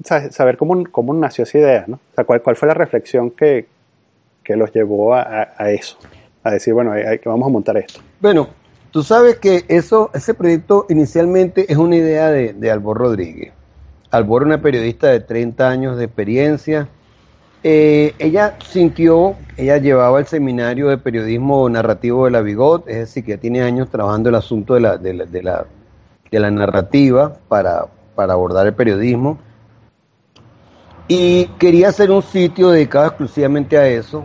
saber 0.03 0.57
cómo, 0.57 0.83
cómo, 0.91 1.13
nació 1.13 1.43
esa 1.43 1.57
idea, 1.57 1.85
¿no? 1.87 1.99
¿cuál, 2.25 2.41
¿cuál, 2.41 2.55
fue 2.55 2.67
la 2.67 2.73
reflexión 2.73 3.31
que, 3.31 3.65
que 4.43 4.55
los 4.55 4.71
llevó 4.73 5.13
a, 5.13 5.71
eso, 5.71 5.97
a 6.43 6.51
decir, 6.51 6.73
bueno, 6.73 6.91
hay, 6.91 7.19
vamos 7.25 7.47
a 7.47 7.51
montar 7.51 7.77
esto? 7.77 7.99
Bueno, 8.19 8.49
tú 8.91 9.03
sabes 9.03 9.37
que 9.37 9.65
eso, 9.67 10.09
ese 10.13 10.33
proyecto 10.33 10.85
inicialmente 10.89 11.71
es 11.71 11.77
una 11.77 11.95
idea 11.95 12.29
de, 12.29 12.53
de 12.53 12.71
Albor 12.71 12.97
Rodríguez. 12.97 13.53
Albor, 14.11 14.43
una 14.43 14.61
periodista 14.61 15.07
de 15.07 15.21
30 15.21 15.69
años 15.69 15.97
de 15.97 16.05
experiencia. 16.05 16.89
Eh, 17.63 18.13
ella 18.19 18.57
sintió, 18.67 19.35
ella 19.55 19.77
llevaba 19.77 20.19
el 20.19 20.25
seminario 20.25 20.89
de 20.89 20.97
periodismo 20.97 21.69
narrativo 21.69 22.25
de 22.25 22.31
la 22.31 22.41
Bigot, 22.41 22.87
es 22.87 22.97
decir, 22.97 23.23
que 23.23 23.31
ya 23.31 23.37
tiene 23.37 23.61
años 23.61 23.89
trabajando 23.89 24.29
el 24.29 24.35
asunto 24.35 24.73
de 24.73 24.81
la, 24.81 24.97
de 24.97 25.13
la, 25.13 25.25
de 25.25 25.43
la, 25.43 25.65
de 26.29 26.39
la 26.39 26.51
narrativa 26.51 27.37
para, 27.47 27.85
para 28.15 28.33
abordar 28.33 28.65
el 28.65 28.73
periodismo 28.73 29.37
y 31.13 31.45
quería 31.59 31.89
hacer 31.89 32.09
un 32.09 32.21
sitio 32.21 32.69
dedicado 32.69 33.07
exclusivamente 33.07 33.77
a 33.77 33.85
eso. 33.85 34.23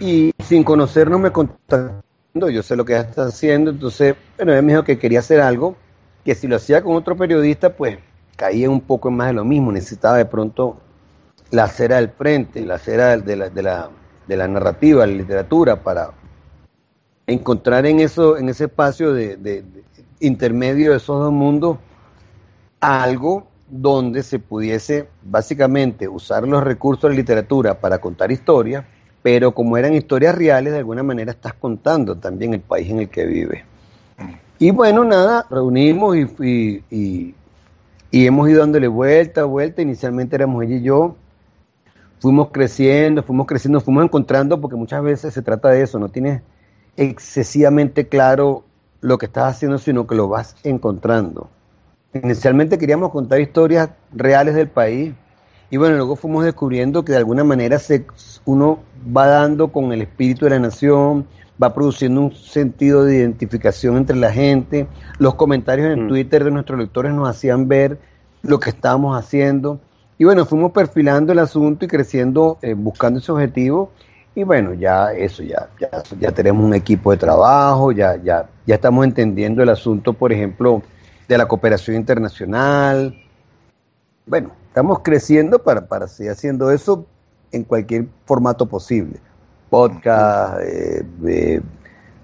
Y 0.00 0.32
sin 0.42 0.64
conocernos 0.64 1.20
me 1.20 1.30
contactó, 1.30 2.48
yo 2.50 2.62
sé 2.62 2.76
lo 2.76 2.84
que 2.84 2.96
está 2.96 3.26
haciendo, 3.26 3.70
entonces, 3.70 4.16
bueno, 4.36 4.52
ella 4.52 4.62
me 4.62 4.72
dijo 4.72 4.84
que 4.84 4.98
quería 4.98 5.20
hacer 5.20 5.40
algo, 5.40 5.76
que 6.24 6.34
si 6.34 6.48
lo 6.48 6.56
hacía 6.56 6.82
con 6.82 6.96
otro 6.96 7.16
periodista, 7.16 7.76
pues 7.76 7.98
caía 8.36 8.68
un 8.68 8.80
poco 8.80 9.10
más 9.10 9.28
de 9.28 9.34
lo 9.34 9.44
mismo, 9.44 9.70
necesitaba 9.70 10.16
de 10.16 10.24
pronto 10.24 10.78
la 11.50 11.64
acera 11.64 11.96
del 11.96 12.10
frente, 12.10 12.64
la 12.64 12.76
acera 12.76 13.16
de 13.16 13.36
la, 13.36 13.50
de 13.50 13.62
la, 13.62 13.90
de 14.26 14.36
la 14.36 14.48
narrativa, 14.48 15.06
la 15.06 15.12
literatura, 15.12 15.82
para 15.82 16.10
encontrar 17.26 17.86
en 17.86 18.00
eso, 18.00 18.36
en 18.36 18.48
ese 18.48 18.64
espacio 18.64 19.12
de, 19.12 19.36
de 19.36 19.64
intermedio 20.20 20.92
de 20.92 20.96
esos 20.96 21.20
dos 21.20 21.32
mundos 21.32 21.78
algo 22.80 23.46
donde 23.68 24.22
se 24.22 24.38
pudiese 24.38 25.08
básicamente 25.22 26.08
usar 26.08 26.46
los 26.46 26.62
recursos 26.62 27.10
de 27.10 27.16
literatura 27.16 27.80
para 27.80 28.00
contar 28.00 28.30
historias, 28.30 28.84
pero 29.22 29.54
como 29.54 29.76
eran 29.76 29.94
historias 29.94 30.34
reales, 30.34 30.72
de 30.72 30.80
alguna 30.80 31.02
manera 31.02 31.30
estás 31.30 31.54
contando 31.54 32.16
también 32.16 32.54
el 32.54 32.60
país 32.60 32.90
en 32.90 33.00
el 33.00 33.08
que 33.08 33.24
vives. 33.24 33.62
Y 34.58 34.70
bueno, 34.70 35.04
nada, 35.04 35.46
reunimos 35.50 36.16
y, 36.16 36.84
y, 36.90 37.34
hemos 38.12 38.48
ido 38.48 38.60
dándole 38.60 38.88
vuelta, 38.88 39.44
vuelta. 39.44 39.82
Inicialmente 39.82 40.36
éramos 40.36 40.64
ella 40.64 40.76
y 40.76 40.82
yo. 40.82 41.16
Fuimos 42.20 42.50
creciendo, 42.52 43.22
fuimos 43.22 43.46
creciendo, 43.46 43.80
fuimos 43.80 44.04
encontrando, 44.04 44.60
porque 44.60 44.76
muchas 44.76 45.02
veces 45.02 45.34
se 45.34 45.42
trata 45.42 45.70
de 45.70 45.82
eso, 45.82 45.98
no 45.98 46.08
tienes 46.08 46.42
excesivamente 46.96 48.06
claro 48.06 48.64
lo 49.00 49.18
que 49.18 49.26
estás 49.26 49.56
haciendo, 49.56 49.78
sino 49.78 50.06
que 50.06 50.14
lo 50.14 50.28
vas 50.28 50.54
encontrando. 50.62 51.48
Inicialmente 52.14 52.78
queríamos 52.78 53.10
contar 53.10 53.40
historias 53.40 53.90
reales 54.12 54.54
del 54.54 54.68
país 54.68 55.14
y 55.72 55.78
bueno, 55.78 55.96
luego 55.96 56.16
fuimos 56.16 56.44
descubriendo 56.44 57.02
que 57.02 57.12
de 57.12 57.18
alguna 57.18 57.44
manera 57.44 57.78
se, 57.78 58.04
uno 58.44 58.80
va 59.16 59.26
dando 59.26 59.68
con 59.68 59.90
el 59.90 60.02
espíritu 60.02 60.44
de 60.44 60.50
la 60.50 60.58
nación, 60.58 61.26
va 61.60 61.72
produciendo 61.72 62.20
un 62.20 62.34
sentido 62.34 63.04
de 63.04 63.16
identificación 63.16 63.96
entre 63.96 64.16
la 64.16 64.30
gente. 64.30 64.86
Los 65.16 65.34
comentarios 65.34 65.90
en 65.90 66.04
Mm. 66.04 66.08
Twitter 66.08 66.44
de 66.44 66.50
nuestros 66.50 66.78
lectores 66.78 67.14
nos 67.14 67.26
hacían 67.26 67.68
ver 67.68 67.98
lo 68.42 68.60
que 68.60 68.68
estábamos 68.68 69.18
haciendo. 69.18 69.80
Y 70.18 70.24
bueno, 70.24 70.44
fuimos 70.44 70.72
perfilando 70.72 71.32
el 71.32 71.38
asunto 71.38 71.86
y 71.86 71.88
creciendo, 71.88 72.58
eh, 72.60 72.74
buscando 72.74 73.20
ese 73.20 73.32
objetivo. 73.32 73.92
Y 74.34 74.42
bueno, 74.42 74.74
ya 74.74 75.14
eso, 75.14 75.42
ya, 75.42 75.70
ya, 75.80 75.88
ya 76.20 76.32
tenemos 76.32 76.66
un 76.66 76.74
equipo 76.74 77.12
de 77.12 77.16
trabajo, 77.16 77.92
ya, 77.92 78.16
ya, 78.22 78.46
ya 78.66 78.74
estamos 78.74 79.06
entendiendo 79.06 79.62
el 79.62 79.70
asunto, 79.70 80.12
por 80.12 80.34
ejemplo, 80.34 80.82
de 81.26 81.38
la 81.38 81.48
cooperación 81.48 81.96
internacional. 81.96 83.16
Bueno, 84.26 84.50
estamos 84.72 85.00
creciendo 85.00 85.62
para, 85.62 85.86
para 85.86 86.08
seguir 86.08 86.32
haciendo 86.32 86.70
eso 86.70 87.04
en 87.52 87.64
cualquier 87.64 88.06
formato 88.24 88.64
posible. 88.64 89.20
Podcast, 89.68 90.60
eh, 90.62 91.04
eh, 91.26 91.60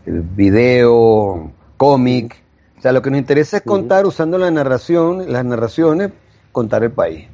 video, 0.06 1.52
cómic. 1.76 2.42
O 2.78 2.80
sea, 2.80 2.92
lo 2.92 3.02
que 3.02 3.10
nos 3.10 3.18
interesa 3.18 3.58
es 3.58 3.62
contar 3.64 4.06
usando 4.06 4.38
la 4.38 4.50
narración, 4.50 5.30
las 5.30 5.44
narraciones, 5.44 6.10
contar 6.50 6.82
el 6.84 6.92
país. 6.92 7.28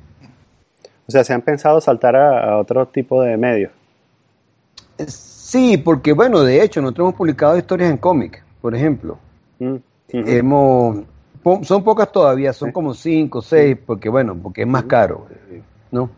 O 1.07 1.13
sea, 1.13 1.23
¿se 1.23 1.33
han 1.33 1.43
pensado 1.43 1.81
saltar 1.81 2.17
a, 2.17 2.51
a 2.51 2.59
otro 2.59 2.89
tipo 2.89 3.23
de 3.23 3.37
medios? 3.37 3.71
Eh, 4.99 5.07
Sí, 5.55 5.77
porque 5.77 6.13
bueno, 6.13 6.43
de 6.43 6.65
hecho, 6.65 6.83
nosotros 6.83 7.05
hemos 7.05 7.15
publicado 7.15 7.57
historias 7.57 7.89
en 7.89 7.97
cómic, 7.97 8.43
por 8.61 8.75
ejemplo. 8.75 9.19
Mm. 9.61 9.77
Hemos, 10.09 11.05
son 11.63 11.85
pocas 11.85 12.11
todavía, 12.11 12.53
son 12.53 12.73
como 12.73 12.95
cinco, 12.95 13.43
seis, 13.43 13.77
porque 13.85 14.09
bueno, 14.09 14.35
porque 14.43 14.63
es 14.63 14.69
más 14.69 14.85
caro, 14.85 15.27
¿no? 15.91 16.11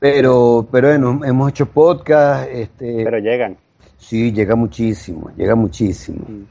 Pero, 0.00 0.66
pero 0.70 0.88
bueno, 0.88 1.20
hemos 1.24 1.50
hecho 1.50 1.66
podcast, 1.66 2.48
este, 2.52 3.02
Pero 3.04 3.18
llegan. 3.18 3.56
sí, 3.96 4.32
llega 4.32 4.54
muchísimo, 4.54 5.30
llega 5.36 5.54
muchísimo. 5.54 6.24
Mm. 6.28 6.42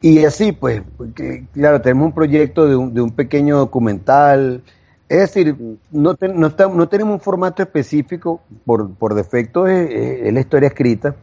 Y 0.00 0.24
así, 0.24 0.52
pues, 0.52 0.82
porque, 0.96 1.46
claro, 1.52 1.80
tenemos 1.80 2.06
un 2.06 2.12
proyecto 2.12 2.66
de 2.66 2.76
un, 2.76 2.94
de 2.94 3.00
un 3.00 3.10
pequeño 3.10 3.56
documental. 3.58 4.62
Es 5.08 5.18
decir, 5.20 5.56
no, 5.90 6.14
te- 6.14 6.28
no, 6.28 6.48
está- 6.48 6.68
no 6.68 6.88
tenemos 6.88 7.14
un 7.14 7.20
formato 7.20 7.62
específico, 7.62 8.40
por, 8.64 8.92
por 8.94 9.14
defecto 9.14 9.66
es 9.66 10.32
la 10.32 10.40
historia 10.40 10.68
escrita, 10.68 11.14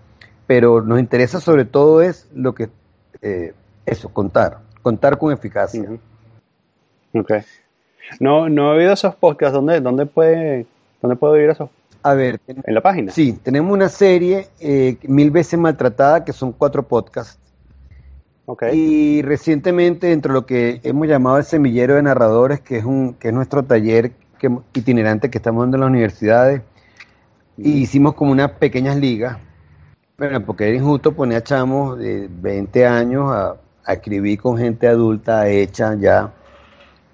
pero 0.48 0.82
nos 0.82 1.00
interesa 1.00 1.40
sobre 1.40 1.66
todo 1.66 2.02
es 2.02 2.28
lo 2.34 2.54
que, 2.56 2.70
eh, 3.22 3.54
eso, 3.86 4.10
contar, 4.10 4.60
contar 4.86 5.18
con 5.18 5.34
eficacia. 5.34 5.82
Ujú. 5.82 6.00
Ok. 7.22 7.32
No, 8.20 8.48
no 8.50 8.72
he 8.72 8.78
oído 8.78 8.94
esos 8.94 9.16
podcasts. 9.16 9.56
¿Dónde, 9.56 9.82
dónde, 9.82 10.06
puede, 10.06 10.68
¿Dónde 11.02 11.16
puedo 11.16 11.34
oír 11.34 11.50
esos? 11.50 11.72
A 12.04 12.14
ver, 12.14 12.40
En 12.46 12.72
la 12.72 12.82
página. 12.82 13.12
sí, 13.12 13.34
tenemos 13.42 13.74
una 13.74 13.90
serie 13.90 14.48
eh, 14.60 14.98
mil 15.08 15.32
veces 15.32 15.58
maltratada, 15.58 16.24
que 16.24 16.34
son 16.34 16.52
cuatro 16.52 16.84
podcasts. 16.84 17.40
Ok. 18.46 18.66
Y 18.74 19.24
recientemente, 19.24 20.06
dentro 20.06 20.32
de 20.32 20.40
lo 20.42 20.46
que 20.46 20.82
hemos 20.84 21.08
llamado 21.08 21.40
el 21.40 21.46
semillero 21.46 21.96
de 21.96 22.04
narradores, 22.04 22.60
que 22.60 22.78
es 22.78 22.86
un 22.86 23.16
que 23.16 23.30
es 23.30 23.34
nuestro 23.34 23.64
taller 23.64 24.12
que, 24.38 24.56
itinerante 24.76 25.32
que 25.32 25.40
estamos 25.40 25.64
dando 25.64 25.78
en 25.78 25.82
las 25.82 25.90
universidades, 25.90 26.62
y 27.58 27.72
hicimos 27.72 28.14
como 28.14 28.32
unas 28.32 28.52
pequeñas 28.52 28.98
ligas. 28.98 29.40
Bueno, 30.16 30.46
porque 30.46 30.68
era 30.68 30.78
injusto 30.78 31.12
poner 31.12 31.40
a 31.40 31.44
chamos 31.44 31.98
de 31.98 32.30
20 32.30 32.86
años 32.86 33.32
a, 33.32 33.56
a 33.86 33.94
escribir 33.94 34.40
con 34.40 34.58
gente 34.58 34.88
adulta 34.88 35.48
hecha 35.50 35.96
ya. 35.96 36.34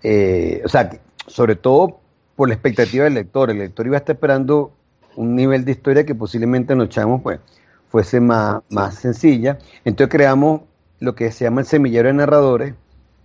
eh, 0.03 0.61
o 0.65 0.69
sea, 0.69 0.89
sobre 1.27 1.55
todo 1.55 1.99
por 2.35 2.47
la 2.47 2.55
expectativa 2.55 3.03
del 3.05 3.13
lector. 3.15 3.51
El 3.51 3.59
lector 3.59 3.85
iba 3.85 3.97
a 3.97 3.99
estar 3.99 4.15
esperando 4.15 4.71
un 5.15 5.35
nivel 5.35 5.65
de 5.65 5.71
historia 5.71 6.05
que 6.05 6.15
posiblemente 6.15 6.73
en 6.73 6.79
los 6.79 6.89
chamos 6.89 7.21
pues, 7.21 7.39
fuese 7.89 8.19
más, 8.19 8.61
más 8.69 8.95
sencilla. 8.95 9.59
Entonces 9.85 10.11
creamos 10.11 10.61
lo 10.99 11.15
que 11.15 11.31
se 11.31 11.45
llama 11.45 11.61
el 11.61 11.67
semillero 11.67 12.07
de 12.07 12.13
narradores, 12.13 12.73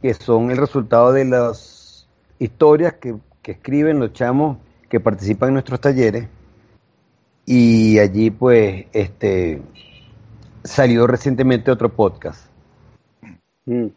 que 0.03 0.13
son 0.15 0.51
el 0.51 0.57
resultado 0.57 1.13
de 1.13 1.25
las 1.25 2.09
historias 2.39 2.95
que, 2.95 3.17
que 3.43 3.53
escriben 3.53 4.01
los 4.01 4.13
chamos 4.13 4.59
que 4.89 5.01
participan 5.01 5.49
en 5.51 5.55
nuestros 5.55 5.81
talleres. 5.81 6.29
Y 7.45 7.99
allí 7.99 8.31
pues 8.31 8.87
este 8.93 9.63
salió 10.65 11.07
recientemente 11.07 11.71
otro 11.71 11.89
podcast. 11.95 12.56
Mm. 13.66 13.88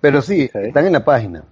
Pero 0.00 0.22
sí, 0.22 0.50
están 0.54 0.86
en 0.86 0.92
la 0.92 1.04
página. 1.04 1.44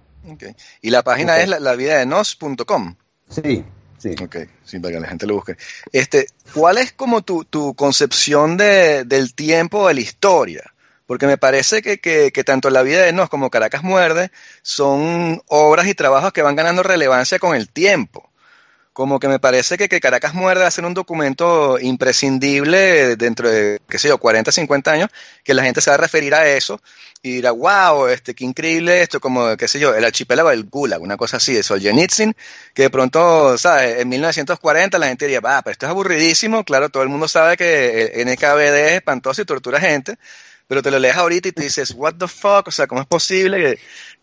Y 0.81 0.89
la 0.89 1.03
página 1.03 1.39
es 1.39 1.49
la, 1.49 1.59
la 1.59 1.75
vida 1.75 1.97
de 1.97 2.05
nos.com. 2.05 2.95
Sí, 3.29 3.63
sí. 3.97 4.15
Ok, 4.21 4.37
sí, 4.63 4.79
para 4.79 4.93
que 4.93 4.99
la 4.99 5.07
gente 5.07 5.27
lo 5.27 5.35
busque. 5.35 5.57
Este, 5.91 6.27
¿cuál 6.53 6.77
es 6.77 6.93
como 6.93 7.21
tu, 7.21 7.45
tu 7.45 7.75
concepción 7.75 8.57
de, 8.57 9.03
del 9.05 9.33
tiempo 9.33 9.87
de 9.87 9.93
la 9.93 10.01
historia? 10.01 10.73
Porque 11.05 11.27
me 11.27 11.37
parece 11.37 11.81
que, 11.81 11.99
que, 11.99 12.31
que 12.31 12.43
tanto 12.43 12.69
La 12.69 12.83
vida 12.83 13.03
de 13.03 13.13
Nos 13.13 13.29
como 13.29 13.49
Caracas 13.49 13.83
Muerde 13.83 14.31
son 14.61 15.41
obras 15.47 15.87
y 15.87 15.93
trabajos 15.93 16.33
que 16.33 16.41
van 16.41 16.55
ganando 16.55 16.83
relevancia 16.83 17.39
con 17.39 17.55
el 17.55 17.69
tiempo. 17.69 18.26
Como 18.97 19.19
que 19.19 19.27
me 19.27 19.37
parece 19.37 19.77
que, 19.77 19.99
Caracas 19.99 20.33
Muerde 20.33 20.63
va 20.63 20.69
a 20.69 20.71
ser 20.71 20.83
un 20.83 20.95
documento 20.95 21.77
imprescindible 21.79 23.15
dentro 23.15 23.47
de, 23.47 23.79
qué 23.87 23.99
sé 23.99 24.07
yo, 24.07 24.17
40, 24.17 24.51
50 24.51 24.91
años, 24.91 25.09
que 25.43 25.53
la 25.53 25.61
gente 25.61 25.81
se 25.81 25.91
va 25.91 25.93
a 25.93 25.99
referir 25.99 26.33
a 26.33 26.47
eso 26.47 26.81
y 27.21 27.33
dirá, 27.33 27.51
wow, 27.51 28.07
este, 28.07 28.33
qué 28.33 28.43
increíble 28.43 29.03
esto, 29.03 29.19
como, 29.19 29.55
qué 29.55 29.67
sé 29.67 29.79
yo, 29.79 29.93
el 29.93 30.03
archipiélago 30.03 30.49
del 30.49 30.63
Gulag, 30.63 30.99
una 30.99 31.15
cosa 31.15 31.37
así, 31.37 31.53
de 31.53 31.61
Solzhenitsyn, 31.61 32.35
que 32.73 32.81
de 32.81 32.89
pronto, 32.89 33.55
¿sabes? 33.59 33.99
En 33.99 34.09
1940 34.09 34.97
la 34.97 35.09
gente 35.09 35.25
diría, 35.25 35.41
va, 35.41 35.61
pero 35.61 35.73
esto 35.73 35.85
es 35.85 35.91
aburridísimo, 35.91 36.63
claro, 36.63 36.89
todo 36.89 37.03
el 37.03 37.09
mundo 37.09 37.27
sabe 37.27 37.55
que 37.55 38.13
el 38.15 38.27
NKVD 38.27 38.87
es 38.87 38.91
espantoso 38.93 39.43
y 39.43 39.45
tortura 39.45 39.79
gente, 39.79 40.17
pero 40.67 40.81
te 40.81 40.89
lo 40.89 40.97
lees 40.97 41.15
ahorita 41.17 41.49
y 41.49 41.51
te 41.51 41.61
dices, 41.61 41.91
what 41.95 42.15
the 42.15 42.27
fuck, 42.27 42.67
o 42.67 42.71
sea, 42.71 42.87
¿cómo 42.87 43.01
es 43.01 43.07
posible 43.07 43.57
que, 43.59 43.79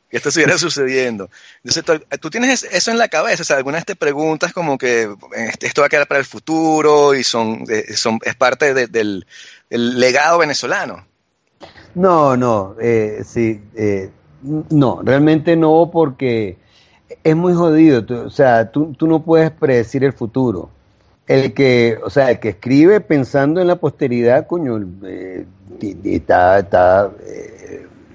que 0.09 0.17
esto 0.17 0.29
estuviera 0.29 0.59
sucediendo? 0.59 1.31
Entonces, 1.63 2.07
tú, 2.21 2.31
tienes 2.31 2.65
eso 2.65 2.91
en 2.91 2.99
la 2.99 3.09
cabeza, 3.09 3.43
o 3.43 3.45
sea, 3.45 3.57
algunas 3.57 3.85
te 3.85 3.97
preguntas 3.97 4.53
como 4.53 4.79
que 4.79 5.15
este, 5.37 5.67
esto 5.67 5.83
va 5.83 5.87
a 5.87 5.91
quedar 5.91 6.07
para 6.07 6.21
el 6.21 6.27
futuro 6.27 7.15
y 7.15 7.25
son, 7.25 7.65
eh, 7.69 7.95
son 7.95 8.19
es 8.23 8.35
parte 8.35 8.75
de- 8.75 8.87
del, 8.87 9.27
legado 9.71 10.39
venezolano. 10.39 11.07
No, 11.95 12.37
no, 12.37 12.77
eh, 12.81 13.23
sí, 13.25 13.61
eh, 13.75 14.11
no, 14.71 15.01
realmente 15.03 15.57
no, 15.57 15.91
porque 15.93 16.59
es 17.23 17.37
muy 17.37 17.55
jodido. 17.55 18.05
o 18.27 18.31
sea, 18.31 18.71
tú, 18.71 18.95
tú 18.95 19.07
no 19.07 19.23
puedes 19.23 19.51
predecir 19.51 20.05
el 20.05 20.13
futuro. 20.13 20.71
El 21.27 21.55
que, 21.55 21.99
o 22.05 22.11
sea, 22.11 22.31
el 22.31 22.39
que 22.39 22.51
escribe 22.51 23.01
pensando 23.01 23.61
en 23.61 23.67
la 23.67 23.77
posteridad, 23.77 24.47
coño, 24.47 24.79
está, 25.81 26.59
está, 26.59 27.11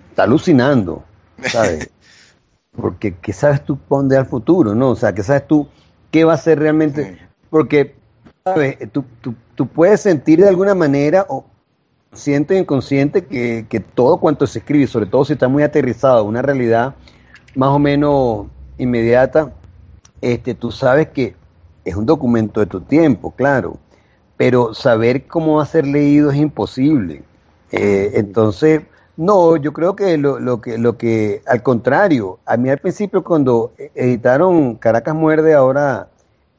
está 0.10 0.24
alucinando, 0.24 1.04
¿sabes? 1.44 1.90
Porque, 2.76 3.16
¿qué 3.16 3.34
sabes 3.34 3.64
tú 3.64 3.78
dónde 3.90 4.16
va 4.16 4.22
el 4.22 4.28
futuro, 4.28 4.76
no? 4.76 4.90
O 4.92 4.96
sea, 4.96 5.14
¿qué 5.14 5.24
sabes 5.24 5.48
tú 5.48 5.68
qué 6.12 6.24
va 6.24 6.34
a 6.34 6.38
ser 6.38 6.60
realmente? 6.60 7.20
Porque, 7.50 7.96
¿sabes? 8.44 8.78
Tú, 8.92 9.04
tú, 9.22 9.36
tú 9.56 9.68
puedes 9.68 10.02
sentir 10.02 10.40
de 10.40 10.50
alguna 10.50 10.76
manera, 10.76 11.26
o 11.28 11.46
consciente 12.10 12.56
o 12.56 12.58
inconsciente, 12.58 13.26
que, 13.26 13.66
que 13.70 13.80
todo 13.80 14.18
cuanto 14.18 14.48
se 14.48 14.60
escribe, 14.60 14.88
sobre 14.88 15.06
todo 15.06 15.26
si 15.26 15.34
está 15.34 15.48
muy 15.48 15.64
aterrizado 15.64 16.20
a 16.20 16.24
una 16.24 16.42
realidad 16.42 16.96
más 17.56 17.70
o 17.70 17.80
menos 17.80 18.48
inmediata, 18.78 19.52
este, 20.22 20.54
tú 20.54 20.72
sabes 20.72 21.10
que 21.10 21.36
es 21.86 21.96
un 21.96 22.06
documento 22.06 22.60
de 22.60 22.66
tu 22.66 22.82
tiempo, 22.82 23.32
claro, 23.32 23.78
pero 24.38 24.74
saber 24.74 25.28
cómo 25.28 25.58
va 25.58 25.64
a 25.64 25.66
ser 25.66 25.86
leído 25.86 26.32
es 26.32 26.38
imposible. 26.38 27.24
Eh, 27.72 28.12
entonces, 28.16 28.82
no, 29.20 29.58
yo 29.58 29.74
creo 29.74 29.98
que 29.98 30.18
lo, 30.18 30.40
lo 30.40 30.62
que 30.62 30.78
lo 30.78 30.98
que 30.98 31.42
al 31.46 31.62
contrario, 31.62 32.40
a 32.46 32.56
mí 32.56 32.70
al 32.70 32.78
principio 32.78 33.22
cuando 33.22 33.74
editaron 33.94 34.76
Caracas 34.76 35.14
Muerde 35.14 35.54
ahora 35.54 36.08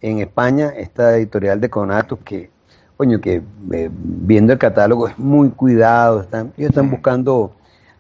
en 0.03 0.19
España, 0.19 0.69
esta 0.77 1.17
editorial 1.17 1.59
de 1.63 1.71
Conatus 1.71 2.19
que 2.23 2.51
coño 2.99 3.19
que 3.19 3.43
eh, 3.73 3.89
viendo 3.91 4.53
el 4.53 4.59
catálogo 4.59 5.09
es 5.09 5.19
muy 5.19 5.49
cuidado, 5.49 6.21
están 6.21 6.53
ellos 6.59 6.69
están 6.69 6.91
buscando 6.91 7.53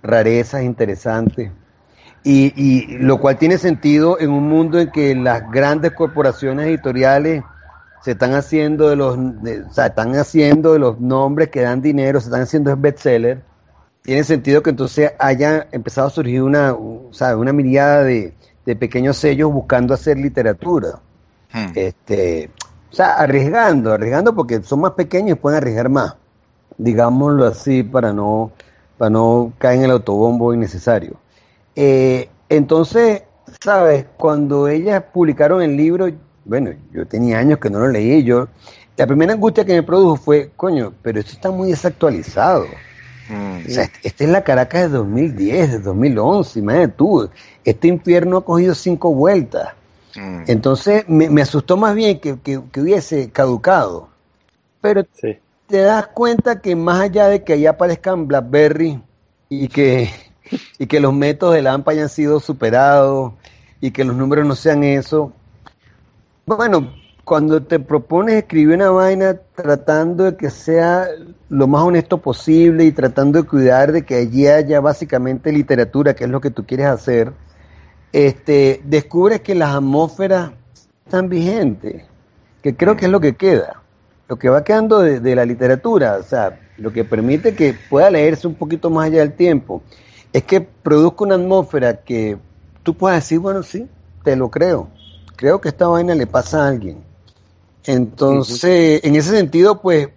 rarezas 0.03 0.63
interesantes. 0.63 1.51
Y, 2.23 2.53
y 2.55 2.99
lo 2.99 3.19
cual 3.19 3.39
tiene 3.39 3.57
sentido 3.57 4.21
en 4.21 4.29
un 4.29 4.47
mundo 4.47 4.79
en 4.79 4.91
que 4.91 5.15
las 5.15 5.51
grandes 5.51 5.93
corporaciones 5.93 6.67
editoriales 6.67 7.43
se 8.03 8.11
están 8.11 8.35
haciendo 8.35 8.91
de 8.91 8.97
los, 8.97 9.17
de, 9.43 9.63
o 9.63 9.73
sea, 9.73 9.87
están 9.87 10.15
haciendo 10.17 10.75
de 10.75 10.81
los 10.81 11.01
nombres 11.01 11.49
que 11.49 11.63
dan 11.63 11.81
dinero, 11.81 12.21
se 12.21 12.27
están 12.27 12.43
haciendo 12.43 12.77
bestseller. 12.77 13.49
Tiene 14.03 14.25
sentido 14.25 14.63
que 14.63 14.71
entonces 14.71 15.13
haya 15.19 15.69
empezado 15.73 16.09
a 16.09 16.11
surgir 16.11 16.43
una, 16.43 16.75
¿sabe? 17.11 17.37
una 17.37 17.53
mirada 17.53 18.05
de, 18.05 18.35
de 18.65 18.77
pequeños 18.77 19.17
sellos 19.17 19.53
buscando 19.53 19.95
hacer 19.95 20.19
literatura. 20.19 21.01
Hmm. 21.53 21.73
Este, 21.75 22.51
o 22.91 22.95
sea, 22.95 23.15
arriesgando, 23.15 23.93
arriesgando 23.93 24.35
porque 24.35 24.63
son 24.63 24.81
más 24.81 24.93
pequeños 24.93 25.33
y 25.33 25.41
pueden 25.41 25.59
arriesgar 25.59 25.89
más. 25.89 26.17
Digámoslo 26.79 27.47
así 27.47 27.83
para 27.83 28.13
no, 28.13 28.53
para 28.97 29.11
no 29.11 29.53
caer 29.59 29.79
en 29.79 29.85
el 29.85 29.91
autobombo 29.93 30.55
innecesario. 30.55 31.17
Eh, 31.77 32.29
entonces, 32.49 33.23
¿sabes? 33.63 34.07
Cuando 34.17 34.69
ellas 34.69 35.03
publicaron 35.13 35.63
el 35.63 35.77
libro, 35.77 36.11
bueno, 36.45 36.71
yo 36.93 37.07
tenía 37.07 37.39
años 37.39 37.59
que 37.59 37.71
no 37.71 37.81
lo 37.81 37.89
leí, 37.89 38.25
yo 38.25 38.49
la 38.97 39.07
primera 39.07 39.33
angustia 39.33 39.65
que 39.65 39.73
me 39.73 39.83
produjo 39.83 40.17
fue, 40.17 40.51
coño, 40.57 40.93
pero 41.03 41.21
esto 41.21 41.33
está 41.33 41.51
muy 41.51 41.71
desactualizado. 41.71 42.67
Mm. 43.31 43.67
O 43.67 43.71
sea, 43.71 43.85
este- 43.85 44.09
esta 44.09 44.25
es 44.25 44.31
la 44.31 44.43
Caracas 44.45 44.83
de 44.83 44.89
2010, 44.99 45.71
de 45.73 45.79
2011, 45.79 46.59
imagínate 46.59 46.95
tú, 46.97 47.31
este 47.65 47.89
infierno 47.89 48.39
ha 48.39 48.45
cogido 48.45 48.75
cinco 48.75 49.15
vueltas. 49.15 49.69
Mm. 50.17 50.43
Entonces 50.49 51.05
me, 51.09 51.31
me 51.31 51.43
asustó 51.43 51.77
más 51.77 51.95
bien 51.95 52.19
que, 52.21 52.39
que- 52.41 52.61
que 52.73 52.81
hubiese 52.81 53.31
caducado. 53.31 54.09
Pero 54.81 55.05
Sí. 55.15 55.39
te 55.67 55.79
das 55.83 56.09
cuenta 56.09 56.61
que 56.61 56.75
más 56.75 57.01
allá 57.03 57.29
de 57.29 57.45
que 57.45 57.53
ahí 57.53 57.67
aparezcan 57.67 58.27
BlackBerry 58.27 59.01
y 59.49 59.69
que, 59.69 60.11
y 60.79 60.87
que 60.87 60.99
los 61.01 61.13
métodos 61.15 61.55
de 61.55 61.69
AMPA 61.69 61.93
hayan 61.93 62.09
sido 62.09 62.41
superados 62.41 63.35
y 63.81 63.91
que 63.93 64.05
los 64.05 64.17
números 64.17 64.47
no 64.47 64.57
sean 64.57 64.83
eso, 64.83 65.33
bueno, 66.47 66.93
cuando 67.31 67.63
te 67.63 67.79
propones 67.79 68.35
escribir 68.35 68.75
una 68.75 68.91
vaina 68.91 69.39
tratando 69.55 70.25
de 70.25 70.37
que 70.37 70.51
sea 70.51 71.07
lo 71.49 71.69
más 71.69 71.85
honesto 71.85 72.19
posible 72.19 72.85
y 72.85 72.91
tratando 72.91 73.41
de 73.41 73.47
cuidar 73.47 73.93
de 73.93 74.03
que 74.05 74.17
allí 74.17 74.49
haya 74.49 74.81
básicamente 74.81 75.53
literatura, 75.53 76.17
que 76.17 76.25
es 76.25 76.31
lo 76.31 76.41
que 76.41 76.51
tú 76.51 76.67
quieres 76.67 76.87
hacer, 76.87 77.33
este, 78.13 78.81
descubres 78.83 79.43
que 79.43 79.55
las 79.55 79.77
atmósferas 79.77 80.51
están 81.05 81.29
vigentes, 81.29 82.03
que 82.65 82.75
creo 82.75 82.97
que 82.97 83.05
es 83.05 83.13
lo 83.13 83.21
que 83.21 83.37
queda, 83.37 83.81
lo 84.27 84.37
que 84.37 84.49
va 84.49 84.65
quedando 84.65 84.99
de, 84.99 85.21
de 85.21 85.37
la 85.37 85.45
literatura, 85.45 86.17
o 86.17 86.25
sea, 86.25 86.59
lo 86.79 86.93
que 86.93 87.05
permite 87.05 87.55
que 87.55 87.77
pueda 87.89 88.11
leerse 88.11 88.49
un 88.49 88.57
poquito 88.57 88.91
más 88.91 89.07
allá 89.07 89.21
del 89.21 89.35
tiempo, 89.35 89.85
es 90.33 90.43
que 90.43 90.61
produzca 90.61 91.27
una 91.27 91.37
atmósfera 91.37 92.01
que 92.01 92.39
tú 92.83 92.95
puedas 92.95 93.19
decir, 93.19 93.39
bueno, 93.39 93.63
sí, 93.63 93.87
te 94.25 94.35
lo 94.35 94.51
creo, 94.51 94.89
creo 95.37 95.61
que 95.61 95.69
esta 95.69 95.87
vaina 95.87 96.17
le 96.17 96.27
pasa 96.27 96.65
a 96.65 96.69
alguien. 96.69 97.09
Entonces, 97.87 99.01
en 99.05 99.17
ese 99.17 99.31
sentido, 99.31 99.81
pues, 99.81 100.09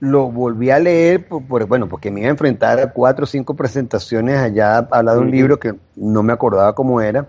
lo 0.00 0.30
volví 0.30 0.70
a 0.70 0.78
leer, 0.78 1.26
por, 1.26 1.42
por- 1.44 1.66
bueno, 1.66 1.88
porque 1.88 2.10
me 2.10 2.20
iba 2.20 2.28
a 2.28 2.32
enfrentar 2.32 2.78
a 2.80 2.92
cuatro 2.92 3.24
o 3.24 3.26
cinco 3.26 3.54
presentaciones 3.54 4.38
allá, 4.38 4.78
hablar 4.90 5.16
de 5.16 5.20
un 5.22 5.30
libro 5.30 5.58
que 5.58 5.74
no 5.96 6.22
me 6.22 6.32
acordaba 6.32 6.74
cómo 6.74 7.00
era, 7.00 7.26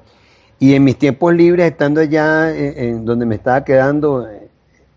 y 0.59 0.75
en 0.75 0.83
mis 0.83 0.97
tiempos 0.97 1.33
libres, 1.33 1.65
estando 1.71 2.01
allá 2.01 2.55
en, 2.55 2.77
en 2.77 3.05
donde 3.05 3.25
me 3.25 3.35
estaba 3.35 3.63
quedando, 3.63 4.27
eh, 4.27 4.49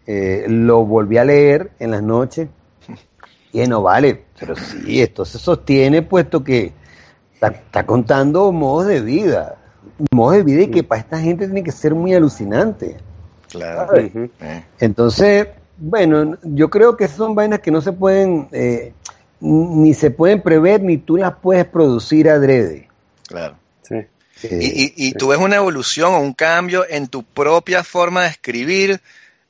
eh, 0.07 0.45
lo 0.49 0.85
volví 0.85 1.17
a 1.17 1.25
leer 1.25 1.71
en 1.79 1.93
las 1.93 2.03
noches, 2.03 2.49
y 3.53 3.67
no 3.67 3.83
vale, 3.83 4.25
pero 4.39 4.57
sí, 4.57 5.01
esto 5.01 5.25
se 5.25 5.39
sostiene 5.39 6.03
puesto 6.03 6.43
que 6.43 6.73
está, 7.35 7.49
está 7.49 7.87
contando 7.87 8.51
modos 8.53 8.87
de 8.87 9.01
vida, 9.01 9.57
modos 10.11 10.37
de 10.37 10.43
vida 10.43 10.63
y 10.63 10.69
que 10.69 10.83
para 10.83 11.01
esta 11.01 11.19
gente 11.21 11.47
tiene 11.47 11.63
que 11.63 11.73
ser 11.73 11.95
muy 11.95 12.15
alucinante. 12.15 12.97
Claro. 13.53 13.95
Eh, 14.41 14.65
Entonces, 14.79 15.49
bueno, 15.77 16.39
yo 16.43 16.71
creo 16.71 16.97
que 16.97 17.09
son 17.09 17.35
vainas 17.35 17.61
que 17.61 17.71
no 17.71 17.81
se 17.83 17.93
pueden, 17.93 18.49
eh, 18.53 18.95
ni 19.41 19.95
se 19.95 20.11
pueden 20.11 20.43
prever, 20.43 20.83
ni 20.83 20.99
tú 20.99 21.17
las 21.19 21.35
puedes 21.37 21.67
producir 21.67 22.29
adrede. 22.31 22.89
claro. 23.29 23.59
Sí. 23.83 23.97
Eh, 23.97 24.57
Y, 24.59 24.85
y, 24.85 24.93
y 25.09 25.15
tú 25.15 25.29
ves 25.29 25.39
una 25.39 25.57
evolución 25.57 26.15
o 26.15 26.21
un 26.21 26.35
cambio 26.35 26.87
en 26.89 27.09
tu 27.09 27.25
propia 27.25 27.85
forma 27.85 28.23
de 28.23 28.29
escribir, 28.29 29.01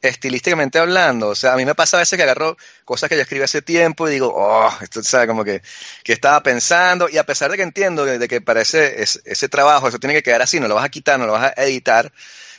estilísticamente 0.01 0.79
hablando. 0.79 1.29
O 1.29 1.35
sea, 1.35 1.53
a 1.55 1.57
mí 1.57 1.65
me 1.65 1.75
pasa 1.75 1.97
a 1.97 2.01
veces 2.01 2.17
que 2.17 2.23
agarro 2.25 2.57
cosas 2.85 3.09
que 3.09 3.17
yo 3.17 3.23
escribí 3.23 3.45
hace 3.45 3.63
tiempo 3.63 4.09
y 4.09 4.13
digo, 4.13 4.33
oh, 4.35 4.71
esto, 4.83 5.01
o 5.01 5.03
sea, 5.05 5.27
como 5.27 5.45
que, 5.45 5.63
que 6.05 6.13
estaba 6.13 6.43
pensando. 6.43 7.09
Y 7.09 7.19
a 7.19 7.25
pesar 7.25 7.51
de 7.51 7.57
que 7.57 7.63
entiendo 7.63 8.05
de, 8.05 8.19
de 8.19 8.29
que 8.29 8.41
para 8.41 8.63
ese, 8.63 9.03
ese, 9.03 9.21
ese 9.25 9.49
trabajo 9.49 9.89
eso 9.89 9.99
tiene 9.99 10.15
que 10.15 10.23
quedar 10.23 10.43
así, 10.43 10.61
no 10.61 10.69
lo 10.69 10.75
vas 10.77 10.85
a 10.87 10.89
quitar, 10.91 11.19
no 11.21 11.27
lo 11.27 11.33
vas 11.35 11.53
a 11.57 11.63
editar, 11.65 12.13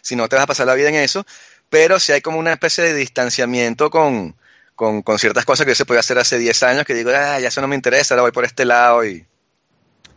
si 0.04 0.16
no 0.16 0.30
te 0.30 0.36
vas 0.36 0.44
a 0.44 0.48
pasar 0.48 0.68
la 0.68 0.76
vida 0.76 0.90
en 0.90 0.96
eso. 0.96 1.26
Pero 1.70 2.00
si 2.00 2.12
hay 2.12 2.22
como 2.22 2.38
una 2.40 2.54
especie 2.54 2.84
de 2.84 2.94
distanciamiento 2.94 3.90
con, 3.90 4.36
con, 4.76 5.02
con 5.02 5.18
ciertas 5.20 5.46
cosas 5.46 5.66
que 5.66 5.72
yo 5.72 5.76
se 5.78 5.86
podía 5.86 6.02
hacer 6.02 6.20
hace 6.20 6.38
10 6.38 6.62
años, 6.64 6.86
que 6.86 6.94
digo, 6.94 7.12
ah, 7.16 7.40
ya 7.40 7.48
eso 7.50 7.62
no 7.62 7.68
me 7.70 7.76
interesa, 7.76 8.14
ahora 8.14 8.24
voy 8.24 8.32
por 8.34 8.46
este 8.46 8.66
lado 8.66 9.06
y... 9.06 9.26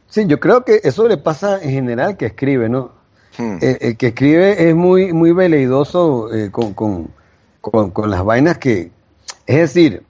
sí, 0.09 0.27
yo 0.27 0.41
creo 0.41 0.65
que 0.65 0.81
eso 0.85 1.09
le 1.09 1.17
pasa 1.19 1.63
en 1.63 1.71
general 1.71 2.09
al 2.11 2.17
que 2.17 2.27
escribe, 2.27 2.69
¿no? 2.69 2.95
hmm, 3.39 3.59
El, 3.61 3.79
el 3.81 3.97
que 3.99 4.09
escribe 4.09 4.69
es 4.69 4.75
muy, 4.77 5.13
muy 5.13 5.33
veleidoso 5.33 6.33
eh, 6.35 6.51
con, 6.53 6.75
con, 6.75 7.15
con, 7.63 7.91
con 7.93 8.11
las 8.11 8.25
vainas 8.25 8.59
que, 8.59 8.93
es 9.47 9.57
decir, 9.57 10.05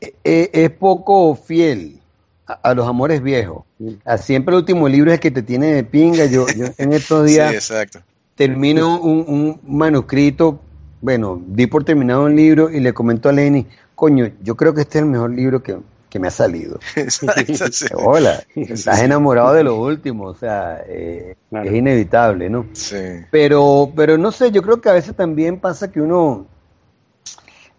e- 0.00 0.14
e- 0.24 0.50
es 0.52 0.70
poco 0.70 1.34
fiel 1.36 2.00
a, 2.46 2.54
a 2.54 2.74
los 2.74 2.88
amores 2.88 3.22
viejos. 3.22 3.64
A 4.04 4.18
siempre 4.18 4.54
el 4.54 4.60
último 4.60 4.88
libro 4.88 5.10
es 5.10 5.14
el 5.16 5.20
que 5.20 5.30
te 5.30 5.42
tiene 5.42 5.68
de 5.74 5.84
pinga. 5.84 6.26
Yo, 6.26 6.50
yo 6.50 6.66
en 6.78 6.92
estos 6.92 7.26
sí, 7.26 7.32
días 7.32 7.54
exacto. 7.54 8.02
Termino 8.40 8.98
un, 8.98 9.24
un 9.28 9.60
manuscrito, 9.66 10.60
bueno, 11.02 11.42
di 11.46 11.66
por 11.66 11.84
terminado 11.84 12.24
un 12.24 12.34
libro 12.34 12.70
y 12.70 12.80
le 12.80 12.94
comento 12.94 13.28
a 13.28 13.32
Lenny, 13.32 13.66
coño, 13.94 14.30
yo 14.42 14.56
creo 14.56 14.72
que 14.72 14.80
este 14.80 14.96
es 14.96 15.04
el 15.04 15.10
mejor 15.10 15.30
libro 15.30 15.62
que, 15.62 15.76
que 16.08 16.18
me 16.18 16.28
ha 16.28 16.30
salido. 16.30 16.78
Exacto, 16.96 17.66
sí. 17.70 17.84
Hola, 17.94 18.42
estás 18.54 19.02
enamorado 19.02 19.52
de 19.52 19.62
lo 19.64 19.78
último, 19.78 20.24
o 20.24 20.34
sea, 20.34 20.82
eh, 20.88 21.34
Claro. 21.50 21.68
es 21.68 21.74
inevitable, 21.74 22.48
¿no? 22.48 22.64
Sí. 22.72 22.96
Pero, 23.30 23.92
pero 23.94 24.16
no 24.16 24.32
sé, 24.32 24.50
yo 24.50 24.62
creo 24.62 24.80
que 24.80 24.88
a 24.88 24.94
veces 24.94 25.14
también 25.14 25.60
pasa 25.60 25.92
que 25.92 26.00
uno, 26.00 26.46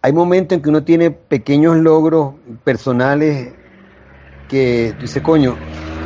hay 0.03 0.14
momentos 0.14 0.57
en 0.57 0.62
que 0.62 0.70
uno 0.70 0.84
tiene 0.84 1.09
pequeños 1.09 1.76
logros 1.78 2.36
personales 2.64 3.51
que 4.47 4.93
dice, 5.01 5.24
coño, 5.24 5.55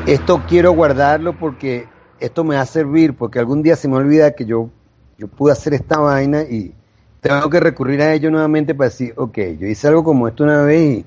esto 0.07 0.41
quiero 0.47 0.71
guardarlo 0.71 1.33
porque 1.33 1.87
esto 2.19 2.43
me 2.43 2.55
va 2.55 2.61
a 2.61 2.65
servir, 2.65 3.15
porque 3.15 3.39
algún 3.39 3.63
día 3.63 3.75
se 3.75 3.87
me 3.87 3.95
olvida 3.95 4.31
que 4.31 4.45
yo, 4.45 4.69
yo 5.17 5.27
pude 5.27 5.51
hacer 5.51 5.73
esta 5.73 5.99
vaina 5.99 6.43
y 6.43 6.73
tengo 7.21 7.49
que 7.49 7.59
recurrir 7.59 8.01
a 8.01 8.13
ello 8.13 8.29
nuevamente 8.29 8.75
para 8.75 8.89
decir, 8.89 9.13
ok, 9.17 9.37
yo 9.59 9.67
hice 9.67 9.87
algo 9.87 10.03
como 10.03 10.27
esto 10.27 10.43
una 10.43 10.61
vez 10.61 10.99
y 10.99 11.05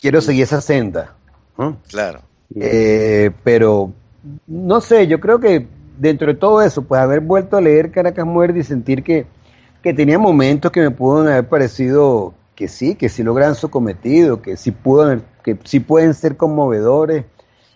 quiero 0.00 0.20
seguir 0.20 0.42
esa 0.42 0.60
senda. 0.60 1.14
¿no? 1.56 1.76
Claro. 1.88 2.20
Eh, 2.56 3.30
pero 3.44 3.92
no 4.46 4.80
sé, 4.80 5.06
yo 5.06 5.20
creo 5.20 5.38
que 5.38 5.66
dentro 5.98 6.28
de 6.28 6.34
todo 6.34 6.62
eso, 6.62 6.82
pues 6.82 7.00
haber 7.00 7.20
vuelto 7.20 7.56
a 7.56 7.60
leer 7.60 7.92
Caracas 7.92 8.26
Muerde 8.26 8.60
y 8.60 8.64
sentir 8.64 9.02
que, 9.02 9.26
que 9.82 9.94
tenía 9.94 10.18
momentos 10.18 10.72
que 10.72 10.80
me 10.80 10.90
pudo 10.90 11.20
haber 11.20 11.48
parecido 11.48 12.34
que 12.56 12.68
sí, 12.68 12.94
que 12.94 13.08
sí 13.08 13.22
logran 13.22 13.54
su 13.54 13.70
cometido, 13.70 14.42
que 14.42 14.56
sí, 14.56 14.70
pudo, 14.70 15.20
que 15.44 15.58
sí 15.64 15.80
pueden 15.80 16.14
ser 16.14 16.36
conmovedores. 16.36 17.24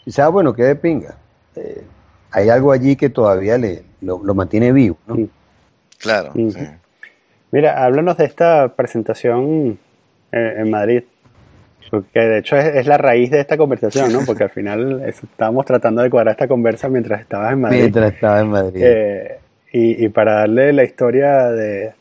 Sea, 0.06 0.28
bueno, 0.28 0.52
qué 0.54 0.64
de 0.64 0.76
pinga. 0.76 1.16
Eh, 1.56 1.84
hay 2.34 2.48
algo 2.50 2.72
allí 2.72 2.96
que 2.96 3.08
todavía 3.10 3.56
le, 3.56 3.82
lo, 4.02 4.22
lo 4.22 4.34
mantiene 4.34 4.72
vivo. 4.72 4.98
¿no? 5.06 5.16
Sí. 5.16 5.30
Claro. 5.98 6.32
Sí. 6.34 6.52
Mira, 7.52 7.82
háblanos 7.84 8.16
de 8.18 8.24
esta 8.26 8.68
presentación 8.76 9.78
eh, 10.32 10.54
en 10.58 10.70
Madrid. 10.70 11.04
Que 12.12 12.20
de 12.20 12.38
hecho 12.38 12.56
es, 12.56 12.74
es 12.74 12.86
la 12.86 12.98
raíz 12.98 13.30
de 13.30 13.38
esta 13.40 13.56
conversación, 13.56 14.12
¿no? 14.12 14.20
Porque 14.26 14.42
al 14.44 14.50
final 14.58 15.02
estábamos 15.06 15.64
tratando 15.64 16.02
de 16.02 16.10
cuadrar 16.10 16.32
esta 16.32 16.48
conversa 16.48 16.88
mientras 16.88 17.20
estabas 17.20 17.52
en 17.52 17.60
Madrid. 17.60 17.78
Mientras 17.80 18.12
estaba 18.14 18.40
en 18.40 18.48
Madrid. 18.48 18.82
Eh, 18.84 19.38
y, 19.72 20.04
y 20.04 20.08
para 20.08 20.34
darle 20.40 20.72
la 20.72 20.82
historia 20.84 21.50
de, 21.52 21.92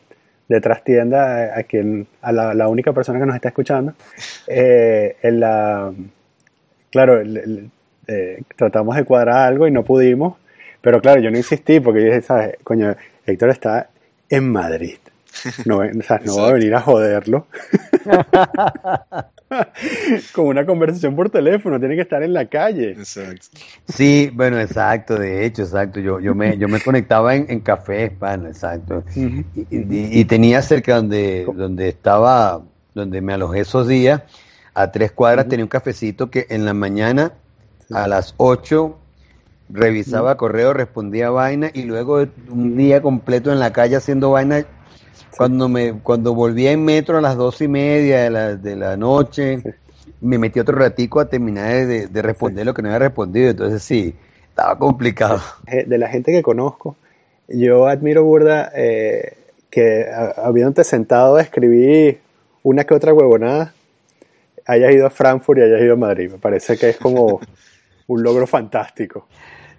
de 0.47 0.61
Trastienda 0.61 1.53
a, 1.55 1.59
a 1.59 1.63
quien, 1.63 2.07
a 2.21 2.31
la, 2.31 2.53
la 2.55 2.67
única 2.67 2.91
persona 2.93 3.19
que 3.19 3.25
nos 3.25 3.35
está 3.35 3.49
escuchando, 3.49 3.93
eh, 4.47 5.17
en 5.21 5.39
la, 5.39 5.91
claro, 6.91 7.19
el- 7.19 7.37
el- 7.37 7.71
eh, 8.07 8.41
tratamos 8.55 8.95
de 8.95 9.03
cuadrar 9.05 9.47
algo 9.47 9.67
y 9.67 9.71
no 9.71 9.83
pudimos, 9.83 10.35
pero 10.81 11.01
claro, 11.01 11.21
yo 11.21 11.31
no 11.31 11.37
insistí 11.37 11.79
porque 11.79 12.01
yo 12.01 12.05
dije, 12.07 12.21
¿sabes? 12.21 12.57
Coño, 12.63 12.95
Héctor 13.25 13.49
está 13.49 13.89
en 14.29 14.51
Madrid. 14.51 14.97
No, 15.65 15.77
o 15.79 16.01
sea, 16.03 16.21
no 16.23 16.37
va 16.37 16.49
a 16.49 16.53
venir 16.53 16.75
a 16.75 16.81
joderlo. 16.81 17.47
Con 20.33 20.47
una 20.47 20.65
conversación 20.65 21.15
por 21.15 21.29
teléfono, 21.29 21.79
tiene 21.79 21.95
que 21.95 22.01
estar 22.01 22.23
en 22.23 22.33
la 22.33 22.45
calle. 22.47 22.91
Exacto. 22.91 23.45
Sí, 23.87 24.29
bueno, 24.33 24.59
exacto, 24.59 25.17
de 25.17 25.45
hecho, 25.45 25.63
exacto. 25.63 25.99
Yo, 25.99 26.19
yo 26.19 26.33
me, 26.35 26.57
yo 26.57 26.67
me 26.67 26.79
conectaba 26.79 27.35
en, 27.35 27.45
en 27.49 27.59
café 27.59 28.05
hispano, 28.05 28.47
exacto. 28.47 29.03
Ujú. 29.15 29.43
Y, 29.55 29.77
y- 29.77 30.19
y 30.19 30.25
tenía 30.25 30.61
cerca 30.61 30.95
donde, 30.95 31.45
donde 31.55 31.89
estaba, 31.89 32.61
donde 32.93 33.21
me 33.21 33.33
alojé 33.33 33.61
esos 33.61 33.87
días, 33.87 34.21
a 34.73 34.91
tres 34.91 35.11
cuadras 35.11 35.47
tenía 35.47 35.65
un 35.65 35.69
cafecito 35.69 36.31
que 36.31 36.47
en 36.49 36.65
la 36.65 36.73
mañana 36.73 37.33
a 37.93 38.07
las 38.07 38.33
8 38.37 38.97
revisaba 39.69 40.37
correo, 40.37 40.73
respondía 40.73 41.29
vaina 41.29 41.71
y 41.73 41.83
luego 41.83 42.25
un 42.49 42.77
día 42.77 43.01
completo 43.01 43.51
en 43.51 43.59
la 43.59 43.73
calle 43.73 43.95
haciendo 43.95 44.31
vaina. 44.31 44.65
Cuando 45.35 45.67
me 45.67 45.93
cuando 45.93 46.35
volvía 46.35 46.71
en 46.71 46.85
metro 46.85 47.17
a 47.17 47.21
las 47.21 47.35
dos 47.35 47.59
y 47.61 47.67
media 47.67 48.21
de 48.21 48.29
la, 48.29 48.55
de 48.55 48.75
la 48.75 48.97
noche, 48.97 49.63
me 50.21 50.37
metí 50.37 50.59
otro 50.59 50.77
ratico 50.77 51.19
a 51.19 51.25
terminar 51.25 51.87
de, 51.87 52.07
de 52.07 52.21
responder 52.21 52.65
lo 52.65 52.73
que 52.73 52.81
no 52.83 52.89
había 52.89 52.99
respondido. 52.99 53.49
Entonces 53.49 53.81
sí, 53.81 54.13
estaba 54.47 54.77
complicado. 54.77 55.41
eh, 55.65 55.85
de 55.87 55.97
la 55.97 56.07
gente 56.07 56.31
que 56.31 56.43
conozco, 56.43 56.95
yo 57.47 57.87
admiro 57.87 58.23
burda 58.23 58.71
eh, 58.75 59.37
que 59.71 60.05
habiéndote 60.37 60.83
sentado 60.83 61.37
a 61.37 61.41
escribir 61.41 62.19
una 62.61 62.83
que 62.83 62.93
otra 62.93 63.13
huevonada, 63.13 63.73
hayas 64.65 64.93
ido 64.93 65.07
a 65.07 65.09
Frankfurt 65.09 65.59
y 65.59 65.63
hayas 65.63 65.81
ido 65.81 65.93
a 65.93 65.97
Madrid. 65.97 66.31
Me 66.31 66.37
parece 66.37 66.77
que 66.77 66.89
es 66.89 66.97
como 66.97 67.41
un 68.07 68.23
logro 68.23 68.47
fantástico. 68.47 69.27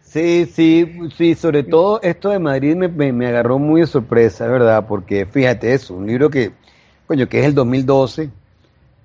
Sí, 0.03 0.47
sí, 0.47 0.87
sí, 1.16 1.35
sobre 1.35 1.64
todo 1.64 2.01
esto 2.03 2.31
de 2.31 2.39
Madrid 2.39 2.77
me, 2.77 2.89
me- 2.89 3.12
me 3.12 3.27
agarró 3.27 3.59
muy 3.59 3.81
de 3.81 3.87
sorpresa, 3.87 4.47
¿verdad? 4.47 4.87
Porque 4.87 5.27
fíjate 5.27 5.72
eso, 5.75 5.95
un 5.95 6.07
libro 6.07 6.31
que 6.31 6.53
coño, 7.07 7.29
que 7.29 7.41
es 7.41 7.47
el 7.47 7.55
2012. 7.55 8.31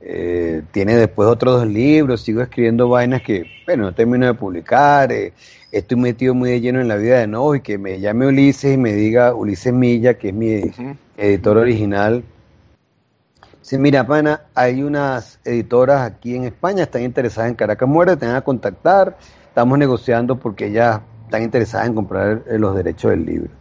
Eh, 0.02 0.62
tiene 0.72 0.96
después 0.96 1.28
otros 1.28 1.60
dos 1.62 1.68
libros, 1.68 2.22
sigo 2.22 2.42
escribiendo 2.42 2.88
vainas 2.88 3.22
que, 3.22 3.46
bueno, 3.66 3.84
no 3.86 3.94
termino 3.94 4.28
de 4.28 4.34
publicar, 4.34 5.12
eh, 5.12 5.34
estoy 5.74 5.98
metido 5.98 6.34
muy 6.34 6.52
de 6.52 6.62
lleno 6.62 6.80
en 6.80 6.88
la 6.88 6.96
vida 6.96 7.20
de 7.20 7.28
no 7.28 7.54
y 7.54 7.60
que 7.62 7.78
me 7.78 8.00
llame 8.00 8.28
Ulises 8.28 8.76
y 8.76 8.78
me 8.78 8.94
diga 8.94 9.34
Ulises 9.36 9.74
Milla, 9.74 10.14
que 10.14 10.30
es 10.30 10.34
mi 10.34 10.62
editor 11.18 11.58
original. 11.58 12.24
Sí, 13.70 13.78
mira, 13.78 14.04
pana, 14.04 14.48
hay 14.56 14.82
unas 14.82 15.40
editoras 15.46 16.02
aquí 16.02 16.36
en 16.36 16.46
España, 16.46 16.82
están 16.82 17.04
interesadas 17.04 17.52
en 17.52 17.56
Caracas 17.56 17.88
Muerte, 17.88 18.18
te 18.18 18.26
van 18.26 18.36
a 18.36 18.42
contactar, 18.42 19.16
estamos 19.48 19.78
negociando 19.78 20.40
porque 20.40 20.66
ellas 20.66 21.02
están 21.26 21.44
interesadas 21.44 21.86
en 21.86 21.94
comprar 21.94 22.42
eh, 22.48 22.58
los 22.58 22.76
derechos 22.76 23.12
del 23.12 23.28
libro. 23.28 23.52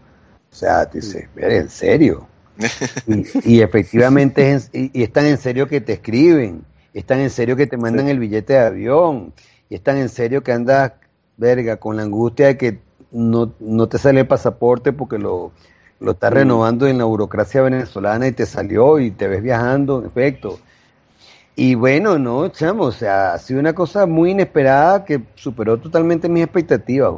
O 0.51 0.55
sea, 0.55 0.87
dice, 0.87 1.29
en 1.37 1.69
serio. 1.69 2.27
y, 3.45 3.61
efectivamente 3.61 4.53
es 4.53 4.71
y, 4.73 5.03
están 5.03 5.27
en 5.27 5.37
serio 5.37 5.69
que 5.69 5.83
te 5.83 5.93
escriben, 5.93 6.65
están 6.95 7.19
en 7.19 7.29
serio 7.29 7.55
que 7.55 7.67
te 7.67 7.77
mandan 7.77 8.09
el 8.09 8.19
billete 8.19 8.55
de 8.55 8.61
avión, 8.61 9.35
y 9.69 9.75
están 9.75 9.99
en 9.99 10.09
serio 10.09 10.43
que 10.43 10.53
andas, 10.53 10.93
verga, 11.37 11.77
con 11.77 11.97
la 11.99 12.05
angustia 12.05 12.47
de 12.47 12.57
que 12.57 12.81
no, 13.13 13.53
no 13.61 13.89
te 13.91 13.99
sale 13.99 14.21
el 14.21 14.27
pasaporte 14.27 14.95
porque 14.95 15.19
lo, 15.19 15.53
lo 16.01 16.13
estás 16.13 16.33
renovando 16.33 16.87
en 16.87 16.99
la 16.99 17.05
burocracia 17.05 17.63
venezolana 17.63 18.27
y 18.27 18.33
te 18.33 18.47
salió 18.47 18.99
y 18.99 19.11
te 19.11 19.29
ves 19.29 19.43
viajando, 19.43 20.01
en 20.01 20.07
efecto. 20.07 20.59
Y 21.57 21.75
bueno, 21.75 22.19
no, 22.19 22.49
chamo, 22.51 22.85
o 22.85 22.93
sea, 22.93 23.33
ha 23.33 23.39
sido 23.39 23.59
una 23.59 23.73
cosa 23.73 24.07
muy 24.07 24.31
inesperada 24.31 25.05
que 25.05 25.21
superó 25.35 25.77
totalmente 25.79 26.29
mis 26.29 26.45
expectativas. 26.45 27.15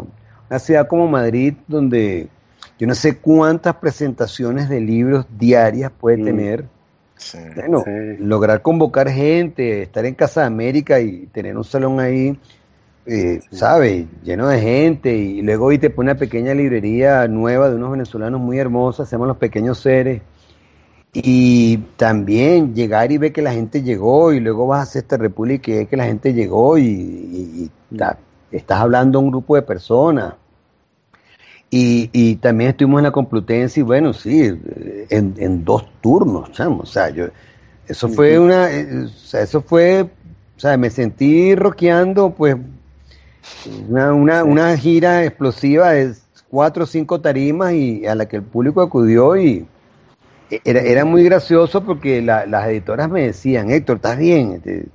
Una 0.48 0.58
ciudad 0.58 0.88
como 0.88 1.06
Madrid, 1.08 1.54
donde 1.68 2.28
yo 2.78 2.86
no 2.86 2.94
sé 2.94 3.18
cuántas 3.18 3.76
presentaciones 3.76 4.70
de 4.70 4.80
libros 4.80 5.26
diarias 5.38 5.92
puede 5.92 6.16
mm. 6.16 6.24
tener. 6.24 6.64
bueno, 7.54 7.84
lograr 8.18 8.62
convocar 8.62 9.10
gente, 9.10 9.82
estar 9.82 10.06
en 10.06 10.14
Casa 10.14 10.40
de 10.40 10.46
América 10.46 11.00
y 11.00 11.26
tener 11.26 11.54
un 11.58 11.64
salón 11.64 12.00
ahí, 12.00 12.38
eh, 13.06 13.40
¿sabes? 13.50 14.06
Lleno 14.22 14.48
de 14.48 14.60
gente 14.60 15.16
y 15.16 15.42
luego 15.42 15.66
hoy 15.66 15.78
te 15.78 15.90
pone 15.90 16.10
una 16.10 16.18
pequeña 16.18 16.54
librería 16.54 17.26
nueva 17.28 17.70
de 17.70 17.76
unos 17.76 17.90
venezolanos 17.92 18.40
muy 18.40 18.58
hermosos, 18.58 19.06
hacemos 19.06 19.26
los 19.28 19.36
pequeños 19.36 19.78
seres. 19.78 20.22
Y 21.12 21.78
también 21.96 22.74
llegar 22.74 23.10
y 23.10 23.18
ver 23.18 23.32
que 23.32 23.42
la 23.42 23.52
gente 23.52 23.82
llegó 23.82 24.32
y 24.32 24.38
luego 24.38 24.68
vas 24.68 24.80
a 24.80 24.82
hacer 24.82 25.02
esta 25.02 25.16
república 25.16 25.70
y 25.70 25.74
ves 25.74 25.88
que 25.88 25.96
la 25.96 26.04
gente 26.04 26.32
llegó 26.32 26.78
y, 26.78 27.70
estás 28.52 28.80
hablando 28.80 29.18
a 29.18 29.22
un 29.22 29.30
grupo 29.30 29.56
de 29.56 29.62
personas 29.62 30.34
y, 31.70 32.10
y 32.12 32.36
también 32.36 32.70
estuvimos 32.70 32.98
en 32.98 33.04
la 33.04 33.12
Complutense 33.12 33.80
y 33.80 33.82
bueno, 33.84 34.12
sí, 34.12 34.42
en, 35.08 35.34
en 35.38 35.64
dos 35.64 35.86
turnos, 36.00 36.50
chamo. 36.50 36.82
O 36.82 36.86
sea, 36.86 37.10
yo, 37.10 37.26
eso 37.86 38.08
fue 38.08 38.38
una, 38.38 38.70
eh, 38.72 39.04
o 39.04 39.08
sea, 39.08 39.42
eso 39.42 39.62
fue, 39.62 40.02
o 40.02 40.60
sea, 40.60 40.76
me 40.76 40.90
sentí 40.90 41.54
rockeando, 41.54 42.34
pues, 42.34 42.56
una, 43.88 44.12
una, 44.12 44.44
una 44.44 44.76
gira 44.76 45.24
explosiva 45.24 45.90
de 45.92 46.14
cuatro 46.48 46.84
o 46.84 46.86
cinco 46.86 47.20
tarimas 47.20 47.72
y 47.72 48.06
a 48.06 48.14
la 48.14 48.26
que 48.26 48.36
el 48.36 48.42
público 48.42 48.82
acudió 48.82 49.36
y 49.36 49.66
era, 50.64 50.80
era 50.80 51.04
muy 51.04 51.22
gracioso 51.22 51.84
porque 51.84 52.20
las 52.22 52.68
editoras 52.68 53.08
me 53.08 53.22
decían, 53.22 53.70
Héctor, 53.70 53.96
¿estás 53.96 54.18
bien? 54.18 54.60
Te, 54.60 54.86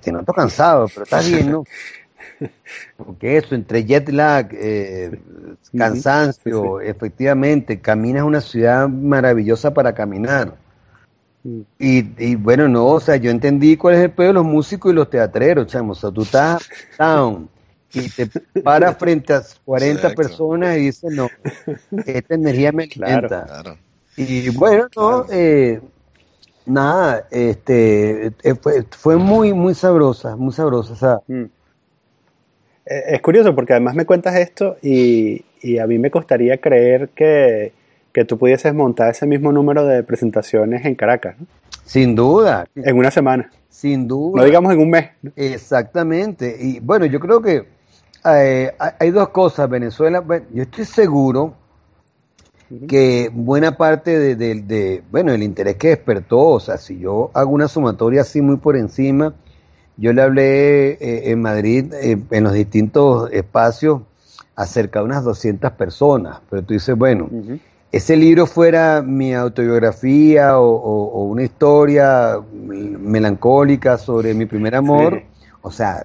te 0.00 0.12
noto 0.12 0.32
cansado, 0.32 0.86
pero 0.88 1.04
estás 1.04 1.30
bien, 1.30 1.52
¿no? 1.52 1.64
Porque 2.96 3.36
eso, 3.36 3.54
entre 3.54 3.84
jet 3.84 4.08
lag, 4.10 4.48
eh, 4.52 5.20
cansancio, 5.76 6.80
efectivamente, 6.80 7.80
caminas 7.80 8.22
una 8.22 8.40
ciudad 8.40 8.88
maravillosa 8.88 9.74
para 9.74 9.92
caminar. 9.92 10.54
Mm. 11.42 11.60
Y, 11.78 12.34
bueno, 12.36 12.68
no, 12.68 12.86
o 12.86 13.00
sea, 13.00 13.16
yo 13.16 13.30
entendí 13.30 13.76
cuál 13.76 13.96
es 13.96 14.00
el 14.02 14.10
pedo 14.10 14.28
de 14.28 14.34
los 14.34 14.44
músicos 14.44 14.92
y 14.92 14.94
los 14.94 15.10
teatreros, 15.10 15.66
chamo. 15.66 15.92
O 15.92 15.94
sea, 15.94 16.10
tú 16.10 16.22
estás 16.22 16.68
down 16.98 17.48
y 17.92 18.08
te 18.10 18.26
paras 18.62 18.96
frente 18.98 19.32
a 19.32 19.42
40 19.64 20.10
personas 20.10 20.76
y 20.76 20.80
dices, 20.82 21.12
no, 21.12 21.28
esta 22.06 22.34
energía 22.34 22.72
me 22.72 22.84
encanta. 22.84 23.76
Y 24.16 24.50
bueno, 24.50 24.88
no, 24.96 25.26
eh, 25.30 25.80
nada, 26.66 27.26
este, 27.30 28.26
eh, 28.42 28.54
fue, 28.60 28.84
fue 28.90 29.16
muy, 29.16 29.52
muy 29.52 29.74
sabrosa, 29.74 30.36
muy 30.36 30.52
sabrosa. 30.52 30.92
O 30.92 30.96
sea, 30.96 31.20
mm. 31.26 31.44
Eh, 32.88 33.04
es 33.08 33.20
curioso 33.20 33.54
porque 33.54 33.74
además 33.74 33.94
me 33.94 34.06
cuentas 34.06 34.34
esto 34.36 34.76
y, 34.82 35.44
a 35.78 35.86
mí 35.86 35.98
me 35.98 36.10
costaría 36.10 36.58
creer 36.58 37.10
que, 37.10 37.72
tú 38.26 38.36
pudieses 38.36 38.74
montar 38.74 39.10
ese 39.10 39.26
mismo 39.26 39.52
número 39.52 39.86
de 39.86 40.02
presentaciones 40.02 40.84
en 40.84 40.96
Caracas. 40.96 41.36
Sin 41.84 42.16
duda. 42.16 42.66
En 42.74 42.96
una 42.96 43.12
semana. 43.12 43.48
Sin 43.68 44.08
duda. 44.08 44.40
No 44.40 44.44
digamos 44.44 44.72
en 44.72 44.80
un 44.80 44.90
mes. 44.90 45.10
Exactamente. 45.36 46.56
Y 46.58 46.80
bueno, 46.80 47.06
yo 47.06 47.20
creo 47.20 47.40
que 47.40 47.64
eh, 48.24 48.74
hay 48.98 49.10
dos 49.10 49.28
cosas. 49.30 49.68
Venezuela, 49.68 50.24
yo 50.52 50.62
estoy 50.62 50.84
seguro 50.84 51.54
que 52.86 53.30
buena 53.32 53.76
parte 53.76 54.36
de, 54.36 54.54
de, 54.54 55.02
bueno, 55.10 55.32
el 55.32 55.42
interés 55.42 55.76
que 55.76 55.88
despertó, 55.88 56.40
o 56.40 56.60
sea, 56.60 56.76
si 56.76 56.98
yo 56.98 57.30
hago 57.32 57.50
una 57.50 57.66
sumatoria 57.66 58.22
así 58.22 58.42
muy 58.42 58.58
por 58.58 58.76
encima, 58.76 59.34
yo 59.96 60.12
le 60.12 60.22
hablé 60.22 60.90
eh, 60.92 61.30
en 61.30 61.40
Madrid, 61.40 61.92
eh, 61.94 62.18
en 62.30 62.44
los 62.44 62.52
distintos 62.52 63.32
espacios, 63.32 64.02
acerca 64.54 64.98
de 64.98 65.06
unas 65.06 65.24
200 65.24 65.72
personas, 65.72 66.40
pero 66.50 66.62
tú 66.62 66.74
dices, 66.74 66.96
bueno, 66.96 67.30
ese 67.92 68.16
libro 68.16 68.44
fuera 68.44 69.02
mi 69.02 69.32
autobiografía 69.32 70.58
o, 70.58 71.22
una 71.24 71.44
historia 71.44 72.38
melancólica 72.52 73.96
sobre 73.96 74.34
mi 74.34 74.46
primer 74.46 74.74
amor, 74.74 75.22
o 75.62 75.70
sea, 75.70 76.04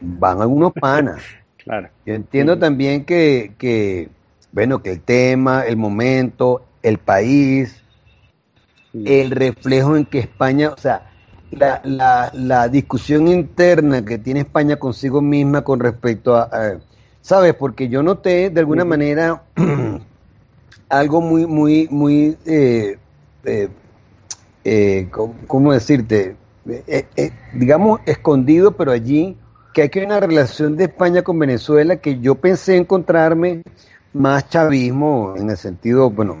van 0.00 0.42
algunos 0.42 0.72
panas. 0.72 1.22
Claro. 1.64 1.88
Yo 2.06 2.14
entiendo 2.14 2.58
también 2.58 3.04
que, 3.04 3.54
que, 3.58 4.08
bueno, 4.52 4.82
que 4.82 4.92
el 4.92 5.00
tema, 5.00 5.64
el 5.66 5.76
momento, 5.76 6.64
el 6.82 6.98
país, 6.98 7.82
el 8.92 9.30
reflejo 9.30 9.96
en 9.96 10.04
que 10.04 10.18
España, 10.18 10.70
o 10.70 10.76
sea, 10.76 11.10
la, 11.50 11.80
la, 11.84 12.30
la, 12.34 12.68
discusión 12.68 13.28
interna 13.28 14.04
que 14.04 14.18
tiene 14.18 14.40
España 14.40 14.76
consigo 14.76 15.20
misma 15.20 15.62
con 15.62 15.80
respecto 15.80 16.36
a, 16.36 16.78
¿sabes? 17.20 17.54
Porque 17.54 17.88
yo 17.88 18.02
noté 18.02 18.50
de 18.50 18.60
alguna 18.60 18.84
manera 18.84 19.42
algo 20.88 21.20
muy, 21.20 21.46
muy, 21.46 21.88
muy, 21.90 22.36
eh, 22.46 22.98
eh, 23.44 23.68
eh 24.64 25.08
¿cómo 25.46 25.72
decirte? 25.72 26.36
Digamos, 27.54 28.00
escondido, 28.06 28.72
pero 28.72 28.92
allí, 28.92 29.36
que 29.72 29.82
hay 29.82 29.88
que 29.88 30.04
una 30.04 30.20
relación 30.20 30.76
de 30.76 30.84
España 30.84 31.22
con 31.22 31.38
Venezuela 31.38 31.96
que 31.96 32.20
yo 32.20 32.34
pensé 32.36 32.76
encontrarme 32.76 33.62
más 34.12 34.48
chavismo 34.48 35.34
en 35.36 35.50
el 35.50 35.56
sentido, 35.56 36.10
bueno, 36.10 36.38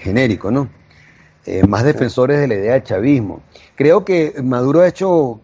genérico, 0.00 0.50
¿no? 0.50 0.68
más 1.66 1.84
defensores 1.84 2.38
de 2.38 2.46
la 2.46 2.54
idea 2.54 2.72
del 2.74 2.84
chavismo. 2.84 3.42
Creo 3.74 4.04
que 4.04 4.34
Maduro 4.42 4.80
ha 4.80 4.88
hecho 4.88 5.40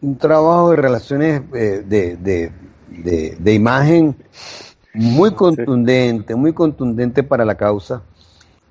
un 0.00 0.18
trabajo 0.18 0.70
de 0.70 0.76
relaciones 0.76 1.42
eh, 1.54 1.82
de, 1.86 3.54
imagen 3.54 4.16
muy 4.94 5.32
contundente, 5.32 6.34
muy 6.34 6.52
contundente 6.52 7.22
para 7.22 7.44
la 7.44 7.56
causa. 7.56 8.02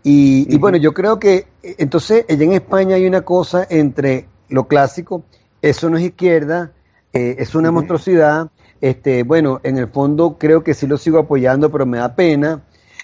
Y, 0.03 0.57
bueno, 0.57 0.77
yo 0.77 0.93
creo 0.93 1.19
que 1.19 1.47
eh, 1.61 1.75
entonces 1.77 2.25
allá 2.29 2.43
en 2.43 2.53
España 2.53 2.95
hay 2.95 3.05
una 3.05 3.21
cosa 3.21 3.67
entre 3.69 4.27
lo 4.47 4.67
clásico, 4.67 5.23
eso 5.61 5.89
no 5.89 5.97
es 5.97 6.03
izquierda, 6.03 6.71
eh, 7.13 7.35
es 7.39 7.55
una 7.55 7.71
monstruosidad, 7.71 8.49
este, 8.81 9.23
bueno, 9.23 9.59
en 9.63 9.77
el 9.77 9.87
fondo 9.87 10.37
creo 10.37 10.63
que 10.63 10.73
sí 10.73 10.87
lo 10.87 10.97
sigo 10.97 11.19
apoyando, 11.19 11.71
pero 11.71 11.85
me 11.85 11.97
da 11.97 12.15
pena. 12.15 12.61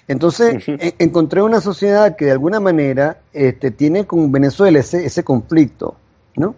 Entonces 0.08 0.64
encontré 0.98 1.42
una 1.42 1.60
sociedad 1.60 2.14
que 2.14 2.26
de 2.26 2.30
alguna 2.30 2.60
manera 2.60 3.22
este, 3.32 3.72
tiene 3.72 4.06
con 4.06 4.30
Venezuela 4.30 4.78
ese, 4.78 5.04
ese 5.04 5.24
conflicto, 5.24 5.96
¿no? 6.36 6.54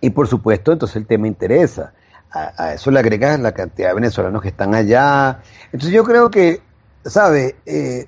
Y 0.00 0.10
por 0.10 0.26
supuesto, 0.26 0.72
entonces 0.72 0.96
el 0.96 1.06
tema 1.06 1.26
interesa. 1.26 1.92
A, 2.30 2.74
eso 2.74 2.90
le 2.90 2.98
agregas 2.98 3.40
la 3.40 3.52
cantidad 3.52 3.88
de 3.88 3.94
venezolanos 3.94 4.42
que 4.42 4.48
están 4.48 4.74
allá. 4.74 5.40
Entonces 5.66 5.90
yo 5.90 6.04
creo 6.04 6.30
que, 6.30 6.60
¿sabes? 7.04 7.54
Eh, 7.66 8.06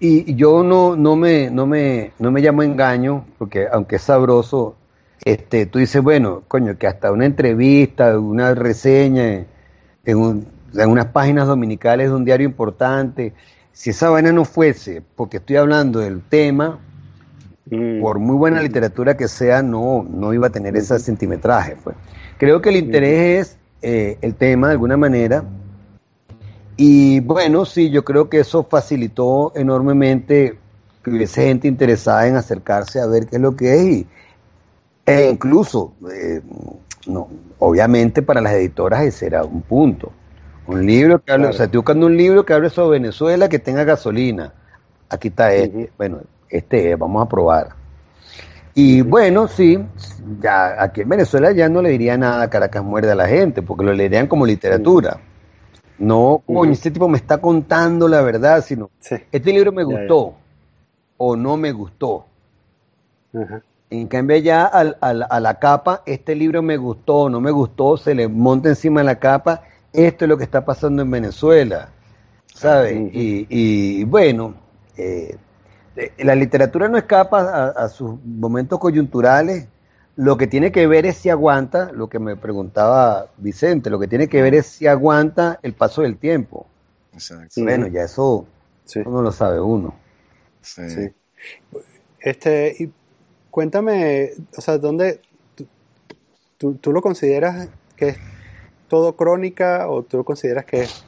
y, 0.00 0.34
yo 0.34 0.62
no, 0.62 0.96
no, 0.96 1.16
me, 1.16 1.50
no, 1.50 1.66
me, 1.66 2.12
no 2.18 2.30
me 2.30 2.40
llamo 2.40 2.62
engaño, 2.62 3.24
porque 3.38 3.66
aunque 3.70 3.96
es 3.96 4.02
sabroso, 4.02 4.76
este, 5.24 5.66
tú 5.66 5.78
dices, 5.78 6.02
bueno, 6.02 6.42
coño, 6.48 6.78
que 6.78 6.86
hasta 6.86 7.12
una 7.12 7.26
entrevista, 7.26 8.18
una 8.18 8.54
reseña 8.54 9.44
en, 10.04 10.16
un, 10.16 10.46
en 10.74 10.90
unas 10.90 11.06
páginas 11.06 11.46
dominicales 11.46 12.08
de 12.08 12.14
un 12.14 12.24
diario 12.24 12.46
importante, 12.46 13.34
si 13.72 13.90
esa 13.90 14.10
vaina 14.10 14.32
no 14.32 14.44
fuese 14.44 15.02
porque 15.16 15.38
estoy 15.38 15.56
hablando 15.56 16.00
del 16.00 16.22
tema, 16.22 16.78
Mm. 17.70 18.00
por 18.00 18.18
muy 18.18 18.36
buena 18.36 18.62
literatura 18.62 19.16
que 19.16 19.28
sea, 19.28 19.62
no, 19.62 20.06
no 20.08 20.32
iba 20.32 20.46
a 20.46 20.50
tener 20.50 20.76
ese 20.76 20.98
centimetraje. 20.98 21.76
Pues. 21.82 21.96
Creo 22.38 22.60
que 22.62 22.70
el 22.70 22.76
interés 22.76 23.40
es 23.40 23.58
eh, 23.82 24.18
el 24.22 24.34
tema 24.34 24.68
de 24.68 24.72
alguna 24.72 24.96
manera. 24.96 25.44
Y 26.76 27.20
bueno, 27.20 27.64
sí, 27.64 27.90
yo 27.90 28.04
creo 28.04 28.28
que 28.28 28.40
eso 28.40 28.64
facilitó 28.64 29.52
enormemente 29.56 30.58
que 31.02 31.10
hubiese 31.10 31.46
gente 31.46 31.68
interesada 31.68 32.26
en 32.26 32.36
acercarse 32.36 33.00
a 33.00 33.06
ver 33.06 33.26
qué 33.26 33.36
es 33.36 33.42
lo 33.42 33.56
que 33.56 33.74
es 33.74 33.84
y, 33.84 34.06
e 35.08 35.30
incluso, 35.30 35.94
eh, 36.12 36.40
no, 37.06 37.28
obviamente 37.58 38.22
para 38.22 38.40
las 38.40 38.52
editoras 38.54 39.02
ese 39.04 39.26
era 39.26 39.44
un 39.44 39.62
punto. 39.62 40.12
Un 40.66 40.84
libro 40.84 41.20
que 41.20 41.32
hable, 41.32 41.44
Claro. 41.44 41.54
o 41.54 41.56
sea, 41.56 41.64
estoy 41.66 41.78
buscando 41.78 42.06
un 42.06 42.16
libro 42.16 42.44
que 42.44 42.52
hable 42.52 42.68
sobre 42.70 42.98
Venezuela 42.98 43.48
que 43.48 43.58
tenga 43.58 43.84
gasolina. 43.84 44.52
Aquí 45.08 45.28
está 45.28 45.52
este. 45.54 45.90
Bueno, 45.96 46.18
este 46.50 46.92
es, 46.92 46.98
vamos 46.98 47.24
a 47.24 47.28
probar. 47.28 47.68
Y 48.74 49.00
bueno, 49.00 49.48
sí, 49.48 49.78
ya 50.40 50.80
aquí 50.82 51.00
en 51.00 51.08
Venezuela 51.08 51.50
ya 51.52 51.68
no 51.68 51.80
le 51.82 51.88
diría 51.90 52.16
nada 52.18 52.42
a 52.42 52.50
Caracas 52.50 52.84
muerde 52.84 53.10
a 53.10 53.14
la 53.14 53.26
gente, 53.26 53.62
porque 53.62 53.84
lo 53.84 53.92
leerían 53.94 54.26
como 54.28 54.44
literatura. 54.46 55.18
No, 55.98 56.44
este 56.70 56.90
tipo 56.92 57.08
me 57.08 57.16
está 57.16 57.38
contando 57.38 58.06
la 58.06 58.20
verdad, 58.20 58.62
sino 58.62 58.90
Sí. 59.00 59.16
este 59.32 59.52
libro 59.52 59.72
me 59.72 59.82
Ya, 59.84 59.90
ya. 59.90 59.98
gustó 60.00 60.34
o 61.16 61.34
no 61.34 61.56
me 61.56 61.72
gustó. 61.72 62.26
Ajá. 63.34 63.62
En 63.90 64.06
cambio 64.06 64.36
ya 64.36 64.64
al- 64.66 64.98
al- 65.00 65.26
a 65.28 65.40
la 65.40 65.58
capa, 65.58 66.02
este 66.04 66.34
libro 66.34 66.62
me 66.62 66.76
gustó 66.76 67.16
o 67.22 67.30
no 67.30 67.40
me 67.40 67.50
gustó, 67.50 67.96
se 67.96 68.14
le 68.14 68.28
monta 68.28 68.68
encima 68.68 69.00
de 69.00 69.06
la 69.06 69.18
capa, 69.18 69.62
esto 69.92 70.24
es 70.24 70.28
lo 70.28 70.36
que 70.36 70.44
está 70.44 70.64
pasando 70.64 71.00
en 71.02 71.10
Venezuela, 71.10 71.88
¿sabes? 72.54 72.94
Ujú. 72.96 73.10
y, 73.14 73.46
y, 73.48 74.04
bueno, 74.04 74.54
eh, 74.96 75.36
eh, 75.96 76.12
la 76.18 76.34
literatura 76.34 76.88
no 76.88 76.98
escapa 76.98 77.40
a, 77.40 77.68
a 77.68 77.88
sus 77.88 78.22
momentos 78.24 78.78
coyunturales, 78.78 79.66
lo 80.16 80.36
que 80.36 80.46
tiene 80.48 80.70
que 80.70 80.86
ver 80.86 81.06
es 81.06 81.16
si 81.16 81.30
aguanta, 81.30 81.90
lo 81.92 82.08
que 82.08 82.18
me 82.18 82.36
preguntaba 82.36 83.28
Vicente, 83.38 83.88
lo 83.88 83.98
que 83.98 84.08
tiene 84.08 84.28
que 84.28 84.42
ver 84.42 84.54
es 84.54 84.66
si 84.66 84.86
aguanta 84.86 85.60
el 85.62 85.72
paso 85.72 86.02
del 86.02 86.18
tiempo. 86.18 86.66
Exacto. 87.14 87.62
Bueno, 87.62 87.86
ya 87.86 88.02
eso, 88.02 88.44
Sí. 88.84 89.00
eso 89.00 89.10
no 89.10 89.22
lo 89.22 89.32
sabe 89.32 89.60
uno. 89.60 89.94
Sí. 90.60 90.90
Sí. 90.90 91.08
Este, 92.20 92.74
y 92.78 92.92
cuéntame, 93.58 94.30
o 94.56 94.60
sea, 94.60 94.78
¿dónde 94.78 95.18
tú, 96.58 96.92
lo 96.92 97.02
consideras 97.02 97.68
que 97.96 98.10
es 98.10 98.18
todo 98.86 99.16
crónica 99.16 99.88
o 99.88 100.04
tú 100.04 100.18
lo 100.18 100.22
consideras 100.22 100.64
que 100.64 100.82
es 100.82 101.04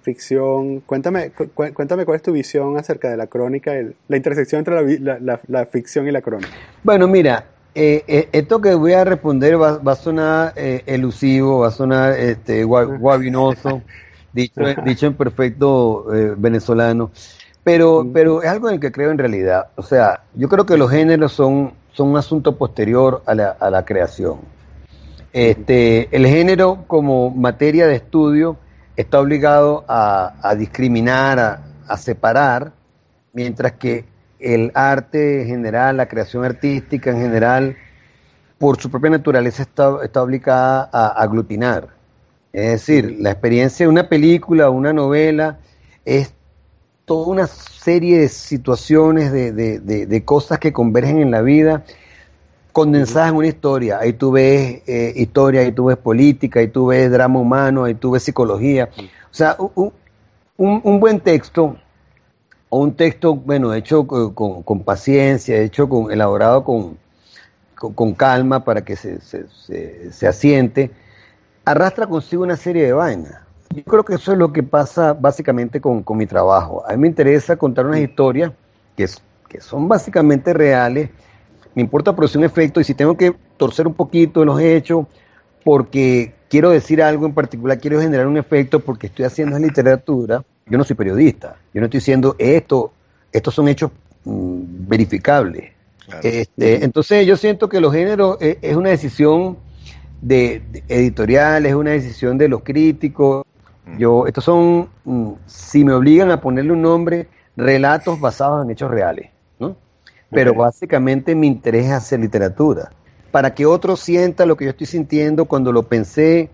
ficción? 0.00 0.80
Cuéntame, 0.80 1.28
cu- 1.28 1.50
cu- 1.52 1.74
cuéntame 1.74 2.06
cuál 2.06 2.16
es 2.16 2.22
tu 2.22 2.32
visión 2.32 2.78
acerca 2.78 3.10
de 3.10 3.18
la 3.18 3.26
crónica, 3.26 3.74
el- 3.74 3.94
la 4.08 4.16
intersección 4.16 4.60
entre 4.60 4.74
la, 4.76 4.98
la- 4.98 5.18
la- 5.20 5.40
la 5.46 5.66
ficción 5.66 6.08
y 6.08 6.10
la 6.10 6.22
crónica. 6.22 6.48
Bueno, 6.82 7.06
mira, 7.06 7.44
eh, 7.74 8.02
eh, 8.08 8.30
esto 8.32 8.58
que 8.62 8.74
voy 8.74 8.94
a 8.94 9.04
responder 9.04 9.60
va, 9.60 9.76
va 9.76 9.92
a 9.92 9.96
sonar 9.96 10.54
eh, 10.56 10.84
elusivo, 10.86 11.58
va 11.58 11.68
a 11.68 11.70
sonar 11.70 12.18
este, 12.18 12.64
gua- 12.64 12.98
guabinoso, 12.98 13.82
dicho, 14.32 14.62
dicho 14.86 15.06
en 15.06 15.12
perfecto 15.12 16.14
eh, 16.14 16.34
venezolano, 16.34 17.10
pero, 17.64 18.06
pero 18.12 18.42
es 18.42 18.48
algo 18.48 18.68
en 18.68 18.74
el 18.74 18.80
que 18.80 18.92
creo 18.92 19.10
en 19.10 19.18
realidad. 19.18 19.68
O 19.76 19.82
sea, 19.82 20.22
yo 20.34 20.48
creo 20.48 20.66
que 20.66 20.76
los 20.76 20.90
géneros 20.90 21.32
son, 21.32 21.72
son 21.92 22.08
un 22.08 22.16
asunto 22.16 22.56
posterior 22.56 23.22
a 23.26 23.34
la, 23.34 23.50
a 23.50 23.70
la 23.70 23.84
creación. 23.84 24.38
Este, 25.32 26.08
el 26.14 26.26
género 26.26 26.84
como 26.86 27.30
materia 27.30 27.86
de 27.86 27.96
estudio 27.96 28.56
está 28.96 29.20
obligado 29.20 29.84
a, 29.86 30.34
a 30.42 30.54
discriminar, 30.54 31.38
a, 31.38 31.62
a 31.86 31.96
separar, 31.96 32.72
mientras 33.32 33.72
que 33.72 34.04
el 34.38 34.72
arte 34.74 35.42
en 35.42 35.48
general, 35.48 35.98
la 35.98 36.06
creación 36.06 36.44
artística 36.44 37.10
en 37.10 37.18
general, 37.18 37.76
por 38.58 38.80
su 38.80 38.90
propia 38.90 39.10
naturaleza 39.10 39.62
está, 39.62 39.98
está 40.02 40.22
obligada 40.22 40.88
a 40.92 41.08
aglutinar. 41.22 41.88
Es 42.52 42.70
decir, 42.70 43.16
la 43.20 43.30
experiencia 43.30 43.86
de 43.86 43.90
una 43.90 44.08
película, 44.08 44.70
una 44.70 44.92
novela, 44.92 45.58
es 46.04 46.34
toda 47.10 47.26
una 47.26 47.48
serie 47.48 48.18
de 48.20 48.28
situaciones, 48.28 49.32
de, 49.32 49.50
de- 49.50 49.80
de- 49.80 50.06
de 50.06 50.24
cosas 50.24 50.60
que 50.60 50.72
convergen 50.72 51.18
en 51.18 51.32
la 51.32 51.42
vida, 51.42 51.82
condensadas 52.72 53.30
en 53.30 53.36
una 53.36 53.48
historia. 53.48 53.98
Ahí 53.98 54.12
tú 54.12 54.32
ves 54.32 54.82
eh, 54.86 55.12
historia, 55.16 55.62
ahí 55.62 55.72
tú 55.72 55.86
ves 55.86 55.96
política, 55.96 56.60
ahí 56.60 56.68
tú 56.68 56.86
ves 56.86 57.10
drama 57.10 57.40
humano, 57.40 57.82
ahí 57.84 57.94
tú 57.94 58.12
ves 58.12 58.22
psicología. 58.22 58.90
O 58.96 59.34
sea, 59.34 59.56
un, 59.74 59.92
un- 60.56 60.80
un 60.84 61.00
buen 61.00 61.18
texto, 61.20 61.76
o 62.68 62.80
un 62.80 62.94
texto, 62.94 63.34
bueno, 63.34 63.74
hecho 63.74 64.06
con, 64.06 64.62
con- 64.62 64.84
paciencia, 64.84 65.58
hecho 65.58 65.88
con, 65.88 66.12
elaborado 66.12 66.64
con, 66.64 66.96
con, 67.76 67.94
con 67.94 68.14
calma 68.14 68.64
para 68.64 68.84
que 68.84 68.96
se, 68.96 69.20
se, 69.20 69.46
se- 69.48 70.12
se 70.12 70.28
asiente, 70.28 70.90
arrastra 71.64 72.06
consigo 72.06 72.44
una 72.44 72.56
serie 72.56 72.84
de 72.84 72.92
vainas. 72.92 73.34
Yo 73.72 73.84
creo 73.84 74.04
que 74.04 74.14
eso 74.14 74.32
es 74.32 74.38
lo 74.38 74.52
que 74.52 74.64
pasa 74.64 75.12
básicamente 75.12 75.80
con, 75.80 76.02
con 76.02 76.16
mi 76.18 76.26
trabajo. 76.26 76.84
A 76.86 76.92
mí 76.92 76.98
me 76.98 77.06
interesa 77.06 77.56
contar 77.56 77.86
unas 77.86 78.00
historias 78.00 78.52
que, 78.96 79.06
que 79.48 79.60
son 79.60 79.86
básicamente 79.86 80.52
reales. 80.52 81.10
Me 81.74 81.82
importa 81.82 82.14
producir 82.14 82.38
un 82.38 82.44
efecto 82.44 82.80
y 82.80 82.84
si 82.84 82.94
tengo 82.94 83.16
que 83.16 83.32
torcer 83.56 83.86
un 83.86 83.94
poquito 83.94 84.44
los 84.44 84.60
hechos 84.60 85.06
porque 85.64 86.34
quiero 86.48 86.70
decir 86.70 87.00
algo 87.00 87.26
en 87.26 87.32
particular, 87.32 87.78
quiero 87.78 88.00
generar 88.00 88.26
un 88.26 88.36
efecto 88.36 88.80
porque 88.80 89.06
estoy 89.06 89.24
haciendo 89.24 89.56
literatura, 89.60 90.44
yo 90.66 90.76
no 90.76 90.82
soy 90.82 90.96
periodista, 90.96 91.56
yo 91.72 91.80
no 91.80 91.86
estoy 91.86 92.00
diciendo 92.00 92.34
esto, 92.38 92.92
estos 93.30 93.54
son 93.54 93.68
hechos 93.68 93.92
mm, 94.24 94.88
verificables. 94.88 95.72
Claro. 96.06 96.20
Este, 96.24 96.84
entonces 96.84 97.24
yo 97.24 97.36
siento 97.36 97.68
que 97.68 97.80
los 97.80 97.92
géneros 97.92 98.36
es, 98.40 98.58
es 98.62 98.74
una 98.74 98.90
decisión 98.90 99.58
de, 100.20 100.60
de 100.72 100.82
editorial, 100.88 101.66
es 101.66 101.74
una 101.74 101.92
decisión 101.92 102.36
de 102.36 102.48
los 102.48 102.62
críticos. 102.64 103.46
Yo, 103.92 104.26
estos 104.26 104.44
son, 104.44 104.88
mm, 105.04 105.32
si 105.46 105.84
me 105.84 105.92
obligan 105.92 106.30
a 106.30 106.40
ponerle 106.40 106.72
un 106.72 106.82
nombre, 106.82 107.28
relatos 107.56 108.20
basados 108.20 108.64
en 108.64 108.70
hechos 108.70 108.90
reales, 108.90 109.30
¿no? 109.58 109.76
Pero 110.32 110.54
básicamente 110.54 111.34
mi 111.34 111.48
interés 111.48 111.86
es 111.86 111.92
hacer 111.92 112.20
literatura. 112.20 112.90
Para 113.32 113.54
que 113.54 113.66
otro 113.66 113.96
sienta 113.96 114.46
lo 114.46 114.56
que 114.56 114.64
yo 114.66 114.70
estoy 114.70 114.86
sintiendo 114.86 115.46
cuando 115.46 115.72
lo 115.72 115.84
pensé, 115.84 116.50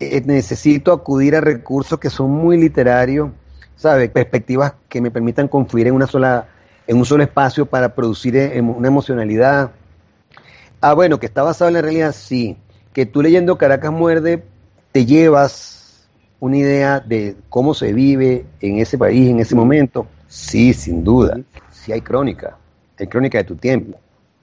eh, 0.00 0.22
necesito 0.26 0.92
acudir 0.92 1.36
a 1.36 1.40
recursos 1.40 1.98
que 1.98 2.10
son 2.10 2.30
muy 2.30 2.58
literarios, 2.58 3.30
¿sabes? 3.76 4.10
Perspectivas 4.10 4.74
que 4.88 5.00
me 5.00 5.10
permitan 5.10 5.48
confluir 5.48 5.86
en 5.88 5.94
una 5.94 6.06
sola, 6.06 6.48
en 6.86 6.96
un 6.98 7.04
solo 7.06 7.22
espacio 7.22 7.66
para 7.66 7.94
producir 7.94 8.36
eh, 8.36 8.58
emo- 8.60 8.76
una 8.76 8.88
emocionalidad. 8.88 9.72
Ah, 10.80 10.94
bueno, 10.94 11.18
que 11.18 11.26
está 11.26 11.42
basado 11.42 11.68
en 11.68 11.74
la 11.74 11.82
realidad, 11.82 12.12
sí. 12.12 12.56
Que 12.92 13.06
tú 13.06 13.22
leyendo 13.22 13.58
Caracas 13.58 13.92
Muerde 13.92 14.44
te 14.92 15.06
llevas 15.06 15.83
una 16.44 16.58
idea 16.58 17.00
de 17.00 17.36
cómo 17.48 17.72
se 17.72 17.92
vive 17.94 18.44
en 18.60 18.78
ese 18.78 18.98
país, 18.98 19.30
en 19.30 19.40
ese 19.40 19.54
momento. 19.54 20.06
Sí, 20.28 20.74
sin 20.74 21.02
duda. 21.02 21.40
Sí 21.70 21.90
hay 21.90 22.02
crónica. 22.02 22.58
Hay 22.98 23.06
crónica 23.06 23.38
de 23.38 23.44
tu 23.44 23.56
tiempo. 23.56 23.98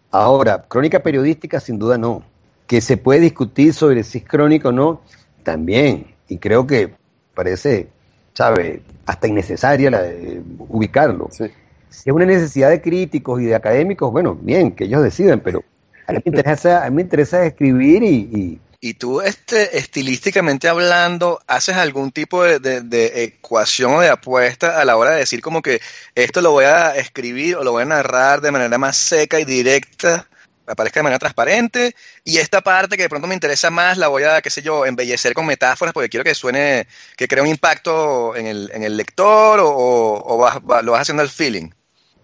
Ahora, 0.10 0.66
crónica 0.68 1.00
periodística, 1.04 1.60
sin 1.60 1.78
duda 1.78 2.00
no. 2.00 2.24
Que 2.66 2.82
se 2.82 2.98
puede 2.98 3.20
discutir 3.20 3.74
sobre 3.74 4.04
si 4.04 4.18
es 4.18 4.24
crónica 4.26 4.70
o 4.70 4.72
no, 4.72 5.02
también. 5.44 6.08
Y 6.28 6.40
creo 6.40 6.66
que 6.66 6.92
parece, 7.36 7.90
¿sabe? 8.34 8.82
Hasta 9.06 9.28
innecesaria 9.28 9.92
la 9.92 10.02
de 10.02 10.42
ubicarlo. 10.58 11.28
Sí. 11.32 11.46
Si 11.90 12.10
es 12.10 12.16
una 12.16 12.26
necesidad 12.26 12.72
de 12.72 12.82
críticos 12.82 13.42
y 13.42 13.46
de 13.46 13.54
académicos, 13.54 14.12
bueno, 14.12 14.36
bien, 14.42 14.72
que 14.72 14.86
ellos 14.86 15.04
deciden, 15.04 15.40
pero 15.40 15.64
a 16.08 16.14
mí 16.14 16.20
me 16.26 16.30
interesa, 16.32 16.84
a 16.84 16.90
mí 16.90 16.96
me 16.96 17.02
interesa 17.04 17.46
escribir 17.46 18.02
y, 18.02 18.08
y- 18.08 18.60
Y 18.84 18.96
tú, 18.96 19.22
este, 19.22 19.78
estilísticamente 19.78 20.68
hablando, 20.68 21.40
¿haces 21.46 21.76
algún 21.78 22.12
tipo 22.12 22.44
de, 22.44 22.58
de- 22.60 22.82
de 22.82 23.24
ecuación 23.24 23.94
o 23.94 24.02
de 24.02 24.10
apuesta 24.10 24.82
a 24.82 24.86
la 24.86 24.98
hora 24.98 25.12
de 25.12 25.20
decir 25.20 25.40
como 25.42 25.62
que 25.62 25.80
esto 26.16 26.42
lo 26.42 26.52
voy 26.52 26.66
a 26.66 26.96
escribir 26.96 27.58
o 27.58 27.64
lo 27.64 27.74
voy 27.74 27.84
a 27.84 27.86
narrar 27.86 28.42
de 28.42 28.50
manera 28.52 28.78
más 28.80 28.98
seca 28.98 29.40
y 29.40 29.46
directa, 29.46 30.28
aparezca 30.66 31.00
de 31.00 31.04
manera 31.04 31.20
transparente, 31.20 31.96
y 32.24 32.38
esta 32.40 32.62
parte 32.62 32.98
que 32.98 33.04
de 33.04 33.10
pronto 33.10 33.28
me 33.28 33.36
interesa 33.36 33.70
más 33.70 33.98
la 34.00 34.08
voy 34.08 34.24
a, 34.24 34.42
qué 34.42 34.50
sé 34.50 34.64
yo, 34.64 34.84
embellecer 34.86 35.34
con 35.36 35.46
metáforas 35.46 35.94
porque 35.94 36.10
quiero 36.10 36.24
que 36.24 36.34
suene, 36.34 36.88
que 37.18 37.28
cree 37.28 37.44
un 37.44 37.50
impacto 37.50 38.36
en 38.36 38.48
el, 38.48 38.72
en 38.74 38.82
el 38.84 38.98
lector 38.98 39.60
o, 39.64 40.38
vas- 40.40 40.60
va- 40.60 40.82
lo 40.82 40.94
vas 40.94 41.02
haciendo 41.02 41.22
al 41.22 41.30
feeling? 41.30 41.70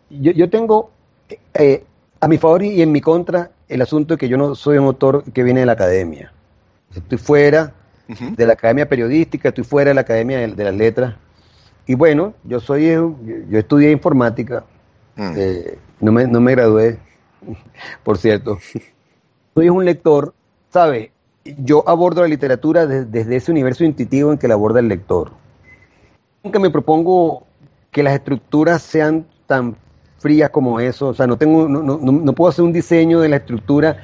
yo, 0.10 0.32
yo 0.32 0.50
tengo 0.50 0.92
eh, 1.54 1.84
a 2.20 2.28
mi 2.28 2.38
favor 2.38 2.64
y 2.64 2.82
en 2.82 2.92
mi 2.92 3.02
contra 3.02 3.52
el 3.68 3.82
asunto 3.82 4.14
de 4.16 4.18
que 4.18 4.30
yo 4.30 4.38
no 4.38 4.56
soy 4.56 4.78
un 4.78 4.86
autor 4.86 5.24
que 5.34 5.44
viene 5.44 5.62
de 5.62 5.66
la 5.66 5.74
academia. 5.74 6.32
Estoy 6.98 7.18
fuera 7.18 7.74
de 8.08 8.46
la 8.46 8.54
academia 8.54 8.88
periodística, 8.88 9.50
estoy 9.50 9.64
fuera 9.64 9.90
de 9.92 9.96
la 9.96 10.02
academia 10.02 10.40
de, 10.40 10.48
de 10.48 10.64
las 10.64 10.76
letras. 10.76 11.16
Y 11.86 11.96
bueno, 11.96 12.34
yo 12.44 12.60
soy, 12.60 12.86
eh, 12.86 12.94
yo, 12.96 13.16
yo 13.50 13.60
estudié 13.60 13.92
informática, 13.92 14.64
Mm. 15.16 15.34
eh, 15.36 15.78
no, 16.00 16.12
me, 16.12 16.28
no 16.28 16.40
me 16.40 16.52
gradué, 16.52 17.00
por 18.04 18.18
cierto. 18.20 18.60
Soy 19.56 19.70
un 19.70 19.84
lector, 19.84 20.34
¿sabe? 20.70 21.12
Yo 21.44 21.84
abordo 21.90 22.22
la 22.22 22.28
literatura 22.28 22.86
de- 22.86 23.06
desde 23.06 23.38
ese 23.38 23.52
universo 23.52 23.84
intuitivo 23.84 24.32
en 24.32 24.38
que 24.38 24.48
la 24.48 24.54
aborda 24.54 24.80
el 24.80 24.88
lector. 24.90 25.32
Nunca 26.44 26.60
me 26.60 26.70
propongo 26.70 27.48
que 27.90 28.04
las 28.04 28.14
estructuras 28.14 28.82
sean 28.84 29.26
tan 29.48 29.76
frías 30.20 30.50
como 30.52 30.80
eso, 30.80 31.08
o 31.08 31.14
sea, 31.16 31.26
no, 31.26 31.38
tengo, 31.38 31.68
no- 31.68 31.82
no- 31.82 31.98
no 31.98 32.34
puedo 32.34 32.50
hacer 32.50 32.64
un 32.64 32.74
diseño 32.74 33.20
de 33.20 33.30
la 33.30 33.38
estructura 33.38 33.98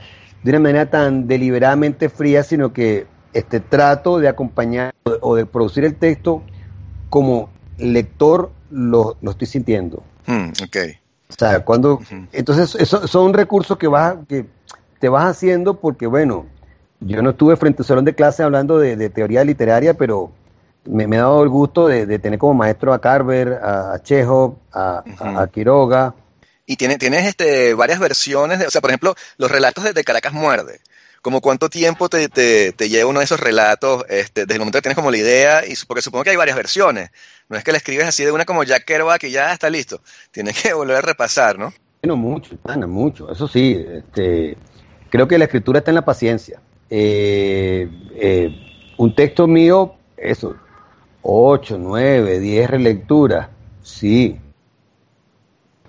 de 0.43 0.49
una 0.51 0.59
manera 0.59 0.89
tan 0.89 1.27
deliberadamente 1.27 2.09
fría, 2.09 2.43
sino 2.43 2.73
que 2.73 3.07
este, 3.33 3.59
trato 3.59 4.19
de 4.19 4.27
acompañar 4.27 4.93
o 5.21 5.35
de 5.35 5.45
producir 5.45 5.85
el 5.85 5.95
texto 5.95 6.43
como 7.09 7.49
lector 7.77 8.51
lo, 8.69 9.17
lo 9.21 9.31
estoy 9.31 9.47
sintiendo. 9.47 10.03
Mm, 10.27 10.49
ok. 10.63 10.77
O 11.29 11.33
sea, 11.37 11.63
cuando, 11.65 11.99
entonces 12.31 12.75
eso 12.75 13.07
son 13.07 13.33
recursos 13.33 13.77
que 13.77 13.87
vas, 13.87 14.17
que 14.27 14.45
te 14.99 15.09
vas 15.09 15.25
haciendo 15.25 15.75
porque, 15.75 16.05
bueno, 16.07 16.45
yo 16.99 17.21
no 17.21 17.31
estuve 17.31 17.55
frente 17.55 17.81
al 17.81 17.85
salón 17.87 18.05
de 18.05 18.13
clase 18.13 18.43
hablando 18.43 18.77
de, 18.77 18.95
de 18.95 19.09
teoría 19.09 19.43
literaria, 19.43 19.95
pero 19.95 20.31
me, 20.85 21.07
me 21.07 21.17
ha 21.17 21.21
dado 21.21 21.43
el 21.43 21.49
gusto 21.49 21.87
de, 21.87 22.05
de 22.05 22.19
tener 22.19 22.37
como 22.39 22.53
maestro 22.53 22.93
a 22.93 22.99
Carver, 22.99 23.53
a, 23.63 23.93
a 23.93 24.03
Chekhov, 24.03 24.55
a, 24.71 25.03
a- 25.19 25.29
Ujú. 25.29 25.39
a 25.39 25.47
Quiroga. 25.47 26.13
Y 26.65 26.77
tiene, 26.77 26.97
tienes 26.97 27.25
este, 27.25 27.73
varias 27.73 27.99
versiones, 27.99 28.59
de, 28.59 28.67
o 28.67 28.71
sea, 28.71 28.81
por 28.81 28.89
ejemplo, 28.89 29.15
los 29.37 29.51
relatos 29.51 29.83
de, 29.83 29.93
de 29.93 30.03
Caracas 30.03 30.33
Muerde. 30.33 30.79
Como 31.21 31.41
cuánto 31.41 31.69
tiempo 31.69 32.09
te, 32.09 32.27
te, 32.29 32.73
te 32.73 32.89
lleva 32.89 33.09
uno 33.09 33.19
de 33.19 33.25
esos 33.25 33.39
relatos 33.39 34.05
este, 34.09 34.41
desde 34.41 34.55
el 34.55 34.59
momento 34.59 34.77
que 34.77 34.83
tienes 34.83 34.97
como 34.97 35.11
la 35.11 35.17
idea, 35.17 35.65
y, 35.65 35.73
porque 35.87 36.01
supongo 36.01 36.23
que 36.23 36.31
hay 36.31 36.35
varias 36.35 36.57
versiones. 36.57 37.11
No 37.49 37.57
es 37.57 37.63
que 37.63 37.71
la 37.71 37.77
escribes 37.77 38.07
así 38.07 38.23
de 38.23 38.31
una 38.31 38.45
como 38.45 38.63
Jack 38.63 38.85
Kerouac 38.85 39.23
y 39.23 39.31
ya 39.31 39.53
está 39.53 39.69
listo. 39.69 40.01
Tienes 40.31 40.61
que 40.61 40.73
volver 40.73 40.97
a 40.97 41.01
repasar, 41.01 41.57
¿no? 41.57 41.73
Bueno, 42.01 42.17
mucho, 42.17 42.57
mucho. 42.87 43.31
Eso 43.31 43.47
sí, 43.47 43.77
este, 43.89 44.57
creo 45.09 45.27
que 45.27 45.37
la 45.37 45.45
escritura 45.45 45.79
está 45.79 45.91
en 45.91 45.95
la 45.95 46.05
paciencia. 46.05 46.59
Eh, 46.89 47.89
eh, 48.15 48.49
un 48.97 49.15
texto 49.15 49.47
mío, 49.47 49.95
eso, 50.17 50.55
8, 51.21 51.77
9, 51.79 52.39
10 52.39 52.69
relecturas, 52.69 53.47
sí. 53.81 54.39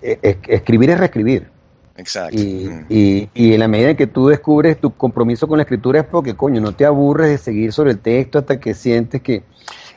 Eh, 0.06 0.18
es- 0.22 0.36
escribir 0.48 0.90
es 0.90 0.98
reescribir. 0.98 1.48
Exacto. 1.96 2.36
Y, 2.38 2.66
Mm. 2.68 2.86
y, 2.88 3.28
y 3.34 3.54
en 3.54 3.60
la 3.60 3.68
medida 3.68 3.90
en 3.90 3.96
que 3.96 4.06
tú 4.06 4.26
descubres 4.28 4.78
tu 4.78 4.92
compromiso 4.94 5.46
con 5.48 5.58
la 5.58 5.62
escritura 5.62 6.00
es 6.00 6.06
porque, 6.06 6.34
coño, 6.34 6.60
no 6.60 6.72
te 6.72 6.84
aburres 6.84 7.30
de 7.30 7.38
seguir 7.38 7.72
sobre 7.72 7.92
el 7.92 7.98
texto 8.00 8.38
hasta 8.40 8.60
que 8.60 8.74
sientes 8.74 9.22
que 9.22 9.42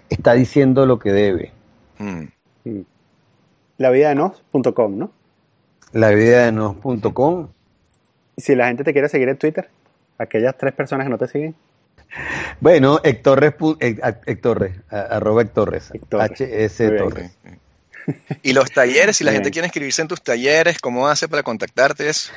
está 0.10 0.34
diciendo 0.34 0.86
lo 0.86 0.98
que 1.00 1.12
debe. 1.12 1.52
Mm. 2.00 2.24
La 3.78 3.90
vida 3.92 4.10
de 4.10 4.16
nos.com, 4.16 4.98
¿no? 4.98 5.12
La 5.92 6.10
vida 6.12 6.46
de 6.46 6.52
nos.com. 6.52 7.48
Y 8.36 8.42
si 8.42 8.56
la 8.56 8.68
gente 8.68 8.84
te 8.84 8.94
quiere 8.94 9.10
seguir 9.10 9.30
en 9.30 9.38
Twitter, 9.38 9.70
aquellas 10.18 10.56
tres 10.58 10.74
personas 10.74 11.06
que 11.06 11.10
no 11.10 11.18
te 11.18 11.28
siguen, 11.28 11.56
Bueno, 12.62 13.00
Hectorres, 13.04 13.58
pu- 13.58 13.78
Hec- 13.80 14.00
a- 14.02 14.22
Hectorres, 14.32 14.78
a- 14.90 15.02
arroba 15.18 15.42
Hectorres, 15.42 15.92
Hectorres. 15.94 16.32
HS 16.40 16.80
Muy 16.86 16.92
bien. 16.94 17.04
Torres. 17.10 17.32
Y 18.44 18.54
los 18.54 18.72
talleres, 18.72 19.18
si 19.18 19.24
la 19.24 19.32
Bien. 19.32 19.42
gente 19.44 19.52
quiere 19.52 19.68
inscribirse 19.68 20.02
en 20.02 20.08
tus 20.08 20.22
talleres, 20.22 20.80
¿cómo 20.80 21.08
hace 21.08 21.28
para 21.28 21.44
contactarte? 21.44 22.08
Eso? 22.10 22.32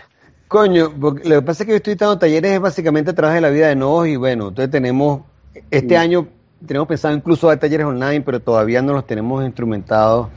Coño, 0.49 0.93
porque 1.01 1.29
lo 1.29 1.37
que 1.37 1.43
pasa 1.47 1.63
es 1.63 1.67
que 1.67 1.73
yo 1.73 1.77
estoy 1.77 1.95
dando 1.95 2.19
talleres 2.19 2.53
es 2.53 2.61
básicamente 2.61 3.11
a 3.13 3.15
través 3.15 3.37
de 3.37 3.41
la 3.41 3.51
vida 3.51 3.69
de 3.69 3.77
Nos 3.77 4.07
y 4.09 4.17
bueno, 4.17 4.49
entonces 4.49 4.71
tenemos, 4.71 5.23
este 5.71 5.97
Mm. 5.97 6.01
año 6.01 6.29
tenemos 6.67 6.89
pensado 6.89 7.15
incluso 7.15 7.47
dar 7.47 7.59
talleres 7.59 7.87
online, 7.87 8.21
pero 8.23 8.41
todavía 8.41 8.83
no 8.83 8.93
los 8.93 9.07
tenemos 9.07 9.45
instrumentados. 9.45 10.29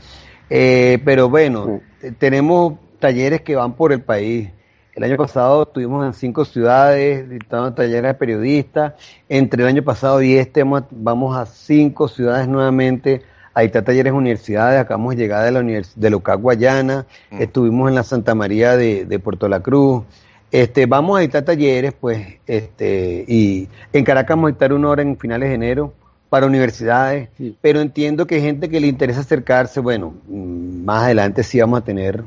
Eh, 0.48 1.00
pero 1.04 1.28
bueno, 1.28 1.80
te- 2.00 2.12
tenemos 2.12 2.74
talleres 3.00 3.40
que 3.42 3.56
van 3.56 3.74
por 3.74 3.92
el 3.92 4.02
país. 4.02 4.50
El 4.94 5.02
año 5.02 5.16
pasado 5.16 5.64
estuvimos 5.64 6.06
en 6.06 6.12
cinco 6.14 6.44
ciudades, 6.44 7.28
dictando 7.28 7.74
talleres 7.74 8.12
a 8.12 8.16
periodistas. 8.18 8.92
Entre 9.28 9.60
el 9.62 9.68
año 9.68 9.82
pasado 9.82 10.22
y 10.22 10.34
este 10.36 10.62
vamos 10.62 10.82
a- 10.82 10.86
vamos 10.92 11.36
a 11.36 11.44
cinco 11.46 12.06
ciudades 12.06 12.46
nuevamente 12.46 13.22
a 13.54 13.60
dictar 13.62 13.84
talleres 13.84 14.12
universidades. 14.12 14.80
Acabamos 14.80 15.14
de 15.16 15.22
llegar 15.22 15.44
de 15.44 15.52
la 15.52 15.60
univers 15.60 15.92
de 15.98 16.10
Loca, 16.10 16.34
Guayana. 16.34 17.06
Mm. 17.30 17.42
Estuvimos 17.42 17.88
en 17.88 17.94
la 17.94 18.02
Santa 18.02 18.34
María 18.34 18.76
de, 18.76 19.04
de 19.04 19.18
Puerto 19.18 19.48
La 19.48 19.60
Cruz. 19.60 20.02
Este, 20.50 20.86
vamos 20.86 21.18
a 21.18 21.20
dictar 21.22 21.42
talleres, 21.44 21.94
pues, 22.00 22.36
este, 22.46 23.24
y 23.26 23.68
en 23.92 24.04
Caracas 24.04 24.36
vamos 24.36 24.48
a 24.48 24.52
dictar 24.52 24.72
una 24.72 24.88
hora 24.88 25.02
en 25.02 25.16
finales 25.18 25.48
de 25.48 25.54
enero 25.56 25.92
para 26.28 26.46
universidades, 26.46 27.28
Sí. 27.36 27.56
pero 27.60 27.80
entiendo 27.80 28.26
que 28.26 28.36
hay 28.36 28.40
gente 28.42 28.68
que 28.68 28.80
le 28.80 28.86
interesa 28.88 29.20
acercarse, 29.20 29.80
bueno, 29.80 30.14
mm, 30.28 30.84
más 30.84 31.04
adelante 31.04 31.42
sí 31.42 31.60
vamos 31.60 31.80
a 31.80 31.84
tener 31.84 32.22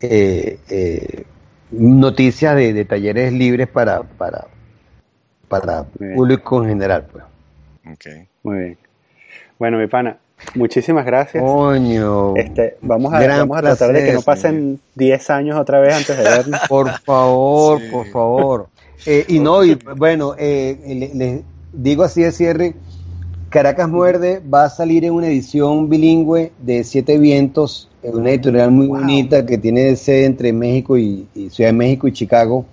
eh, 0.00 0.58
eh, 0.68 1.24
noticias 1.70 2.54
de, 2.56 2.72
de 2.72 2.84
talleres 2.84 3.32
libres 3.32 3.66
para, 3.68 4.02
para, 4.02 4.46
para 5.48 5.84
público 5.84 6.62
en 6.62 6.68
general, 6.70 7.06
pues. 7.10 7.24
Ok. 7.92 8.28
muy 8.42 8.58
bien. 8.58 8.78
Bueno, 9.58 9.78
mi 9.78 9.86
pana, 9.86 10.16
muchísimas 10.54 11.04
gracias. 11.06 11.42
Coño, 11.42 12.36
Este, 12.36 12.76
vamos 12.80 13.12
a, 13.14 13.18
vamos 13.38 13.58
a 13.58 13.62
tratar 13.62 13.92
de 13.92 14.04
que 14.04 14.12
no 14.12 14.22
pasen 14.22 14.78
10 14.94 15.30
años 15.30 15.58
otra 15.58 15.80
vez 15.80 15.94
antes 15.94 16.16
de 16.16 16.22
vernos. 16.24 16.60
por 16.68 16.90
favor, 17.00 17.80
Sí. 17.80 17.86
por 17.90 18.06
favor. 18.08 18.66
Eh, 19.06 19.24
y 19.28 19.38
no, 19.38 19.64
y 19.64 19.78
bueno, 19.96 20.34
eh, 20.38 20.78
le- 20.86 21.14
les 21.14 21.40
digo 21.72 22.04
así 22.04 22.22
de 22.22 22.32
cierre, 22.32 22.74
Caracas 23.50 23.88
Muerde 23.88 24.40
va 24.52 24.64
a 24.64 24.70
salir 24.70 25.04
en 25.04 25.12
una 25.12 25.26
edición 25.28 25.88
bilingüe 25.88 26.52
de 26.58 26.82
Siete 26.84 27.18
Vientos, 27.18 27.88
en 28.02 28.16
una 28.16 28.30
editorial 28.30 28.70
muy 28.70 28.86
Wow. 28.86 28.98
bonita 29.00 29.46
que 29.46 29.58
tiene 29.58 29.94
sede 29.96 30.24
entre 30.24 30.52
México 30.52 30.96
y, 30.98 31.26
y 31.34 31.50
Ciudad 31.50 31.70
de 31.70 31.76
México 31.76 32.08
y 32.08 32.12
Chicago. 32.12 32.64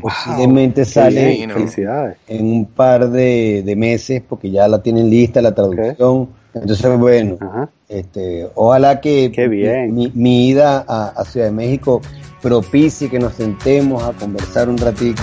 Posiblemente 0.00 0.84
sale 0.84 1.42
en 1.42 2.44
un 2.44 2.64
par 2.66 3.08
de, 3.08 3.62
de 3.64 3.76
meses 3.76 4.22
porque 4.28 4.50
ya 4.50 4.66
la 4.68 4.82
tienen 4.82 5.08
lista 5.10 5.40
la 5.40 5.54
traducción. 5.54 6.28
Entonces, 6.54 6.98
bueno, 6.98 7.36
Ajá. 7.40 7.68
este, 7.88 8.48
ojalá 8.54 9.00
que 9.00 9.28
bien. 9.48 9.94
Mi, 9.94 10.10
mi 10.14 10.48
ida 10.48 10.84
a, 10.86 11.08
a 11.08 11.24
Ciudad 11.24 11.46
de 11.46 11.52
México 11.52 12.00
propicie 12.40 13.08
que 13.08 13.18
nos 13.18 13.34
sentemos 13.34 14.02
a 14.02 14.12
conversar 14.12 14.68
un 14.68 14.78
ratito. 14.78 15.22